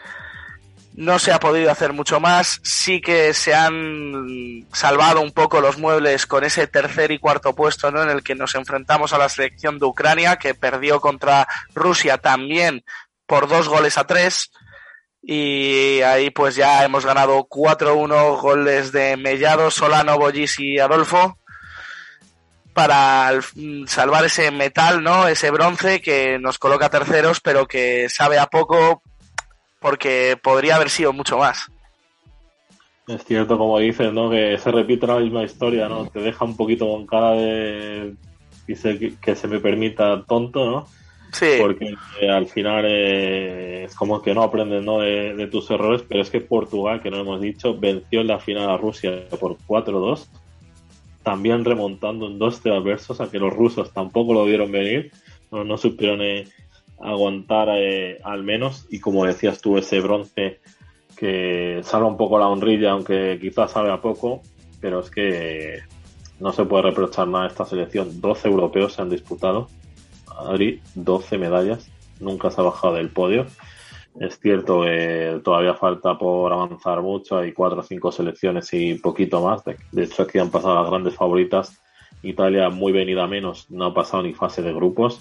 no 1.01 1.19
se 1.19 1.33
ha 1.33 1.41
podido 1.41 1.71
hacer 1.71 1.95
mucho 1.95 2.21
más. 2.21 2.61
Sí 2.63 3.01
que 3.01 3.33
se 3.33 3.55
han 3.55 4.67
salvado 4.71 5.23
un 5.23 5.33
poco 5.33 5.63
los 5.63 5.79
muebles 5.79 6.27
con 6.27 6.45
ese 6.45 6.67
tercer 6.67 7.11
y 7.11 7.19
cuarto 7.19 7.55
puesto, 7.55 7.91
¿no? 7.91 8.03
En 8.03 8.11
el 8.11 8.23
que 8.23 8.35
nos 8.35 8.55
enfrentamos 8.55 9.15
a 9.15 9.19
la 9.19 9.31
selección 9.31 9.79
de 9.79 9.87
Ucrania, 9.87 10.37
que 10.37 10.55
perdió 10.55 11.01
contra 11.01 11.49
Rusia 11.75 12.19
también 12.19 12.85
por 13.27 13.49
dos 13.49 13.67
goles 13.67 13.97
a 13.97 14.07
tres. 14.07 14.51
Y 15.23 16.03
ahí 16.03 16.29
pues 16.29 16.55
ya 16.55 16.85
hemos 16.85 17.07
ganado 17.07 17.47
4-1 17.49 18.39
goles 18.39 18.93
de 18.93 19.17
Mellado, 19.17 19.71
Solano, 19.71 20.19
Bollis 20.19 20.61
y 20.61 20.79
Adolfo 20.79 21.39
para 22.75 23.33
mm, 23.55 23.87
salvar 23.87 24.27
ese 24.27 24.51
metal, 24.51 25.03
¿no? 25.03 25.29
Ese 25.29 25.51
bronce 25.51 26.03
que 26.03 26.39
nos 26.39 26.59
coloca 26.59 26.91
terceros, 26.91 27.41
pero 27.41 27.67
que 27.67 28.09
sabe 28.11 28.39
a 28.39 28.47
poco 28.47 29.03
porque 29.81 30.39
podría 30.41 30.77
haber 30.77 30.91
sido 30.91 31.13
mucho 31.13 31.39
más. 31.39 31.71
Es 33.09 33.25
cierto, 33.25 33.59
como 33.59 33.79
dices, 33.79 34.13
¿no? 34.13 34.31
Que 34.31 34.57
se 34.59 34.71
repite 34.71 35.07
la 35.07 35.19
misma 35.19 35.43
historia, 35.43 35.89
¿no? 35.89 36.07
Te 36.07 36.21
deja 36.21 36.45
un 36.45 36.57
poquito 36.57 36.89
con 36.89 37.07
cara 37.07 37.33
de 37.33 38.15
que 38.67 39.35
se 39.35 39.49
me 39.49 39.59
permita 39.59 40.23
tonto, 40.29 40.71
¿no? 40.71 40.87
Sí. 41.33 41.57
Porque 41.59 41.95
eh, 42.21 42.31
al 42.31 42.47
final 42.47 42.85
eh, 42.87 43.85
es 43.85 43.95
como 43.97 44.23
que 44.23 44.33
no 44.35 44.43
aprendes 44.43 44.85
¿no? 44.85 45.01
De, 45.01 45.35
de, 45.35 45.47
tus 45.49 45.71
errores, 45.71 46.05
pero 46.09 46.23
es 46.23 46.31
que 46.31 46.41
Portugal, 46.41 47.03
que 47.03 47.11
no 47.11 47.19
hemos 47.19 47.41
dicho, 47.41 47.77
venció 47.77 48.21
en 48.21 48.29
la 48.29 48.39
final 48.39 48.71
a 48.71 48.77
Rusia 48.77 49.29
por 49.41 49.57
4-2 49.59 50.29
también 51.23 51.65
remontando 51.65 52.27
en 52.27 52.39
dos 52.39 52.65
adversos, 52.67 53.21
a 53.21 53.31
que 53.31 53.39
los 53.39 53.53
rusos 53.53 53.93
tampoco 53.93 54.33
lo 54.33 54.45
vieron 54.45 54.73
venir, 54.73 55.13
no, 55.51 55.65
no 55.65 55.77
supieron 55.77 56.23
eh, 56.23 56.49
aguantar 57.01 57.69
eh, 57.71 58.19
al 58.25 58.43
menos, 58.43 58.87
y 58.91 59.01
como 59.01 59.25
decías 59.25 59.61
tú, 59.61 59.79
ese 59.79 60.01
bronce 60.01 60.61
que 61.17 61.81
salva 61.83 62.09
un 62.09 62.17
poco 62.17 62.39
la 62.39 62.49
honrilla, 62.49 62.93
aunque 62.93 63.39
quizás 63.41 63.73
sabe 63.73 63.91
a 63.91 64.01
poco, 64.01 64.43
pero 64.81 65.01
es 65.01 65.11
que 65.11 65.81
no 66.39 66.53
se 66.53 66.65
puede 66.65 66.85
reprochar 66.85 67.29
nada 67.29 67.45
a 67.45 67.49
esta 67.49 67.65
selección. 67.65 68.21
12 68.21 68.49
europeos 68.49 68.95
se 68.95 69.03
han 69.03 69.11
disputado, 69.11 69.69
Adri, 70.39 70.81
12 70.95 71.37
medallas, 71.39 71.91
nunca 72.21 72.51
se 72.51 72.61
ha 72.61 72.65
bajado 72.65 72.95
del 72.95 73.11
podio 73.11 73.47
es 74.19 74.39
cierto 74.41 74.83
que 74.83 75.41
todavía 75.45 75.75
falta 75.75 76.19
por 76.19 76.53
avanzar 76.53 77.01
mucho, 77.01 77.39
hay 77.39 77.53
cuatro 77.53 77.81
o 77.81 77.83
cinco 77.83 78.11
selecciones 78.11 78.73
y 78.73 78.95
poquito 78.95 79.43
más. 79.43 79.63
De 79.93 80.03
hecho, 80.03 80.23
aquí 80.23 80.39
han 80.39 80.51
pasado 80.51 80.75
las 80.75 80.91
grandes 80.91 81.15
favoritas. 81.15 81.81
Italia 82.23 82.69
muy 82.71 82.93
venida 82.93 83.27
menos, 83.27 83.71
no 83.71 83.87
ha 83.87 83.95
pasado 83.95 84.23
ni 84.23 84.35
fase 84.35 84.63
de 84.63 84.73
grupos. 84.73 85.21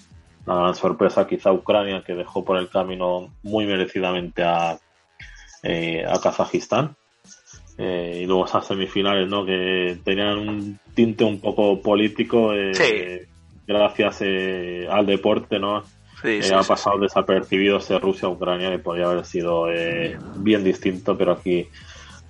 La 0.50 0.56
gran 0.56 0.76
sorpresa 0.76 1.28
quizá 1.28 1.52
Ucrania, 1.52 2.04
que 2.04 2.16
dejó 2.16 2.44
por 2.44 2.58
el 2.58 2.70
camino 2.70 3.32
muy 3.44 3.66
merecidamente 3.68 4.44
a, 4.44 4.80
eh, 5.62 6.04
a 6.06 6.20
Kazajistán. 6.20 6.96
Eh, 7.78 8.22
y 8.24 8.26
luego 8.26 8.46
esas 8.46 8.66
semifinales, 8.66 9.30
¿no? 9.30 9.46
Que 9.46 10.00
tenían 10.04 10.40
un 10.40 10.80
tinte 10.96 11.24
un 11.24 11.40
poco 11.40 11.82
político, 11.82 12.54
eh, 12.54 13.28
gracias 13.66 14.24
al 14.90 15.06
deporte, 15.06 15.60
¿no? 15.60 15.84
Sí, 16.22 16.42
ha 16.52 16.64
pasado 16.64 16.98
desapercibido 17.00 17.78
ese 17.78 17.98
Rusia-Ucrania 17.98 18.72
que 18.72 18.80
podría 18.80 19.06
haber 19.06 19.26
sido 19.26 19.72
eh, 19.72 20.18
bien 20.38 20.64
distinto, 20.64 21.18
pero 21.18 21.34
aquí 21.34 21.70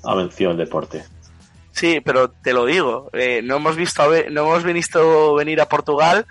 ha 0.04 0.14
vencido 0.14 0.52
el 0.52 0.58
deporte. 0.58 1.04
Sí, 1.72 2.02
pero 2.04 2.30
te 2.30 2.54
lo 2.54 2.66
digo, 2.66 3.10
eh, 3.14 3.42
no 3.42 3.56
hemos 3.56 3.78
visto 3.78 4.04
no 4.30 4.42
hemos 4.42 4.64
visto 4.64 5.34
venir 5.36 5.62
a 5.62 5.70
Portugal 5.70 6.26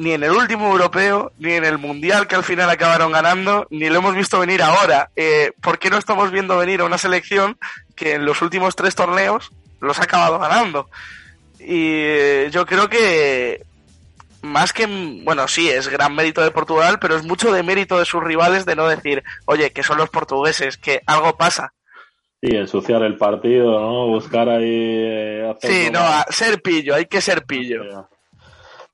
ni 0.00 0.12
en 0.12 0.24
el 0.24 0.30
último 0.30 0.72
europeo, 0.72 1.30
ni 1.38 1.52
en 1.52 1.64
el 1.66 1.76
mundial 1.76 2.26
que 2.26 2.34
al 2.34 2.42
final 2.42 2.70
acabaron 2.70 3.12
ganando, 3.12 3.66
ni 3.68 3.90
lo 3.90 3.98
hemos 3.98 4.14
visto 4.14 4.40
venir 4.40 4.62
ahora. 4.62 5.10
Eh, 5.14 5.52
¿Por 5.60 5.78
qué 5.78 5.90
no 5.90 5.98
estamos 5.98 6.30
viendo 6.30 6.56
venir 6.56 6.80
a 6.80 6.86
una 6.86 6.96
selección 6.96 7.58
que 7.94 8.14
en 8.14 8.24
los 8.24 8.40
últimos 8.40 8.74
tres 8.74 8.94
torneos 8.94 9.52
los 9.78 10.00
ha 10.00 10.04
acabado 10.04 10.38
ganando? 10.38 10.88
Y 11.58 12.48
yo 12.48 12.64
creo 12.64 12.88
que 12.88 13.62
más 14.40 14.72
que, 14.72 14.86
bueno, 15.22 15.46
sí, 15.48 15.68
es 15.68 15.88
gran 15.88 16.14
mérito 16.14 16.40
de 16.40 16.50
Portugal, 16.50 16.96
pero 16.98 17.14
es 17.14 17.22
mucho 17.22 17.52
de 17.52 17.62
mérito 17.62 17.98
de 17.98 18.06
sus 18.06 18.24
rivales 18.24 18.64
de 18.64 18.76
no 18.76 18.88
decir, 18.88 19.22
oye, 19.44 19.70
que 19.70 19.82
son 19.82 19.98
los 19.98 20.08
portugueses, 20.08 20.78
que 20.78 21.02
algo 21.04 21.36
pasa. 21.36 21.74
Sí, 22.40 22.56
ensuciar 22.56 23.02
el 23.02 23.18
partido, 23.18 23.78
¿no? 23.78 24.06
Buscar 24.06 24.48
ahí... 24.48 24.64
Eh, 24.64 25.54
sí, 25.60 25.90
no, 25.92 26.00
ser 26.30 26.62
pillo, 26.62 26.94
hay 26.94 27.04
que 27.04 27.20
ser 27.20 27.44
pillo. 27.44 28.08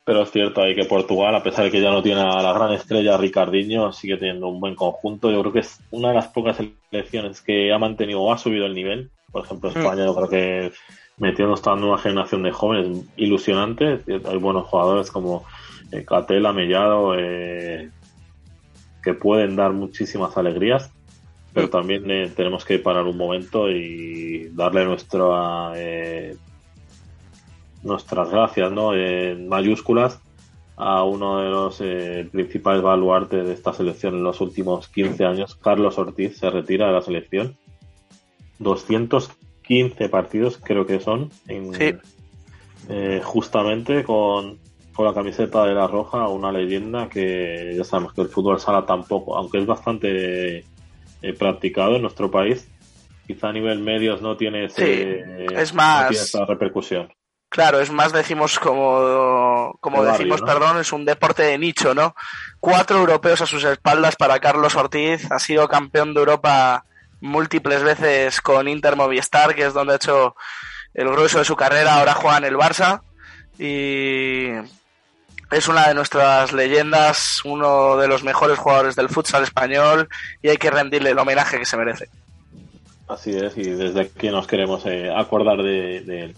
Pero 0.07 0.23
es 0.23 0.31
cierto, 0.31 0.63
hay 0.63 0.75
que 0.75 0.85
Portugal, 0.85 1.35
a 1.35 1.43
pesar 1.43 1.65
de 1.65 1.71
que 1.73 1.83
ya 1.83 1.91
no 1.91 2.03
tiene 2.03 2.21
a 2.21 2.41
la 2.41 2.53
gran 2.53 2.73
estrella 2.73 3.17
Ricardiño, 3.17 3.93
sigue 3.93 4.17
teniendo 4.17 4.47
un 4.47 4.61
buen 4.61 4.77
conjunto. 4.77 5.31
Yo 5.33 5.41
creo 5.41 5.53
que 5.53 5.59
es 5.59 5.81
una 5.91 6.09
de 6.09 6.15
las 6.15 6.29
pocas 6.29 6.57
selecciones 6.57 7.43
que 7.43 7.73
ha 7.73 7.79
mantenido 7.79 8.23
o 8.23 8.33
ha 8.33 8.39
subido 8.39 8.67
el 8.67 8.75
nivel. 8.75 9.11
Por 9.33 9.45
ejemplo, 9.45 9.71
mm. 9.71 9.77
España, 9.77 10.05
yo 10.07 10.15
creo 10.15 10.29
que 10.29 10.73
metiendo 11.19 11.55
esta 11.55 11.75
nueva 11.75 11.99
generación 11.99 12.43
de 12.45 12.53
jóvenes 12.53 13.05
ilusionantes. 13.17 14.03
Hay 14.09 14.39
buenos 14.39 14.67
jugadores 14.67 15.11
como 15.11 15.45
eh, 15.91 16.05
Catela, 16.05 16.53
Mellado, 16.53 17.15
eh, 17.19 17.91
que 19.03 19.15
pueden 19.15 19.57
dar 19.57 19.73
muchísimas 19.73 20.37
alegrías, 20.37 20.91
pero 21.53 21.71
también 21.71 22.11
eh, 22.11 22.31
tenemos 22.35 22.65
que 22.65 22.79
parar 22.79 23.05
un 23.05 23.17
momento 23.17 23.71
y 23.71 24.51
darle 24.53 24.85
nuestra, 24.85 25.73
eh, 25.77 26.37
nuestras 27.87 28.31
gracias 28.31 28.71
¿no? 28.73 28.95
en 28.95 29.49
mayúsculas 29.49 30.21
a 30.77 31.05
uno 31.05 31.39
de 31.41 31.49
los 31.49 32.31
principales 32.31 32.83
baluartes 32.83 33.47
de 33.47 33.55
esta 33.55 33.73
selección 33.73 34.15
en 34.15 34.25
los 34.25 34.43
últimos 34.43 34.89
15 34.89 35.25
años. 35.25 35.55
Carlos 35.55 35.97
Ortiz 35.97 36.37
se 36.37 36.51
retira 36.51 36.89
de 36.89 36.93
la 36.93 37.01
selección. 37.01 37.57
200 38.59 39.31
15 39.67 40.09
partidos, 40.09 40.59
creo 40.63 40.87
que 40.87 41.01
son, 41.01 41.31
eh, 42.89 43.21
justamente 43.25 44.05
con, 44.05 44.59
con 44.93 45.07
la 45.07 45.13
camiseta 45.13 45.65
de 45.67 45.75
la 45.75 45.89
Roja, 45.89 46.29
una 46.29 46.53
leyenda 46.53 47.09
que 47.09 47.75
ya 47.77 47.83
sabemos 47.83 48.13
que 48.13 48.23
el 48.23 48.29
fútbol 48.29 48.61
sala 48.61 48.87
tampoco, 48.87 49.37
aunque 49.37 49.59
es 49.59 49.67
bastante 49.67 50.59
eh, 50.59 51.33
practicado 51.37 51.97
en 51.97 52.03
nuestro 52.03 52.31
país, 52.31 52.69
quizá 53.27 53.49
a 53.49 53.53
nivel 53.53 53.81
medios 53.81 54.23
no 54.23 54.37
tiene, 54.37 54.67
ese, 54.67 55.47
es 55.53 55.75
más, 55.75 56.13
esa 56.13 56.45
repercusión. 56.45 57.09
Claro, 57.49 57.81
es 57.81 57.91
más, 57.91 58.13
decimos 58.13 58.59
como, 58.59 59.79
como 59.81 60.05
decimos, 60.05 60.43
perdón, 60.43 60.79
es 60.79 60.93
un 60.93 61.05
deporte 61.05 61.45
de 61.45 61.59
nicho, 61.59 61.95
¿no? 61.95 62.15
Cuatro 62.61 62.99
europeos 62.99 63.41
a 63.41 63.47
sus 63.47 63.65
espaldas 63.65 64.17
para 64.17 64.41
Carlos 64.41 64.75
Ortiz, 64.75 65.31
ha 65.31 65.39
sido 65.39 65.69
campeón 65.69 66.13
de 66.13 66.21
Europa 66.21 66.85
múltiples 67.21 67.83
veces 67.83 68.41
con 68.41 68.69
Inter 68.69 68.97
Movistar, 68.97 69.55
que 69.55 69.67
es 69.67 69.75
donde 69.75 69.95
ha 69.95 69.97
hecho 69.97 70.37
el 70.93 71.09
grueso 71.09 71.39
de 71.39 71.45
su 71.45 71.57
carrera, 71.57 71.95
ahora 71.95 72.15
juega 72.15 72.39
en 72.39 72.45
el 72.45 72.57
Barça 72.57 73.01
y 73.59 74.49
es 75.51 75.69
una 75.69 75.89
de 75.89 75.95
nuestras 75.95 76.53
leyendas, 76.53 77.43
uno 77.45 77.97
de 77.97 78.09
los 78.09 78.25
mejores 78.25 78.59
jugadores 78.59 78.97
del 78.97 79.09
futsal 79.09 79.43
español 79.43 80.09
y 80.43 80.49
hay 80.49 80.57
que 80.57 80.71
rendirle 80.71 81.11
el 81.11 81.19
homenaje 81.19 81.59
que 81.59 81.65
se 81.65 81.77
merece. 81.77 82.09
Así 83.09 83.31
es, 83.31 83.57
y 83.57 83.71
desde 83.71 84.01
aquí 84.01 84.31
nos 84.31 84.47
queremos 84.47 84.85
eh, 84.87 85.13
acordar 85.15 85.59
de, 85.59 86.01
de, 86.01 86.25
él. 86.25 86.37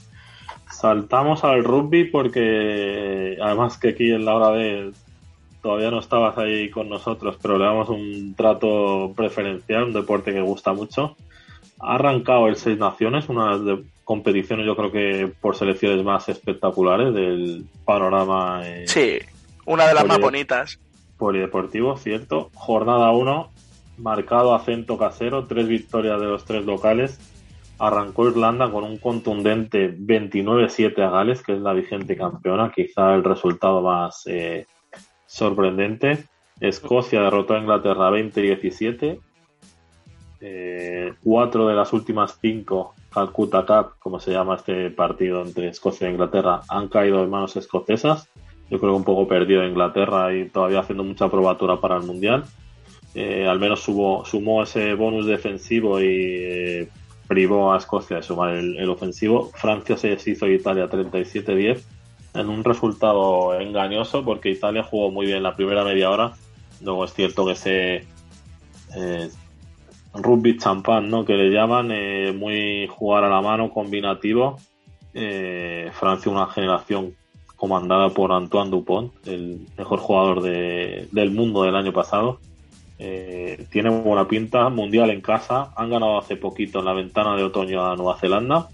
Saltamos 0.71 1.45
al 1.45 1.65
rugby 1.65 2.05
porque 2.05 3.39
además 3.41 3.79
que 3.79 3.89
aquí 3.91 4.11
en 4.13 4.25
la 4.25 4.35
hora 4.35 4.51
de 4.51 4.93
todavía 5.63 5.91
no 5.91 5.99
estabas 5.99 6.39
ahí 6.39 6.71
con 6.71 6.89
nosotros, 6.89 7.37
pero 7.41 7.59
le 7.59 7.65
damos 7.65 7.89
un 7.89 8.35
trato 8.37 9.13
preferencial, 9.17 9.85
un 9.85 9.93
deporte 9.93 10.33
que 10.33 10.41
gusta 10.41 10.73
mucho. 10.73 11.17
Ha 11.81 11.97
arrancado 11.97 12.49
el 12.49 12.57
Seis 12.57 12.79
Naciones, 12.79 13.29
una 13.29 13.59
de 13.59 13.83
competiciones 14.05 14.65
yo 14.65 14.75
creo 14.75 14.91
que 14.91 15.33
por 15.41 15.57
selecciones 15.57 16.03
más 16.05 16.29
espectaculares 16.29 17.13
del 17.13 17.67
panorama. 17.85 18.63
Eh, 18.65 18.85
sí, 18.87 19.19
una 19.67 19.87
de 19.87 19.95
las 19.95 20.07
más 20.07 20.19
bonitas. 20.19 20.79
Polideportivo, 21.19 21.97
cierto. 21.97 22.51
Jornada 22.55 23.11
1, 23.11 23.51
marcado 23.99 24.55
acento 24.55 24.97
casero, 24.97 25.47
tres 25.47 25.69
victorias 25.69 26.19
de 26.21 26.27
los 26.27 26.45
tres 26.45 26.65
locales. 26.65 27.21
Arrancó 27.79 28.29
Irlanda 28.29 28.71
con 28.71 28.85
un 28.85 28.99
contundente 28.99 29.97
29-7 29.97 31.01
a 31.01 31.11
Gales, 31.11 31.43
que 31.43 31.53
es 31.53 31.61
la 31.61 31.73
vigente 31.73 32.17
campeona, 32.17 32.73
quizá 32.75 33.15
el 33.15 33.23
resultado 33.23 33.83
más 33.83 34.27
eh, 34.27 34.67
sorprendente. 35.27 36.25
Escocia 36.61 37.23
derrotó 37.23 37.55
a 37.55 37.61
Inglaterra 37.61 38.11
20-17. 38.11 39.21
Eh, 40.41 41.15
cuatro 41.23 41.67
de 41.67 41.75
las 41.75 41.93
últimas 41.93 42.39
cinco 42.41 42.95
Calcutta 43.13 43.65
Cup, 43.67 43.99
como 43.99 44.21
se 44.21 44.33
llama 44.33 44.55
este 44.55 44.91
partido 44.91 45.43
entre 45.43 45.69
Escocia 45.69 46.09
e 46.09 46.13
Inglaterra, 46.13 46.61
han 46.69 46.89
caído 46.89 47.23
en 47.23 47.31
manos 47.31 47.57
escocesas. 47.57 48.29
Yo 48.71 48.79
creo 48.79 48.93
que 48.93 48.99
un 48.99 49.05
poco 49.05 49.27
perdido 49.27 49.65
Inglaterra 49.65 50.35
y 50.35 50.49
todavía 50.49 50.81
haciendo 50.81 51.05
mucha 51.05 51.29
probatura 51.29 51.81
para 51.81 51.97
el 51.97 52.03
Mundial. 52.03 52.45
Eh, 53.15 53.47
al 53.49 53.59
menos 53.59 53.81
sumó 53.81 54.63
ese 54.63 54.95
bonus 54.95 55.27
defensivo 55.27 56.01
y 56.01 56.89
privó 57.29 57.73
a 57.73 57.79
Escocia 57.79 58.17
de 58.17 58.23
sumar 58.23 58.55
el, 58.55 58.89
ofensivo. 58.89 59.51
Francia 59.55 59.97
se 59.97 60.09
deshizo 60.09 60.47
de 60.47 60.55
Italia 60.55 60.89
37-10 60.89 61.83
en 62.35 62.49
un 62.49 62.65
resultado 62.65 63.59
engañoso 63.61 64.25
porque 64.25 64.51
Italia 64.51 64.83
jugó 64.83 65.11
muy 65.11 65.27
bien 65.27 65.43
la 65.43 65.55
primera 65.55 65.85
media 65.85 66.11
hora. 66.11 66.33
Luego 66.81 67.05
es 67.05 67.13
cierto 67.13 67.47
que 67.47 67.53
ese 67.53 68.07
eh, 68.97 69.31
rugby 70.15 70.57
champán, 70.57 71.11
¿no? 71.11 71.25
Que 71.25 71.35
le 71.35 71.51
llaman, 71.51 71.91
eh, 71.93 72.33
muy 72.33 72.89
jugar 72.89 73.25
a 73.25 73.29
la 73.29 73.43
mano, 73.43 73.71
combinativo. 73.71 74.59
Eh, 75.13 75.91
Francia, 75.93 76.33
una 76.33 76.47
generación 76.47 77.15
comandada 77.57 78.09
por 78.11 78.33
Antoine 78.33 78.71
Dupont, 78.71 79.13
el 79.27 79.67
mejor 79.77 79.99
jugador 79.99 80.43
del 80.43 81.31
mundo 81.31 81.65
del 81.65 81.75
año 81.77 81.93
pasado. 81.93 82.39
Eh, 82.99 83.67
tiene 83.71 83.91
buena 83.91 84.27
pinta, 84.27 84.69
mundial 84.69 85.11
en 85.11 85.21
casa. 85.21 85.73
Han 85.77 85.91
ganado 85.91 86.19
hace 86.19 86.37
poquito 86.37 86.81
en 86.81 86.85
la 86.85 86.95
ventana 86.95 87.37
de 87.37 87.45
otoño 87.45 87.85
a 87.85 87.95
Nueva 87.95 88.19
Zelanda 88.19 88.69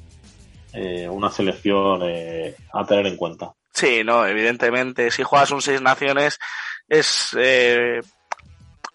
eh, 0.74 1.08
una 1.08 1.30
selección 1.30 2.00
eh, 2.02 2.56
a 2.72 2.84
tener 2.84 3.06
en 3.06 3.16
cuenta. 3.16 3.52
Sí, 3.72 4.02
no, 4.04 4.26
evidentemente. 4.26 5.10
Si 5.10 5.22
juegas 5.22 5.52
un 5.52 5.62
seis 5.62 5.80
naciones 5.80 6.38
es 6.88 7.36
eh, 7.38 8.00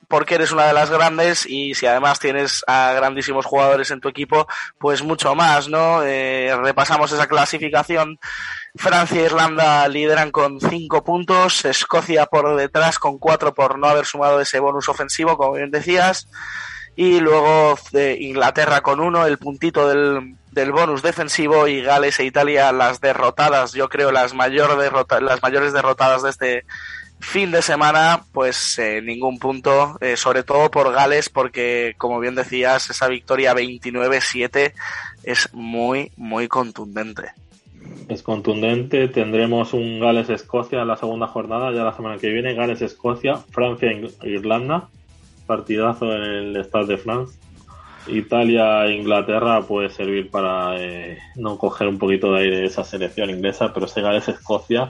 porque 0.09 0.35
eres 0.35 0.51
una 0.51 0.65
de 0.65 0.73
las 0.73 0.89
grandes 0.89 1.45
y 1.45 1.75
si 1.75 1.85
además 1.85 2.19
tienes 2.19 2.63
a 2.67 2.91
grandísimos 2.93 3.45
jugadores 3.45 3.91
en 3.91 4.01
tu 4.01 4.09
equipo, 4.09 4.47
pues 4.79 5.03
mucho 5.03 5.35
más, 5.35 5.69
¿no? 5.69 6.03
Eh, 6.03 6.53
repasamos 6.61 7.11
esa 7.11 7.27
clasificación. 7.27 8.19
Francia 8.75 9.21
e 9.21 9.25
Irlanda 9.25 9.87
lideran 9.87 10.31
con 10.31 10.59
cinco 10.59 11.03
puntos, 11.03 11.63
Escocia 11.63 12.25
por 12.25 12.55
detrás 12.55 12.97
con 12.97 13.19
cuatro 13.19 13.53
por 13.53 13.77
no 13.77 13.87
haber 13.87 14.05
sumado 14.05 14.41
ese 14.41 14.59
bonus 14.59 14.89
ofensivo, 14.89 15.37
como 15.37 15.53
bien 15.53 15.69
decías, 15.69 16.27
y 16.95 17.19
luego 17.19 17.77
eh, 17.93 18.17
Inglaterra 18.19 18.81
con 18.81 18.99
uno, 18.99 19.27
el 19.27 19.37
puntito 19.37 19.87
del, 19.87 20.37
del 20.51 20.71
bonus 20.71 21.03
defensivo 21.03 21.67
y 21.67 21.83
Gales 21.83 22.19
e 22.19 22.25
Italia 22.25 22.71
las 22.71 22.99
derrotadas, 22.99 23.73
yo 23.73 23.89
creo 23.89 24.11
las, 24.11 24.33
mayor 24.33 24.75
derrota, 24.75 25.21
las 25.21 25.43
mayores 25.43 25.71
derrotadas 25.71 26.23
de 26.23 26.29
este 26.31 26.65
fin 27.19 27.51
de 27.51 27.61
semana, 27.61 28.23
pues 28.31 28.79
eh, 28.79 29.01
ningún 29.01 29.39
punto, 29.39 29.97
eh, 30.01 30.15
sobre 30.17 30.43
todo 30.43 30.71
por 30.71 30.91
Gales, 30.91 31.29
porque 31.29 31.93
como 31.97 32.19
bien 32.19 32.35
decías, 32.35 32.89
esa 32.89 33.07
victoria 33.07 33.53
29-7 33.53 34.73
es 35.23 35.53
muy, 35.53 36.11
muy 36.17 36.47
contundente. 36.47 37.31
Es 38.07 38.23
contundente, 38.23 39.07
tendremos 39.07 39.73
un 39.73 39.99
Gales-Escocia 39.99 40.81
en 40.81 40.87
la 40.87 40.97
segunda 40.97 41.27
jornada, 41.27 41.71
ya 41.71 41.83
la 41.83 41.95
semana 41.95 42.17
que 42.17 42.29
viene, 42.29 42.55
Gales-Escocia, 42.55 43.35
Francia-Irlanda, 43.51 44.89
partidazo 45.45 46.13
en 46.15 46.21
el 46.23 46.65
Stade 46.65 46.87
de 46.87 46.97
France. 46.97 47.37
Italia-Inglaterra 48.07 49.61
puede 49.61 49.89
servir 49.89 50.31
para 50.31 50.81
eh, 50.81 51.19
no 51.35 51.57
coger 51.57 51.87
un 51.87 51.99
poquito 51.99 52.31
de 52.31 52.39
aire 52.39 52.57
de 52.57 52.65
esa 52.65 52.83
selección 52.83 53.29
inglesa, 53.29 53.71
pero 53.73 53.85
ese 53.85 54.01
Gales-Escocia 54.01 54.89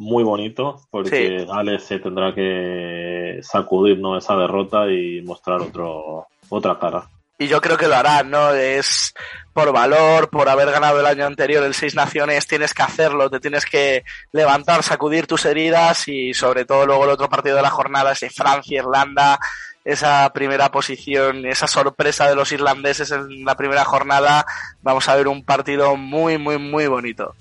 muy 0.00 0.24
bonito 0.24 0.80
porque 0.90 1.46
Alex 1.52 1.84
se 1.84 1.98
tendrá 1.98 2.34
que 2.34 3.40
sacudir 3.42 3.98
¿no? 3.98 4.16
esa 4.16 4.34
derrota 4.34 4.90
y 4.90 5.20
mostrar 5.20 5.60
otro, 5.60 6.26
otra 6.48 6.78
cara. 6.78 7.04
Y 7.38 7.48
yo 7.48 7.60
creo 7.60 7.76
que 7.76 7.86
lo 7.86 7.96
hará, 7.96 8.22
¿no? 8.22 8.52
Es 8.52 9.14
por 9.52 9.72
valor, 9.72 10.30
por 10.30 10.48
haber 10.48 10.70
ganado 10.70 11.00
el 11.00 11.06
año 11.06 11.26
anterior 11.26 11.62
el 11.64 11.74
Seis 11.74 11.94
Naciones, 11.94 12.46
tienes 12.46 12.72
que 12.72 12.82
hacerlo, 12.82 13.28
te 13.28 13.40
tienes 13.40 13.66
que 13.66 14.04
levantar, 14.32 14.82
sacudir 14.82 15.26
tus 15.26 15.44
heridas 15.44 16.08
y 16.08 16.32
sobre 16.32 16.64
todo 16.64 16.86
luego 16.86 17.04
el 17.04 17.10
otro 17.10 17.28
partido 17.28 17.56
de 17.56 17.62
la 17.62 17.70
jornada, 17.70 18.12
ese 18.12 18.30
Francia-Irlanda, 18.30 19.38
esa 19.84 20.30
primera 20.32 20.70
posición, 20.70 21.44
esa 21.44 21.66
sorpresa 21.66 22.26
de 22.26 22.36
los 22.36 22.52
irlandeses 22.52 23.10
en 23.10 23.44
la 23.44 23.54
primera 23.54 23.84
jornada, 23.84 24.46
vamos 24.80 25.08
a 25.10 25.16
ver 25.16 25.28
un 25.28 25.44
partido 25.44 25.96
muy, 25.96 26.38
muy, 26.38 26.56
muy 26.56 26.86
bonito. 26.86 27.34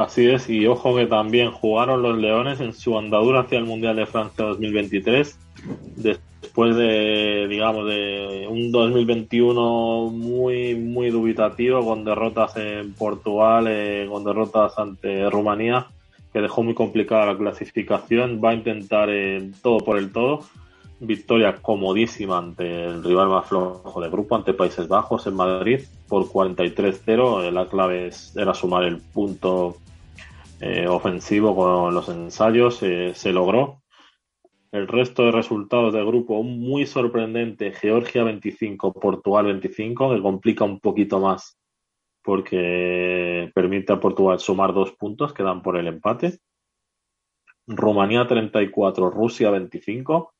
Así 0.00 0.26
es, 0.30 0.48
y 0.48 0.66
ojo 0.66 0.96
que 0.96 1.04
también 1.04 1.50
jugaron 1.50 2.00
los 2.00 2.16
Leones 2.16 2.58
en 2.60 2.72
su 2.72 2.96
andadura 2.96 3.40
hacia 3.40 3.58
el 3.58 3.66
Mundial 3.66 3.96
de 3.96 4.06
Francia 4.06 4.46
2023, 4.46 5.38
después 5.96 6.74
de, 6.74 7.46
digamos, 7.46 7.86
de 7.86 8.46
un 8.48 8.72
2021 8.72 10.08
muy, 10.10 10.74
muy 10.74 11.10
dubitativo, 11.10 11.84
con 11.84 12.06
derrotas 12.06 12.56
en 12.56 12.94
Portugal, 12.94 13.66
eh, 13.68 14.06
con 14.08 14.24
derrotas 14.24 14.78
ante 14.78 15.28
Rumanía, 15.28 15.88
que 16.32 16.40
dejó 16.40 16.62
muy 16.62 16.72
complicada 16.72 17.26
la 17.26 17.36
clasificación, 17.36 18.40
va 18.42 18.52
a 18.52 18.54
intentar 18.54 19.10
eh, 19.10 19.50
todo 19.60 19.80
por 19.80 19.98
el 19.98 20.12
todo. 20.12 20.44
Victoria 21.00 21.56
comodísima 21.56 22.38
ante 22.38 22.86
el 22.86 23.04
rival 23.04 23.28
más 23.28 23.48
flojo 23.48 24.00
de 24.00 24.08
grupo, 24.08 24.34
ante 24.34 24.54
Países 24.54 24.88
Bajos 24.88 25.26
en 25.26 25.34
Madrid, 25.34 25.80
por 26.08 26.24
43-0. 26.24 27.50
La 27.50 27.66
clave 27.66 28.10
era 28.34 28.54
sumar 28.54 28.84
el 28.84 28.96
punto 28.98 29.76
eh, 30.60 30.86
ofensivo 30.86 31.56
con 31.56 31.94
los 31.94 32.08
ensayos, 32.08 32.82
eh, 32.82 33.12
se 33.14 33.32
logró. 33.32 33.82
El 34.72 34.86
resto 34.86 35.24
de 35.24 35.32
resultados 35.32 35.92
del 35.92 36.06
grupo 36.06 36.42
muy 36.42 36.86
sorprendente, 36.86 37.72
Georgia 37.72 38.22
25, 38.22 38.92
Portugal 38.92 39.46
25, 39.46 40.14
que 40.14 40.22
complica 40.22 40.64
un 40.64 40.78
poquito 40.78 41.18
más 41.18 41.56
porque 42.22 43.50
permite 43.54 43.92
a 43.92 44.00
Portugal 44.00 44.38
sumar 44.38 44.74
dos 44.74 44.92
puntos 44.92 45.32
que 45.32 45.42
dan 45.42 45.62
por 45.62 45.76
el 45.76 45.86
empate. 45.86 46.38
Rumanía 47.66 48.26
34, 48.26 49.10
Rusia 49.10 49.50
25 49.50 50.34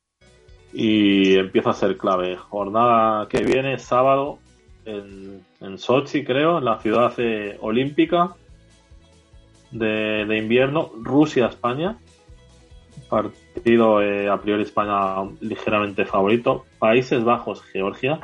y 0.72 1.36
empieza 1.36 1.70
a 1.70 1.74
ser 1.74 1.96
clave. 1.96 2.36
Jornada 2.36 3.26
que 3.28 3.42
viene, 3.42 3.78
sábado, 3.78 4.38
en, 4.84 5.44
en 5.60 5.78
Sochi, 5.78 6.24
creo, 6.24 6.58
en 6.58 6.64
la 6.64 6.78
ciudad 6.80 7.12
eh, 7.18 7.56
olímpica 7.60 8.36
de, 9.70 10.36
invierno, 10.36 10.90
Rusia-España. 11.02 11.98
Partido 13.08 14.02
eh, 14.02 14.28
a 14.28 14.36
priori 14.40 14.62
España 14.62 15.28
ligeramente 15.40 16.04
favorito. 16.04 16.64
Países 16.78 17.24
Bajos, 17.24 17.62
Georgia. 17.62 18.20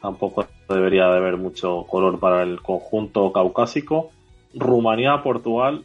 Tampoco 0.00 0.46
debería 0.68 1.06
de 1.08 1.16
haber 1.18 1.36
mucho 1.36 1.84
color 1.88 2.18
para 2.18 2.42
el 2.42 2.60
conjunto 2.60 3.32
caucásico. 3.32 4.10
Rumanía, 4.54 5.22
Portugal. 5.22 5.84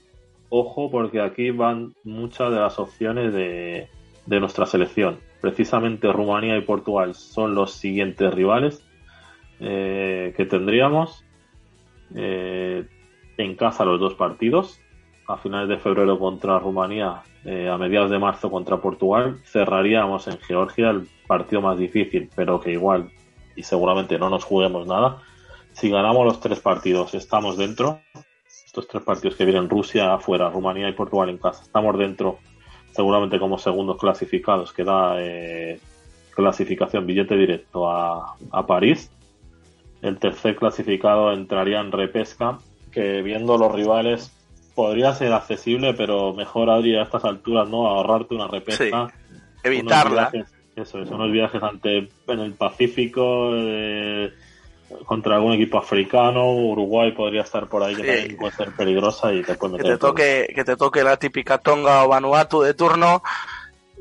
Ojo, 0.49 0.89
porque 0.89 1.21
aquí 1.21 1.51
van 1.51 1.93
muchas 2.03 2.51
de 2.51 2.59
las 2.59 2.79
opciones 2.79 3.33
de, 3.33 3.89
de 4.25 4.39
nuestra 4.39 4.65
selección. 4.65 5.19
Precisamente 5.41 6.11
Rumanía 6.11 6.57
y 6.57 6.61
Portugal 6.61 7.15
son 7.15 7.55
los 7.55 7.73
siguientes 7.73 8.33
rivales 8.33 8.83
eh, 9.59 10.33
que 10.35 10.45
tendríamos. 10.45 11.23
Eh, 12.15 12.85
en 13.38 13.55
casa 13.55 13.85
los 13.85 13.99
dos 13.99 14.15
partidos, 14.15 14.79
a 15.27 15.38
finales 15.38 15.69
de 15.69 15.77
febrero 15.77 16.17
contra 16.17 16.59
Rumanía, 16.59 17.21
eh, 17.45 17.69
a 17.69 17.77
mediados 17.77 18.09
de 18.09 18.19
marzo 18.19 18.49
contra 18.49 18.77
Portugal, 18.77 19.39
cerraríamos 19.45 20.27
en 20.27 20.38
Georgia 20.39 20.89
el 20.89 21.07
partido 21.27 21.61
más 21.61 21.77
difícil, 21.77 22.29
pero 22.35 22.59
que 22.59 22.71
igual 22.71 23.09
y 23.55 23.63
seguramente 23.63 24.17
no 24.17 24.29
nos 24.29 24.45
juguemos 24.45 24.88
nada. 24.88 25.21
Si 25.73 25.89
ganamos 25.89 26.25
los 26.25 26.39
tres 26.39 26.59
partidos, 26.59 27.13
estamos 27.13 27.57
dentro. 27.57 27.99
Estos 28.65 28.88
tres 28.88 29.03
partidos 29.03 29.35
que 29.35 29.45
vienen 29.45 29.69
Rusia 29.69 30.13
afuera, 30.13 30.49
Rumanía 30.49 30.88
y 30.89 30.93
Portugal 30.93 31.29
en 31.29 31.38
casa, 31.38 31.63
estamos 31.63 31.97
dentro, 31.97 32.39
seguramente 32.91 33.39
como 33.39 33.57
segundos 33.57 33.97
clasificados, 33.97 34.71
que 34.71 34.83
da 34.83 35.15
eh, 35.17 35.79
clasificación, 36.35 37.05
billete 37.05 37.35
directo 37.35 37.89
a, 37.89 38.35
a 38.51 38.65
París. 38.65 39.11
El 40.01 40.19
tercer 40.19 40.55
clasificado 40.55 41.33
entraría 41.33 41.79
en 41.79 41.91
repesca 41.91 42.59
que 42.97 43.21
viendo 43.21 43.59
los 43.59 43.71
rivales 43.71 44.31
podría 44.73 45.13
ser 45.13 45.31
accesible, 45.31 45.93
pero 45.93 46.33
mejor, 46.33 46.71
Adri, 46.71 46.95
a 46.95 47.03
estas 47.03 47.23
alturas, 47.25 47.69
¿no? 47.69 47.87
Ahorrarte 47.87 48.33
una 48.33 48.47
repesca. 48.47 49.13
evitarla. 49.63 50.31
eso 50.75 50.99
es, 50.99 51.09
unos 51.09 51.31
viajes 51.31 51.61
ante, 51.61 52.09
en 52.27 52.39
el 52.39 52.53
Pacífico, 52.53 53.51
eh, 53.53 54.33
contra 55.05 55.35
algún 55.35 55.53
equipo 55.53 55.77
africano, 55.77 56.51
Uruguay 56.53 57.11
podría 57.11 57.41
estar 57.41 57.67
por 57.67 57.83
ahí, 57.83 57.95
que 57.95 58.03
también 58.03 58.37
puede 58.37 58.53
ser 58.53 58.71
peligrosa 58.71 59.31
y 59.31 59.43
te 59.43 59.53
puede 59.55 59.77
que 59.77 59.83
te 59.83 59.97
toque 59.97 60.47
Que 60.55 60.63
te 60.63 60.75
toque 60.75 61.03
la 61.03 61.17
típica 61.17 61.59
Tonga 61.59 62.03
o 62.03 62.07
Vanuatu 62.07 62.61
de 62.61 62.73
turno 62.73 63.21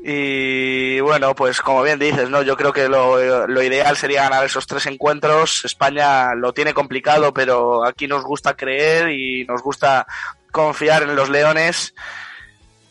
y 0.09 1.01
bueno, 1.01 1.35
pues 1.35 1.59
como 1.59 1.83
bien 1.83 1.99
dices, 1.99 2.29
¿no? 2.29 2.41
Yo 2.41 2.55
creo 2.55 2.71
que 2.71 2.87
lo, 2.87 3.45
lo, 3.45 3.61
ideal 3.61 3.97
sería 3.97 4.23
ganar 4.23 4.45
esos 4.45 4.65
tres 4.65 4.85
encuentros. 4.85 5.65
España 5.65 6.33
lo 6.33 6.53
tiene 6.53 6.73
complicado, 6.73 7.33
pero 7.33 7.85
aquí 7.85 8.07
nos 8.07 8.23
gusta 8.23 8.55
creer 8.55 9.09
y 9.09 9.43
nos 9.43 9.61
gusta 9.61 10.07
confiar 10.49 11.03
en 11.03 11.17
los 11.17 11.29
Leones. 11.29 11.93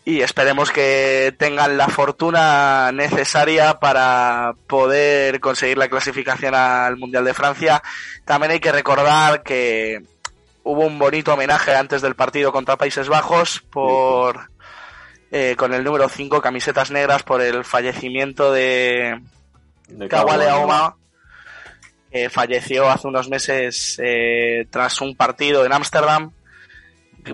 Y 0.04 0.20
esperemos 0.20 0.70
que 0.70 1.34
tengan 1.38 1.78
la 1.78 1.88
fortuna 1.88 2.92
necesaria 2.92 3.80
para 3.80 4.52
poder 4.66 5.40
conseguir 5.40 5.78
la 5.78 5.88
clasificación 5.88 6.54
al 6.54 6.98
Mundial 6.98 7.24
de 7.24 7.32
Francia. 7.32 7.82
También 8.26 8.52
hay 8.52 8.60
que 8.60 8.72
recordar 8.72 9.42
que 9.42 10.02
hubo 10.64 10.84
un 10.84 10.98
bonito 10.98 11.32
homenaje 11.32 11.74
antes 11.74 12.02
del 12.02 12.14
partido 12.14 12.52
contra 12.52 12.76
Países 12.76 13.08
Bajos 13.08 13.62
por 13.70 14.50
eh, 15.30 15.54
con 15.56 15.74
el 15.74 15.84
número 15.84 16.08
5, 16.08 16.40
camisetas 16.40 16.90
negras, 16.90 17.22
por 17.22 17.42
el 17.42 17.64
fallecimiento 17.64 18.52
de, 18.52 19.20
de 19.88 20.08
Kawaleaoma, 20.08 20.96
que 22.10 22.30
falleció 22.30 22.88
hace 22.88 23.08
unos 23.08 23.28
meses 23.28 24.00
eh, 24.02 24.66
tras 24.70 25.00
un 25.00 25.16
partido 25.16 25.64
en 25.64 25.72
Ámsterdam. 25.72 26.32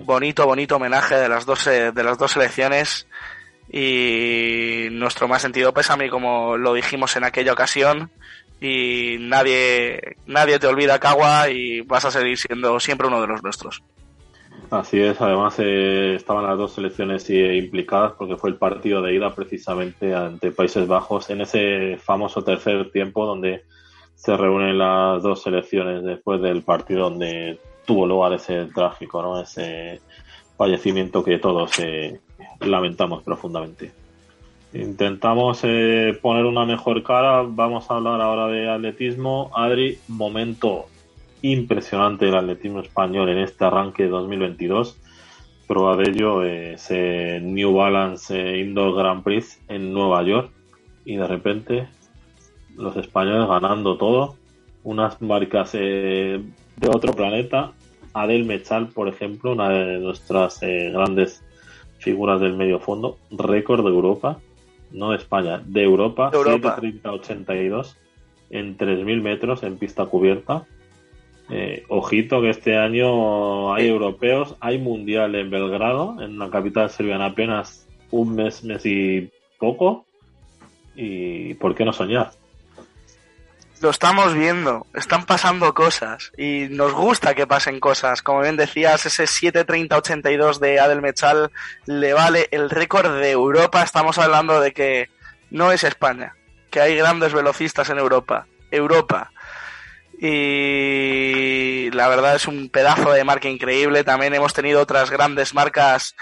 Bonito, 0.03 0.45
bonito 0.47 0.77
homenaje 0.77 1.15
de 1.15 1.29
las 1.29 1.45
dos, 1.45 1.65
de 1.65 2.03
las 2.03 2.17
dos 2.17 2.31
selecciones 2.31 3.05
y 3.71 4.87
nuestro 4.91 5.27
más 5.27 5.41
sentido 5.41 5.73
pésame, 5.73 6.09
como 6.09 6.57
lo 6.57 6.73
dijimos 6.73 7.15
en 7.15 7.23
aquella 7.23 7.53
ocasión. 7.53 8.11
Y 8.61 9.17
nadie, 9.19 10.15
nadie 10.25 10.59
te 10.59 10.67
olvida 10.67 10.99
Kawa 10.99 11.49
y 11.49 11.81
vas 11.81 12.05
a 12.05 12.11
seguir 12.11 12.37
siendo 12.37 12.79
siempre 12.79 13.07
uno 13.07 13.19
de 13.19 13.27
los 13.27 13.43
nuestros. 13.43 13.83
Así 14.73 14.99
es, 14.99 15.21
además 15.21 15.53
eh, 15.59 16.15
estaban 16.15 16.47
las 16.47 16.57
dos 16.57 16.73
selecciones 16.73 17.29
eh, 17.29 17.57
implicadas 17.57 18.13
porque 18.13 18.37
fue 18.37 18.49
el 18.49 18.55
partido 18.55 19.03
de 19.03 19.13
ida 19.13 19.29
precisamente 19.35 20.15
ante 20.15 20.51
Países 20.51 20.87
Bajos 20.87 21.29
en 21.29 21.41
ese 21.41 21.97
famoso 21.97 22.43
tercer 22.43 22.89
tiempo 22.89 23.23
donde 23.23 23.65
se 24.15 24.35
reúnen 24.35 24.79
las 24.79 25.21
dos 25.21 25.43
selecciones 25.43 26.03
después 26.03 26.41
del 26.41 26.63
partido 26.63 27.11
donde 27.11 27.59
tuvo 27.85 28.07
lugar 28.07 28.33
ese 28.33 28.65
trágico, 28.65 29.21
¿no? 29.21 29.39
Ese 29.39 30.01
fallecimiento 30.57 31.23
que 31.23 31.37
todos 31.37 31.77
eh, 31.77 32.19
lamentamos 32.61 33.21
profundamente. 33.21 33.91
Intentamos 34.73 35.59
eh, 35.65 36.17
poner 36.19 36.45
una 36.45 36.65
mejor 36.65 37.03
cara. 37.03 37.43
Vamos 37.47 37.91
a 37.91 37.97
hablar 37.97 38.19
ahora 38.21 38.47
de 38.47 38.67
atletismo. 38.71 39.51
Adri, 39.53 39.99
momento 40.07 40.87
impresionante 41.43 42.25
del 42.25 42.35
atletismo 42.35 42.79
español 42.79 43.29
en 43.29 43.37
este 43.37 43.65
arranque 43.65 44.03
de 44.03 44.09
2022. 44.09 44.97
Prueba 45.67 45.95
de 45.95 46.09
ello 46.09 46.43
es 46.43 46.89
New 46.89 47.73
Balance 47.73 48.35
eh, 48.35 48.59
Indoor 48.59 48.95
Grand 48.95 49.23
Prix 49.23 49.61
en 49.67 49.93
Nueva 49.93 50.23
York. 50.23 50.49
Y 51.05 51.17
de 51.17 51.27
repente 51.27 51.87
los 52.75 52.97
españoles 52.97 53.47
ganando 53.47 53.97
todo. 53.97 54.35
Unas 54.83 55.21
marcas 55.21 55.71
eh, 55.73 56.41
de 56.77 56.89
otro 56.89 57.13
planeta. 57.13 57.73
Adel 58.13 58.45
Mechal, 58.45 58.87
por 58.87 59.07
ejemplo, 59.07 59.51
una 59.51 59.69
de 59.69 59.99
nuestras 59.99 60.59
grandes 60.61 61.43
figuras 61.99 62.41
del 62.41 62.55
medio 62.55 62.79
fondo. 62.79 63.17
Récord 63.31 63.83
de 63.83 63.89
Europa 63.89 64.39
no 64.93 65.09
de 65.09 65.17
España, 65.17 65.61
de 65.65 65.83
Europa, 65.83 66.29
Europa. 66.31 66.77
7.30.82 66.79 67.95
en 68.51 68.77
3.000 68.77 69.21
metros 69.21 69.63
en 69.63 69.77
pista 69.77 70.05
cubierta. 70.05 70.65
Eh, 71.49 71.83
ojito 71.89 72.41
que 72.41 72.49
este 72.49 72.77
año 72.77 73.73
hay 73.73 73.87
europeos, 73.87 74.55
hay 74.59 74.77
mundial 74.77 75.35
en 75.35 75.49
Belgrado, 75.49 76.21
en 76.21 76.39
la 76.39 76.49
capital 76.49 76.89
serbiana 76.89 77.25
apenas 77.25 77.87
un 78.11 78.35
mes, 78.35 78.63
mes 78.63 78.85
y 78.85 79.29
poco. 79.59 80.05
¿Y 80.95 81.55
por 81.55 81.75
qué 81.75 81.85
no 81.85 81.93
soñar? 81.93 82.31
Lo 83.81 83.89
estamos 83.89 84.33
viendo, 84.33 84.87
están 84.93 85.25
pasando 85.25 85.73
cosas 85.73 86.31
y 86.37 86.67
nos 86.69 86.93
gusta 86.93 87.35
que 87.35 87.45
pasen 87.45 87.81
cosas. 87.81 88.21
Como 88.21 88.39
bien 88.39 88.55
decías, 88.55 89.05
ese 89.05 89.25
7.30.82 89.25 90.59
de 90.59 90.79
Adel 90.79 91.01
Mechal 91.01 91.51
le 91.85 92.13
vale 92.13 92.47
el 92.51 92.69
récord 92.69 93.19
de 93.19 93.31
Europa. 93.31 93.83
Estamos 93.83 94.17
hablando 94.19 94.61
de 94.61 94.71
que 94.71 95.09
no 95.51 95.73
es 95.73 95.83
España, 95.83 96.33
que 96.71 96.79
hay 96.79 96.95
grandes 96.95 97.33
velocistas 97.33 97.89
en 97.89 97.99
Europa. 97.99 98.47
Europa. 98.71 99.32
Y 100.25 101.89
la 101.91 102.07
verdad 102.07 102.35
es 102.35 102.47
un 102.47 102.69
pedazo 102.69 103.11
de 103.11 103.23
marca 103.23 103.49
increíble. 103.49 104.03
También 104.03 104.33
hemos 104.33 104.53
tenido 104.53 104.81
otras 104.81 105.11
grandes 105.11 105.53
marcas. 105.53 106.15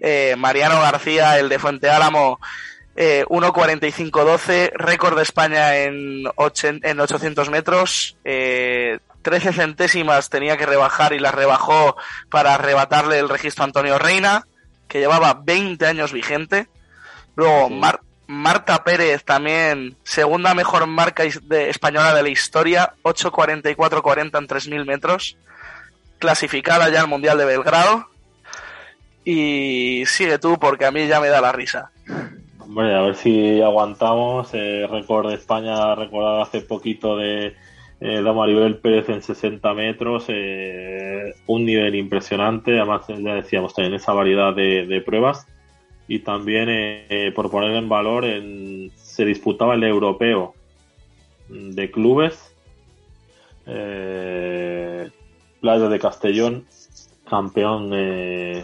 Eh, 0.00 0.34
Mariano 0.36 0.80
García, 0.80 1.38
el 1.38 1.48
de 1.48 1.58
Fuente 1.58 1.88
Álamo, 1.88 2.38
eh, 2.96 3.24
1.45.12, 3.28 4.72
récord 4.74 5.16
de 5.16 5.22
España 5.22 5.76
en, 5.76 6.24
en 6.62 7.00
800 7.00 7.50
metros. 7.50 8.16
Eh, 8.24 8.98
13 9.22 9.52
centésimas 9.52 10.28
tenía 10.30 10.56
que 10.56 10.66
rebajar 10.66 11.12
y 11.12 11.18
las 11.18 11.34
rebajó 11.34 11.96
para 12.30 12.54
arrebatarle 12.54 13.18
el 13.18 13.28
registro 13.28 13.62
a 13.62 13.66
Antonio 13.66 13.98
Reina, 13.98 14.46
que 14.88 14.98
llevaba 15.00 15.40
20 15.44 15.86
años 15.86 16.12
vigente. 16.12 16.68
Luego. 17.34 17.70
Mar- 17.70 18.00
Marta 18.26 18.82
Pérez 18.82 19.24
también, 19.24 19.96
segunda 20.02 20.52
mejor 20.54 20.86
marca 20.86 21.22
de, 21.42 21.70
española 21.70 22.12
de 22.12 22.22
la 22.24 22.28
historia, 22.28 22.94
8.44.40 23.04 24.38
en 24.38 24.48
3.000 24.48 24.84
metros. 24.84 25.36
Clasificada 26.18 26.88
ya 26.88 27.02
al 27.02 27.08
Mundial 27.08 27.38
de 27.38 27.44
Belgrado. 27.44 28.06
Y 29.24 30.04
sigue 30.06 30.38
tú 30.38 30.58
porque 30.58 30.86
a 30.86 30.90
mí 30.90 31.06
ya 31.06 31.20
me 31.20 31.28
da 31.28 31.40
la 31.40 31.52
risa. 31.52 31.90
Hombre, 32.58 32.94
a 32.94 33.02
ver 33.02 33.14
si 33.14 33.60
aguantamos. 33.60 34.48
Eh, 34.54 34.86
récord 34.90 35.28
de 35.28 35.34
España, 35.34 35.94
recordado 35.94 36.42
hace 36.42 36.60
poquito 36.62 37.16
de 37.16 37.54
eh, 38.00 38.20
Maribel 38.22 38.78
Pérez 38.78 39.08
en 39.08 39.22
60 39.22 39.74
metros. 39.74 40.24
eh, 40.28 41.34
un 41.46 41.64
nivel 41.64 41.94
impresionante. 41.94 42.76
Además, 42.78 43.02
ya 43.08 43.34
decíamos, 43.34 43.74
también 43.74 43.94
esa 43.94 44.12
variedad 44.12 44.54
de 44.54 45.02
pruebas. 45.04 45.46
Y 46.08 46.20
también, 46.20 46.68
eh, 46.68 47.06
eh, 47.08 47.32
por 47.34 47.50
poner 47.50 47.72
en 47.76 47.88
valor, 47.88 48.24
en- 48.24 48.92
se 48.96 49.24
disputaba 49.24 49.74
el 49.74 49.82
europeo 49.84 50.54
de 51.48 51.90
clubes. 51.90 52.54
Eh, 53.66 55.10
Playa 55.60 55.88
de 55.88 55.98
Castellón, 55.98 56.64
campeón 57.28 57.90
de, 57.90 58.62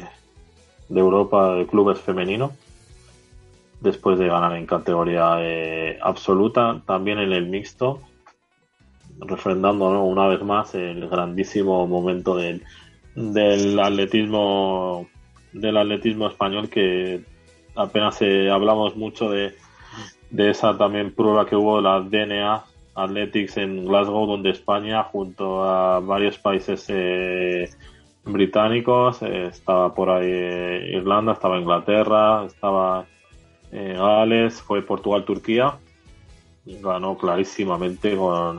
de 0.89 1.01
Europa 1.01 1.55
de 1.57 1.67
clubes 1.67 1.99
femenino 2.01 2.53
después 3.81 4.17
de 4.19 4.29
ganar 4.29 4.55
en 4.57 4.67
categoría 4.67 5.39
eh, 5.41 5.99
absoluta, 6.01 6.81
también 6.87 7.19
en 7.19 7.33
el 7.33 7.47
mixto, 7.47 8.01
refrendando 9.19 9.93
¿no? 9.93 10.05
una 10.05 10.29
vez 10.29 10.43
más 10.43 10.75
el 10.77 11.09
grandísimo 11.09 11.85
momento 11.89 12.37
del, 12.37 12.63
del 13.17 13.79
atletismo 13.81 15.09
del 15.53 15.77
atletismo 15.77 16.29
español 16.29 16.71
que 16.71 17.21
apenas 17.75 18.21
eh, 18.23 18.51
hablamos 18.51 18.97
mucho 18.97 19.31
de, 19.31 19.55
de 20.31 20.51
esa 20.51 20.77
también 20.77 21.15
prueba 21.15 21.47
que 21.47 21.57
hubo 21.57 21.81
la 21.81 22.01
DNA 22.01 22.65
Athletics 22.95 23.57
en 23.57 23.87
Glasgow 23.87 24.27
donde 24.27 24.51
España 24.51 25.05
junto 25.05 25.65
a 25.65 26.01
varios 26.01 26.39
países 26.39 26.85
eh, 26.89 27.71
británicos 28.25 29.23
eh, 29.23 29.47
estaba 29.47 29.95
por 29.95 30.11
ahí 30.11 30.31
eh, 30.31 30.91
Irlanda 30.97 31.33
estaba 31.33 31.59
Inglaterra 31.59 32.45
estaba 32.47 33.07
Gales, 33.71 34.61
fue 34.61 34.83
Portugal-Turquía. 34.83 35.79
Ganó 36.67 37.17
clarísimamente 37.17 38.15
con 38.15 38.59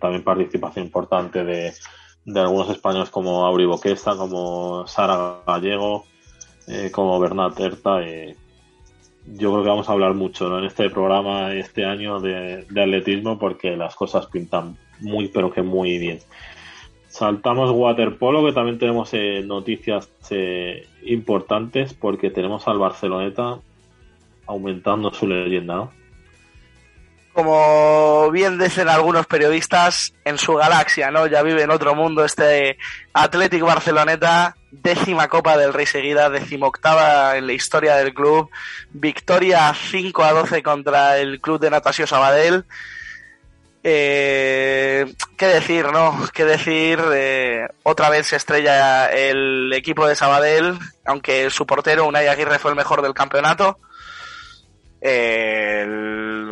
también 0.00 0.24
participación 0.24 0.86
importante 0.86 1.44
de, 1.44 1.72
de 2.24 2.40
algunos 2.40 2.68
españoles 2.68 3.10
como 3.10 3.46
Auri 3.46 3.64
Boquesta, 3.64 4.16
como 4.16 4.88
Sara 4.88 5.36
Gallego, 5.46 6.04
eh, 6.66 6.90
como 6.90 7.18
Bernat 7.18 7.58
Herta. 7.58 8.02
eh. 8.02 8.36
yo 9.26 9.52
creo 9.52 9.62
que 9.62 9.68
vamos 9.68 9.88
a 9.88 9.92
hablar 9.92 10.14
mucho 10.14 10.58
en 10.58 10.64
este 10.64 10.90
programa 10.90 11.52
este 11.54 11.84
año 11.84 12.20
de, 12.20 12.66
atletismo 12.70 13.38
porque 13.38 13.76
las 13.76 13.94
cosas 13.94 14.26
pintan 14.26 14.76
muy, 15.00 15.28
pero 15.28 15.52
que 15.52 15.62
muy 15.62 15.98
bien. 15.98 16.20
Saltamos 17.08 17.70
waterpolo, 17.70 18.44
que 18.44 18.52
también 18.52 18.78
tenemos 18.78 19.10
eh, 19.12 19.42
noticias 19.44 20.10
eh, 20.30 20.88
importantes 21.04 21.94
porque 21.94 22.30
tenemos 22.30 22.66
al 22.66 22.78
Barceloneta 22.78 23.60
aumentando 24.46 25.12
su 25.12 25.26
leyenda, 25.26 25.90
como 27.34 28.30
bien 28.30 28.58
dicen 28.58 28.88
algunos 28.88 29.26
periodistas, 29.26 30.14
en 30.24 30.38
su 30.38 30.54
galaxia, 30.54 31.10
¿no? 31.10 31.26
Ya 31.26 31.42
vive 31.42 31.62
en 31.62 31.72
otro 31.72 31.94
mundo 31.96 32.24
este 32.24 32.78
Athletic 33.12 33.60
Barceloneta, 33.60 34.56
décima 34.82 35.28
Copa 35.28 35.56
del 35.56 35.72
Rey 35.72 35.86
seguida, 35.86 36.30
decimoctava 36.30 37.36
en 37.36 37.46
la 37.46 37.52
historia 37.52 37.96
del 37.96 38.14
club, 38.14 38.50
victoria 38.92 39.72
5 39.74 40.24
a 40.24 40.32
12 40.32 40.62
contra 40.62 41.18
el 41.18 41.40
club 41.40 41.60
de 41.60 41.70
Natasio 41.70 42.06
Sabadell. 42.06 42.64
Eh, 43.82 45.12
¿Qué 45.36 45.46
decir, 45.46 45.86
no? 45.92 46.18
¿Qué 46.32 46.44
decir? 46.44 46.98
Eh, 47.12 47.66
otra 47.82 48.08
vez 48.08 48.28
se 48.28 48.36
estrella 48.36 49.10
el 49.12 49.72
equipo 49.74 50.06
de 50.06 50.16
Sabadell, 50.16 50.78
aunque 51.04 51.50
su 51.50 51.66
portero, 51.66 52.06
Unai 52.06 52.26
Aguirre, 52.26 52.58
fue 52.58 52.70
el 52.70 52.76
mejor 52.76 53.02
del 53.02 53.14
campeonato. 53.14 53.78
Eh, 55.00 55.86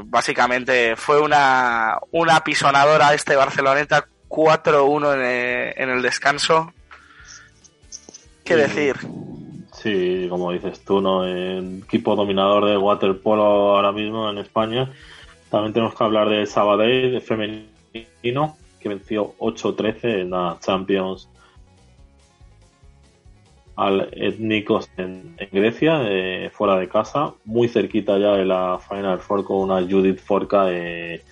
básicamente 0.05 0.95
fue 0.95 1.19
una, 1.19 1.99
una 2.11 2.45
pisonadora 2.45 3.15
este 3.15 3.35
Barceloneta 3.35 4.07
4-1 4.29 5.15
en, 5.15 5.23
eh, 5.23 5.75
en 5.77 5.89
el 5.89 6.03
descanso. 6.03 6.73
¿Qué 8.45 8.55
Sí. 8.55 8.61
decir? 8.61 8.97
Sí, 9.73 10.27
como 10.29 10.53
dices 10.53 10.85
tú, 10.85 11.01
¿no? 11.01 11.25
El 11.25 11.83
equipo 11.85 12.15
dominador 12.15 12.67
del 12.67 12.79
waterpolo 12.79 13.43
ahora 13.43 13.91
mismo 13.93 14.29
en 14.31 14.39
España. 14.39 14.93
También 15.51 15.73
tenemos 15.73 15.95
que 15.95 16.05
hablar 16.05 16.29
de 16.29 16.47
Sabadell, 16.47 17.13
de 17.13 17.21
femenino, 17.21 18.57
que 18.81 18.89
venció 18.89 19.35
8-13 19.39 20.21
en 20.21 20.31
la 20.31 20.59
Champions 20.61 21.29
al 23.77 24.09
Etnikos 24.13 24.91
en, 24.97 25.35
en 25.39 25.49
Grecia, 25.51 26.03
eh, 26.05 26.51
fuera 26.53 26.77
de 26.77 26.89
casa, 26.89 27.35
muy 27.45 27.69
cerquita 27.69 28.19
ya 28.19 28.33
de 28.33 28.45
la 28.45 28.79
Final 28.79 29.19
Four 29.21 29.45
con 29.45 29.59
una 29.59 29.81
Judith 29.81 30.21
Forca 30.21 30.67
eh, 30.69 31.23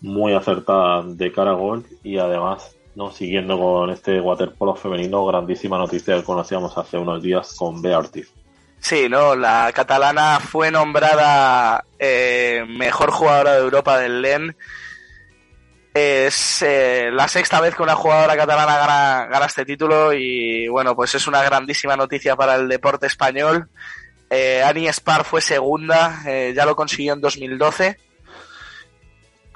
muy 0.00 0.32
acertada 0.32 1.02
de 1.02 1.30
cara 1.30 1.50
a 1.50 1.54
gol 1.54 1.84
y 2.02 2.16
además 2.18 2.71
no 2.94 3.10
siguiendo 3.10 3.58
con 3.58 3.90
este 3.90 4.20
waterpolo 4.20 4.74
femenino, 4.74 5.24
grandísima 5.24 5.78
noticia 5.78 6.16
que 6.16 6.24
conocíamos 6.24 6.76
hace 6.76 6.98
unos 6.98 7.22
días 7.22 7.54
con 7.54 7.80
Bea 7.80 7.98
Ortiz. 7.98 8.30
Sí, 8.80 9.08
no, 9.08 9.36
la 9.36 9.70
catalana 9.72 10.40
fue 10.40 10.70
nombrada 10.70 11.84
eh, 11.98 12.64
mejor 12.68 13.12
jugadora 13.12 13.52
de 13.52 13.60
Europa 13.60 13.98
del 13.98 14.20
LEN. 14.20 14.56
Es 15.94 16.62
eh, 16.62 17.10
la 17.12 17.28
sexta 17.28 17.60
vez 17.60 17.76
que 17.76 17.82
una 17.82 17.94
jugadora 17.94 18.36
catalana 18.36 19.28
gana, 19.28 19.46
este 19.46 19.64
título 19.64 20.12
y 20.12 20.66
bueno, 20.68 20.96
pues 20.96 21.14
es 21.14 21.26
una 21.26 21.42
grandísima 21.42 21.96
noticia 21.96 22.34
para 22.34 22.56
el 22.56 22.68
deporte 22.68 23.06
español. 23.06 23.68
Eh, 24.28 24.62
Annie 24.64 24.88
Spar 24.88 25.24
fue 25.24 25.40
segunda, 25.40 26.22
ya 26.24 26.66
lo 26.66 26.74
consiguió 26.74 27.12
en 27.12 27.20
2012. 27.20 27.98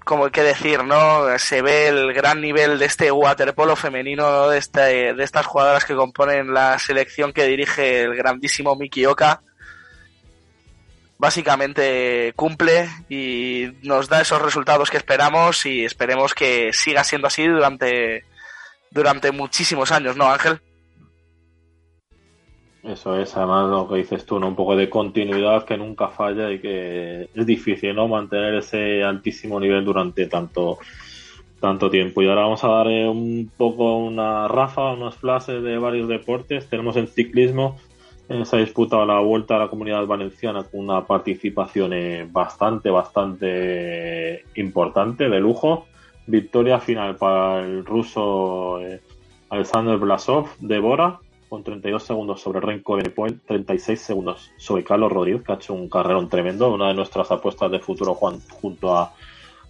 Como 0.06 0.30
que 0.30 0.44
decir, 0.44 0.84
¿no? 0.84 1.36
Se 1.36 1.62
ve 1.62 1.88
el 1.88 2.14
gran 2.14 2.40
nivel 2.40 2.78
de 2.78 2.86
este 2.86 3.10
waterpolo 3.10 3.74
femenino, 3.74 4.48
de, 4.48 4.58
este, 4.58 5.12
de 5.14 5.24
estas 5.24 5.46
jugadoras 5.46 5.84
que 5.84 5.96
componen 5.96 6.54
la 6.54 6.78
selección 6.78 7.32
que 7.32 7.44
dirige 7.44 8.02
el 8.02 8.14
grandísimo 8.14 8.76
Miki 8.76 9.04
Oka. 9.04 9.42
Básicamente 11.18 12.32
cumple 12.36 12.88
y 13.08 13.72
nos 13.82 14.08
da 14.08 14.20
esos 14.20 14.40
resultados 14.40 14.90
que 14.90 14.96
esperamos 14.96 15.66
y 15.66 15.84
esperemos 15.84 16.34
que 16.34 16.72
siga 16.72 17.02
siendo 17.02 17.26
así 17.26 17.44
durante, 17.44 18.24
durante 18.92 19.32
muchísimos 19.32 19.90
años, 19.90 20.16
¿no, 20.16 20.30
Ángel? 20.30 20.60
Eso 22.86 23.18
es, 23.18 23.36
además 23.36 23.68
lo 23.68 23.88
que 23.88 23.96
dices 23.96 24.24
tú, 24.24 24.38
¿no? 24.38 24.46
un 24.46 24.54
poco 24.54 24.76
de 24.76 24.88
continuidad 24.88 25.64
que 25.64 25.76
nunca 25.76 26.06
falla 26.06 26.52
y 26.52 26.60
que 26.60 27.28
es 27.34 27.46
difícil 27.46 27.96
¿no? 27.96 28.06
mantener 28.06 28.54
ese 28.54 29.02
altísimo 29.02 29.58
nivel 29.58 29.84
durante 29.84 30.26
tanto, 30.26 30.78
tanto 31.58 31.90
tiempo. 31.90 32.22
Y 32.22 32.28
ahora 32.28 32.42
vamos 32.42 32.62
a 32.62 32.68
dar 32.68 32.86
eh, 32.86 33.08
un 33.08 33.50
poco 33.56 33.96
una 33.96 34.46
rafa, 34.46 34.92
unos 34.92 35.16
flashes 35.16 35.64
de 35.64 35.78
varios 35.78 36.06
deportes. 36.06 36.68
Tenemos 36.68 36.94
el 36.94 37.08
ciclismo, 37.08 37.76
eh, 38.28 38.44
se 38.44 38.54
ha 38.54 38.60
disputado 38.60 39.04
la 39.04 39.18
vuelta 39.18 39.56
a 39.56 39.60
la 39.60 39.68
comunidad 39.68 40.06
valenciana 40.06 40.62
con 40.62 40.78
una 40.80 41.04
participación 41.04 41.92
eh, 41.92 42.28
bastante, 42.30 42.88
bastante 42.90 44.44
importante, 44.54 45.28
de 45.28 45.40
lujo. 45.40 45.86
Victoria 46.28 46.78
final 46.78 47.16
para 47.16 47.64
el 47.64 47.84
ruso 47.84 48.78
Alexander 49.48 49.96
Blasov 49.96 50.48
de 50.60 50.78
Bora 50.78 51.18
con 51.56 51.64
32 51.64 52.02
segundos 52.02 52.42
sobre 52.42 52.60
Renko 52.60 52.96
Benepoel, 52.96 53.40
36 53.40 53.98
segundos 53.98 54.52
sobre 54.58 54.84
Carlos 54.84 55.10
Rodríguez, 55.10 55.42
que 55.42 55.52
ha 55.52 55.54
hecho 55.54 55.72
un 55.72 55.88
carrerón 55.88 56.28
tremendo, 56.28 56.70
una 56.70 56.88
de 56.88 56.94
nuestras 56.94 57.30
apuestas 57.30 57.70
de 57.70 57.78
futuro 57.78 58.12
Juan, 58.14 58.40
junto 58.60 58.94
a, 58.94 59.14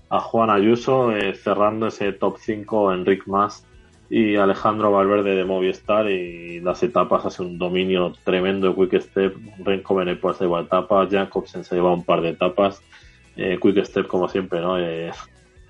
Juan 0.09 0.51
Ayuso, 0.51 1.13
eh, 1.13 1.37
cerrando 1.37 1.87
ese 1.87 2.13
top 2.13 2.39
5 2.41 2.93
Enric 2.93 3.29
Mas 3.29 3.65
y 4.11 4.35
Alejandro 4.35 4.91
Valverde 4.91 5.37
de 5.37 5.45
Movistar 5.45 6.11
y 6.11 6.59
las 6.61 6.83
etapas 6.83 7.25
hace 7.25 7.43
un 7.43 7.57
dominio 7.57 8.13
tremendo 8.25 8.75
Quick 8.75 9.01
Step, 9.03 9.37
Renko 9.65 9.95
Benepoel 9.95 10.35
se 10.35 10.45
lleva 10.45 10.63
etapas, 10.63 11.09
Jacobsen 11.09 11.63
se 11.63 11.77
lleva 11.77 11.93
un 11.93 12.05
par 12.05 12.21
de 12.21 12.31
etapas, 12.31 12.83
eh, 13.37 13.61
Quick 13.63 13.85
Step 13.85 14.09
como 14.09 14.29
siempre, 14.29 14.61
¿no? 14.61 14.77
Eh, 14.77 15.13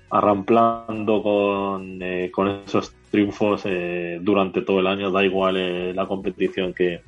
arramplando 0.09 1.21
con, 1.21 2.01
eh, 2.01 2.31
con 2.31 2.47
esos 2.65 2.93
triunfos 3.11 3.63
eh, 3.65 4.19
durante 4.21 4.61
todo 4.61 4.79
el 4.79 4.87
año, 4.87 5.11
da 5.11 5.23
igual 5.23 5.57
eh, 5.57 5.93
la 5.93 6.05
competición 6.05 6.73
que, 6.73 7.01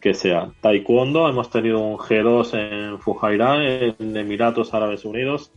que 0.00 0.14
sea. 0.14 0.50
Taekwondo, 0.60 1.28
hemos 1.28 1.50
tenido 1.50 1.80
un 1.80 1.96
G2 1.96 2.54
en 2.54 2.98
Fujairah, 2.98 3.64
en 3.64 4.16
Emiratos 4.16 4.74
Árabes 4.74 5.04
Unidos. 5.04 5.52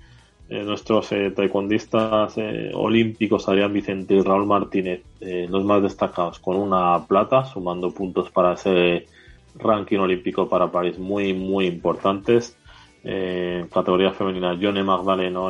nuestros 0.48 1.10
taekwondistas 1.10 2.36
olímpicos, 2.76 3.50
Adrián 3.50 3.74
Vicente 3.74 4.14
y 4.14 4.22
Raúl 4.22 4.46
Martínez, 4.46 5.02
los 5.50 5.66
más 5.66 5.82
destacados, 5.82 6.38
con 6.38 6.58
una 6.58 7.04
plata, 7.08 7.46
sumando 7.46 7.90
puntos 7.92 8.30
para 8.30 8.54
ese 8.54 9.08
ranking 9.56 9.98
olímpico 9.98 10.48
para 10.48 10.72
París 10.72 11.00
muy, 11.00 11.34
muy 11.34 11.66
importantes. 11.66 12.56
En 13.04 13.68
categoría 13.70 14.12
femenina, 14.12 14.54
Yone 14.54 14.84
Magdaleno 14.84 15.50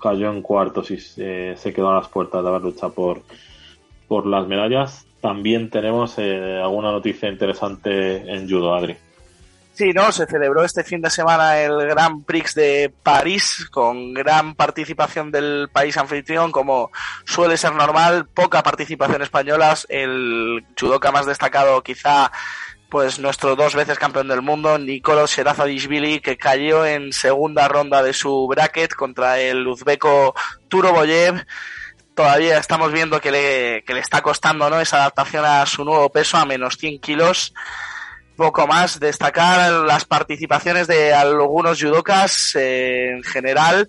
cayó 0.00 0.30
en 0.30 0.42
cuartos 0.42 0.90
y 0.90 0.98
se, 0.98 1.72
quedó 1.74 1.90
a 1.90 1.96
las 1.96 2.08
puertas 2.08 2.42
de 2.42 2.48
haber 2.48 2.62
luchado 2.62 2.92
por, 2.92 3.22
por 4.08 4.26
las 4.26 4.46
medallas. 4.46 5.06
También 5.20 5.70
tenemos 5.70 6.14
eh, 6.18 6.60
alguna 6.62 6.92
noticia 6.92 7.28
interesante 7.28 8.16
en 8.32 8.48
judo, 8.48 8.74
Adri. 8.74 8.96
Sí, 9.72 9.92
¿no? 9.94 10.12
Se 10.12 10.26
celebró 10.26 10.64
este 10.64 10.84
fin 10.84 11.00
de 11.00 11.08
semana 11.08 11.58
el 11.58 11.74
Grand 11.86 12.24
Prix 12.24 12.54
de 12.54 12.92
París 13.02 13.66
con 13.70 14.12
gran 14.12 14.54
participación 14.54 15.30
del 15.30 15.70
país 15.72 15.96
anfitrión, 15.96 16.52
como 16.52 16.90
suele 17.24 17.56
ser 17.56 17.74
normal, 17.74 18.26
poca 18.26 18.62
participación 18.62 19.22
española. 19.22 19.74
El 19.88 20.66
judoka 20.78 21.12
más 21.12 21.24
destacado 21.24 21.82
quizá 21.82 22.30
pues 22.90 23.20
nuestro 23.20 23.54
dos 23.56 23.74
veces 23.74 23.98
campeón 23.98 24.28
del 24.28 24.42
mundo, 24.42 24.76
Nicolos 24.78 25.30
Sherazadishvili, 25.30 26.20
que 26.20 26.36
cayó 26.36 26.84
en 26.84 27.12
segunda 27.12 27.68
ronda 27.68 28.02
de 28.02 28.12
su 28.12 28.46
bracket 28.48 28.92
contra 28.94 29.40
el 29.40 29.66
uzbeco 29.66 30.34
Turoboyev. 30.68 31.46
Todavía 32.14 32.58
estamos 32.58 32.92
viendo 32.92 33.20
que 33.20 33.30
le, 33.30 33.84
que 33.84 33.94
le 33.94 34.00
está 34.00 34.20
costando 34.20 34.68
¿no? 34.68 34.80
esa 34.80 34.98
adaptación 34.98 35.44
a 35.44 35.64
su 35.66 35.84
nuevo 35.84 36.10
peso, 36.10 36.36
a 36.36 36.44
menos 36.44 36.76
100 36.76 37.00
kilos. 37.00 37.54
Poco 38.36 38.66
más, 38.66 38.98
destacar 38.98 39.70
las 39.70 40.04
participaciones 40.04 40.86
de 40.88 41.14
algunos 41.14 41.80
judokas 41.80 42.56
eh, 42.56 43.12
en 43.12 43.22
general. 43.22 43.88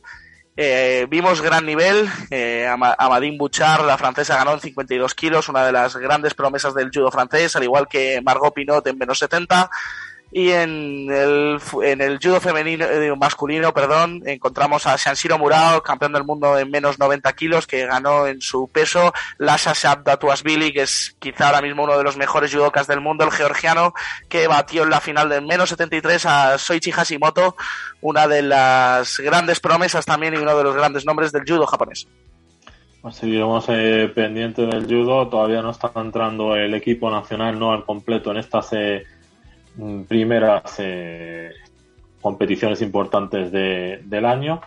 Eh, 0.57 1.07
vimos 1.09 1.41
gran 1.41 1.65
nivel. 1.65 2.09
Eh, 2.29 2.67
Amadine 2.67 3.37
Bouchard, 3.37 3.85
la 3.85 3.97
francesa, 3.97 4.37
ganó 4.37 4.53
en 4.53 4.59
52 4.59 5.15
kilos, 5.15 5.49
una 5.49 5.65
de 5.65 5.71
las 5.71 5.95
grandes 5.95 6.33
promesas 6.33 6.73
del 6.73 6.91
judo 6.93 7.11
francés, 7.11 7.55
al 7.55 7.63
igual 7.63 7.87
que 7.87 8.21
Margot 8.21 8.53
Pinot 8.53 8.85
en 8.87 8.97
menos 8.97 9.19
70. 9.19 9.69
Y 10.33 10.49
en 10.51 11.11
el, 11.11 11.59
en 11.83 11.99
el 11.99 12.17
judo 12.17 12.39
femenino, 12.39 12.85
eh, 12.85 13.13
masculino, 13.17 13.73
perdón, 13.73 14.23
encontramos 14.25 14.87
a 14.87 14.95
Shanshiro 14.95 15.37
Murao, 15.37 15.83
campeón 15.83 16.13
del 16.13 16.23
mundo 16.23 16.57
en 16.57 16.71
menos 16.71 16.99
90 16.99 17.33
kilos, 17.33 17.67
que 17.67 17.85
ganó 17.85 18.27
en 18.27 18.39
su 18.39 18.69
peso. 18.69 19.13
Lasha 19.37 19.73
Shabdatuasvili, 19.73 20.71
que 20.71 20.83
es 20.83 21.17
quizá 21.19 21.47
ahora 21.47 21.61
mismo 21.61 21.83
uno 21.83 21.97
de 21.97 22.05
los 22.05 22.15
mejores 22.15 22.53
judokas 22.53 22.87
del 22.87 23.01
mundo, 23.01 23.25
el 23.25 23.31
georgiano, 23.31 23.93
que 24.29 24.47
batió 24.47 24.83
en 24.83 24.91
la 24.91 25.01
final 25.01 25.27
de 25.27 25.41
menos 25.41 25.67
73 25.69 26.25
a 26.25 26.57
Soichi 26.57 26.91
Hashimoto, 26.91 27.57
una 27.99 28.25
de 28.27 28.41
las 28.41 29.19
grandes 29.19 29.59
promesas 29.59 30.05
también 30.05 30.33
y 30.33 30.37
uno 30.37 30.57
de 30.57 30.63
los 30.63 30.75
grandes 30.75 31.05
nombres 31.05 31.33
del 31.33 31.43
judo 31.43 31.67
japonés. 31.67 32.07
Pues 33.01 33.15
seguiremos 33.15 33.65
eh, 33.67 34.11
pendientes 34.13 34.69
del 34.69 34.85
judo. 34.85 35.27
Todavía 35.27 35.61
no 35.61 35.71
está 35.71 35.91
entrando 35.95 36.55
el 36.55 36.73
equipo 36.75 37.09
nacional 37.09 37.59
no 37.59 37.73
al 37.73 37.83
completo 37.83 38.31
en 38.31 38.37
estas 38.37 38.71
eh, 38.73 39.05
Mm, 39.75 40.03
primeras 40.03 40.75
eh, 40.79 41.51
competiciones 42.21 42.81
importantes 42.81 43.51
de, 43.51 44.01
del 44.05 44.25
año. 44.25 44.61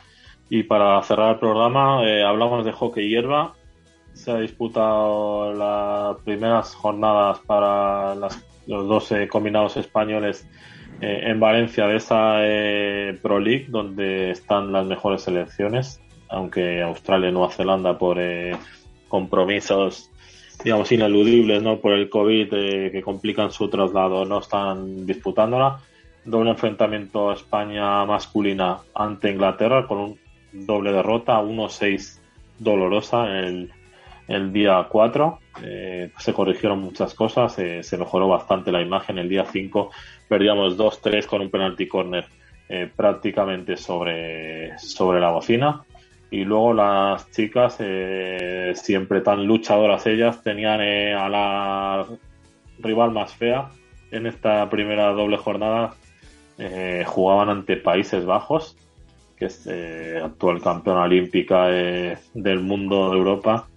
Y 0.49 0.65
para 0.65 1.03
cerrar 1.03 1.35
el 1.35 1.39
programa, 1.39 2.05
eh, 2.05 2.23
hablamos 2.23 2.65
de 2.65 2.73
hockey 2.73 3.09
hierba. 3.09 3.55
Se 4.13 4.31
ha 4.31 4.39
disputado 4.39 5.53
las 5.53 6.17
primeras 6.23 6.75
jornadas 6.75 7.41
para 7.41 8.15
los 8.15 8.89
dos 8.89 9.13
combinados 9.29 9.77
españoles 9.77 10.47
eh, 11.01 11.23
en 11.25 11.41
Valencia 11.41 11.87
de 11.87 11.97
esa 11.97 13.21
Pro 13.21 13.41
League, 13.41 13.67
donde 13.69 14.31
están 14.31 14.73
las 14.73 14.87
mejores 14.87 15.23
selecciones, 15.23 16.01
aunque 16.29 16.81
Australia 16.83 17.31
y 17.31 17.33
Nueva 17.33 17.51
Zelanda 17.51 17.99
por 17.99 18.19
compromisos 19.09 20.11
digamos, 20.63 20.93
ineludibles, 20.93 21.63
¿no? 21.63 21.79
Por 21.81 21.95
el 21.95 22.09
COVID 22.09 22.49
eh, 22.53 22.91
que 22.93 23.03
complican 23.03 23.51
su 23.51 23.69
traslado, 23.69 24.25
no 24.25 24.39
están 24.39 25.07
disputándola. 25.07 25.81
Doble 26.25 26.51
enfrentamiento 26.51 27.33
España 27.33 28.05
masculina 28.05 28.79
ante 28.95 29.31
Inglaterra 29.31 29.87
con 29.87 29.99
un 29.99 30.19
doble 30.53 30.93
derrota, 30.93 31.41
1-6 31.41 32.19
dolorosa 32.59 33.27
el, 33.39 33.71
el 34.29 34.53
día 34.53 34.87
4. 34.89 35.39
Eh, 35.63 36.11
se 36.19 36.33
corrigieron 36.33 36.81
muchas 36.81 37.15
cosas, 37.15 37.59
eh, 37.59 37.83
se 37.83 37.99
mejoró 37.99 38.29
bastante 38.29 38.73
la 38.73 38.81
imagen. 38.81 39.19
El 39.19 39.29
día 39.29 39.45
5 39.45 39.91
perdíamos 40.29 40.79
2-3 40.79 41.27
con 41.27 41.43
un 41.43 41.51
penalty 41.51 41.89
corner 41.89 42.27
prácticamente 42.97 43.77
sobre, 43.77 44.77
sobre 44.79 45.21
la 45.21 45.31
bocina 45.31 45.85
y 46.35 46.45
luego 46.45 46.75
las 46.75 47.31
chicas, 47.31 47.77
eh, 47.79 48.73
siempre 48.75 49.21
tan 49.21 49.47
luchadoras 49.47 50.05
ellas, 50.09 50.43
tenían 50.43 50.81
eh, 50.81 51.15
a 51.15 51.29
la 51.29 52.07
rival 52.81 53.13
más 53.13 53.33
fea 53.33 53.71
en 54.11 54.27
esta 54.27 54.69
primera 54.69 55.13
doble 55.13 55.37
jornada. 55.37 55.95
Eh, 56.59 57.05
jugaban 57.07 57.51
ante 57.51 57.77
Países 57.77 58.27
Bajos, 58.27 58.77
que 59.37 59.45
es 59.45 59.69
actual 60.25 60.61
campeona 60.61 61.03
olímpica 61.03 61.69
del 61.69 62.61
mundo 62.61 63.11
de 63.11 63.17
Europa, 63.17 63.69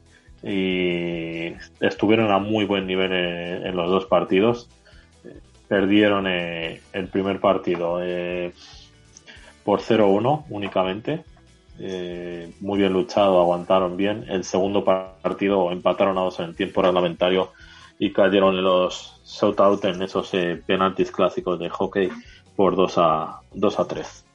y 0.42 1.54
estuvieron 1.80 2.32
a 2.32 2.40
muy 2.40 2.66
buen 2.66 2.88
nivel 2.88 3.12
en 3.12 3.76
los 3.76 3.88
dos 3.88 4.06
partidos. 4.06 4.68
Perdieron 5.68 6.26
el 6.26 7.08
primer 7.12 7.40
partido 7.40 8.00
por 9.64 9.80
0-1 9.80 10.46
únicamente 10.50 11.24
eh, 11.80 12.52
muy 12.60 12.80
bien 12.80 12.94
luchado, 12.94 13.40
aguantaron 13.40 13.98
bien. 13.98 14.26
El 14.30 14.44
segundo 14.44 14.84
partido 14.84 15.72
empataron 15.72 16.18
a 16.18 16.22
dos 16.22 16.40
en 16.40 16.46
el 16.46 16.56
tiempo 16.56 16.82
reglamentario 16.82 17.52
y 18.00 18.12
cayeron 18.12 18.56
en 18.56 18.64
los 18.64 19.22
shoutout 19.26 19.86
en 19.86 20.02
esos 20.02 20.34
eh, 20.34 20.62
penaltis 20.66 21.12
clásicos 21.12 21.60
de 21.60 21.70
hockey 21.70 22.10
por 22.56 22.76
2 22.76 22.94
a, 22.98 23.42
2 23.54 23.80
a 23.80 23.88
3. 23.88 24.26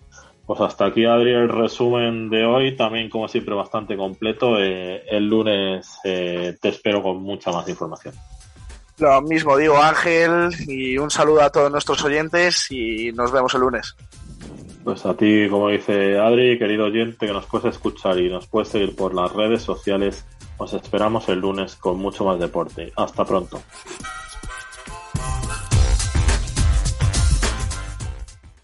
Pues 0.47 0.61
hasta 0.61 0.87
aquí, 0.87 1.05
Adri, 1.05 1.33
el 1.33 1.49
resumen 1.49 2.29
de 2.29 2.45
hoy. 2.45 2.77
También, 2.77 3.09
como 3.09 3.29
siempre, 3.29 3.55
bastante 3.55 3.97
completo. 3.97 4.59
Eh, 4.59 5.05
el 5.09 5.29
lunes 5.29 5.99
te 6.03 6.69
espero 6.69 7.03
con 7.03 7.23
mucha 7.23 7.53
más 7.53 7.69
información. 7.69 8.15
Lo 8.99 9.21
mismo 9.23 9.57
digo, 9.57 9.77
Ángel, 9.79 10.51
y 10.69 10.99
un 10.99 11.11
saludo 11.11 11.43
a 11.43 11.51
todos 11.51 11.71
nuestros 11.73 12.05
oyentes 12.05 12.71
y 12.71 13.11
nos 13.13 13.33
vemos 13.33 13.55
el 13.55 13.63
lunes. 13.63 13.97
Pues 14.85 15.07
a 15.07 15.15
ti, 15.15 15.49
como 15.49 15.69
dice 15.69 16.19
Adri, 16.19 16.59
querido 16.59 16.87
oyente 16.87 17.27
que 17.27 17.33
nos 17.33 17.47
puedes 17.47 17.75
escuchar 17.75 18.19
y 18.19 18.29
nos 18.29 18.49
puedes 18.49 18.69
seguir 18.69 18.97
por 18.97 19.15
las 19.15 19.33
redes 19.33 19.63
sociales, 19.63 20.27
os 20.59 20.75
esperamos 20.75 21.29
el 21.29 21.39
lunes 21.39 21.77
con 21.77 21.99
mucho 21.99 22.25
más 22.25 22.41
deporte. 22.41 22.93
Hasta 22.97 23.25
pronto. 23.25 23.61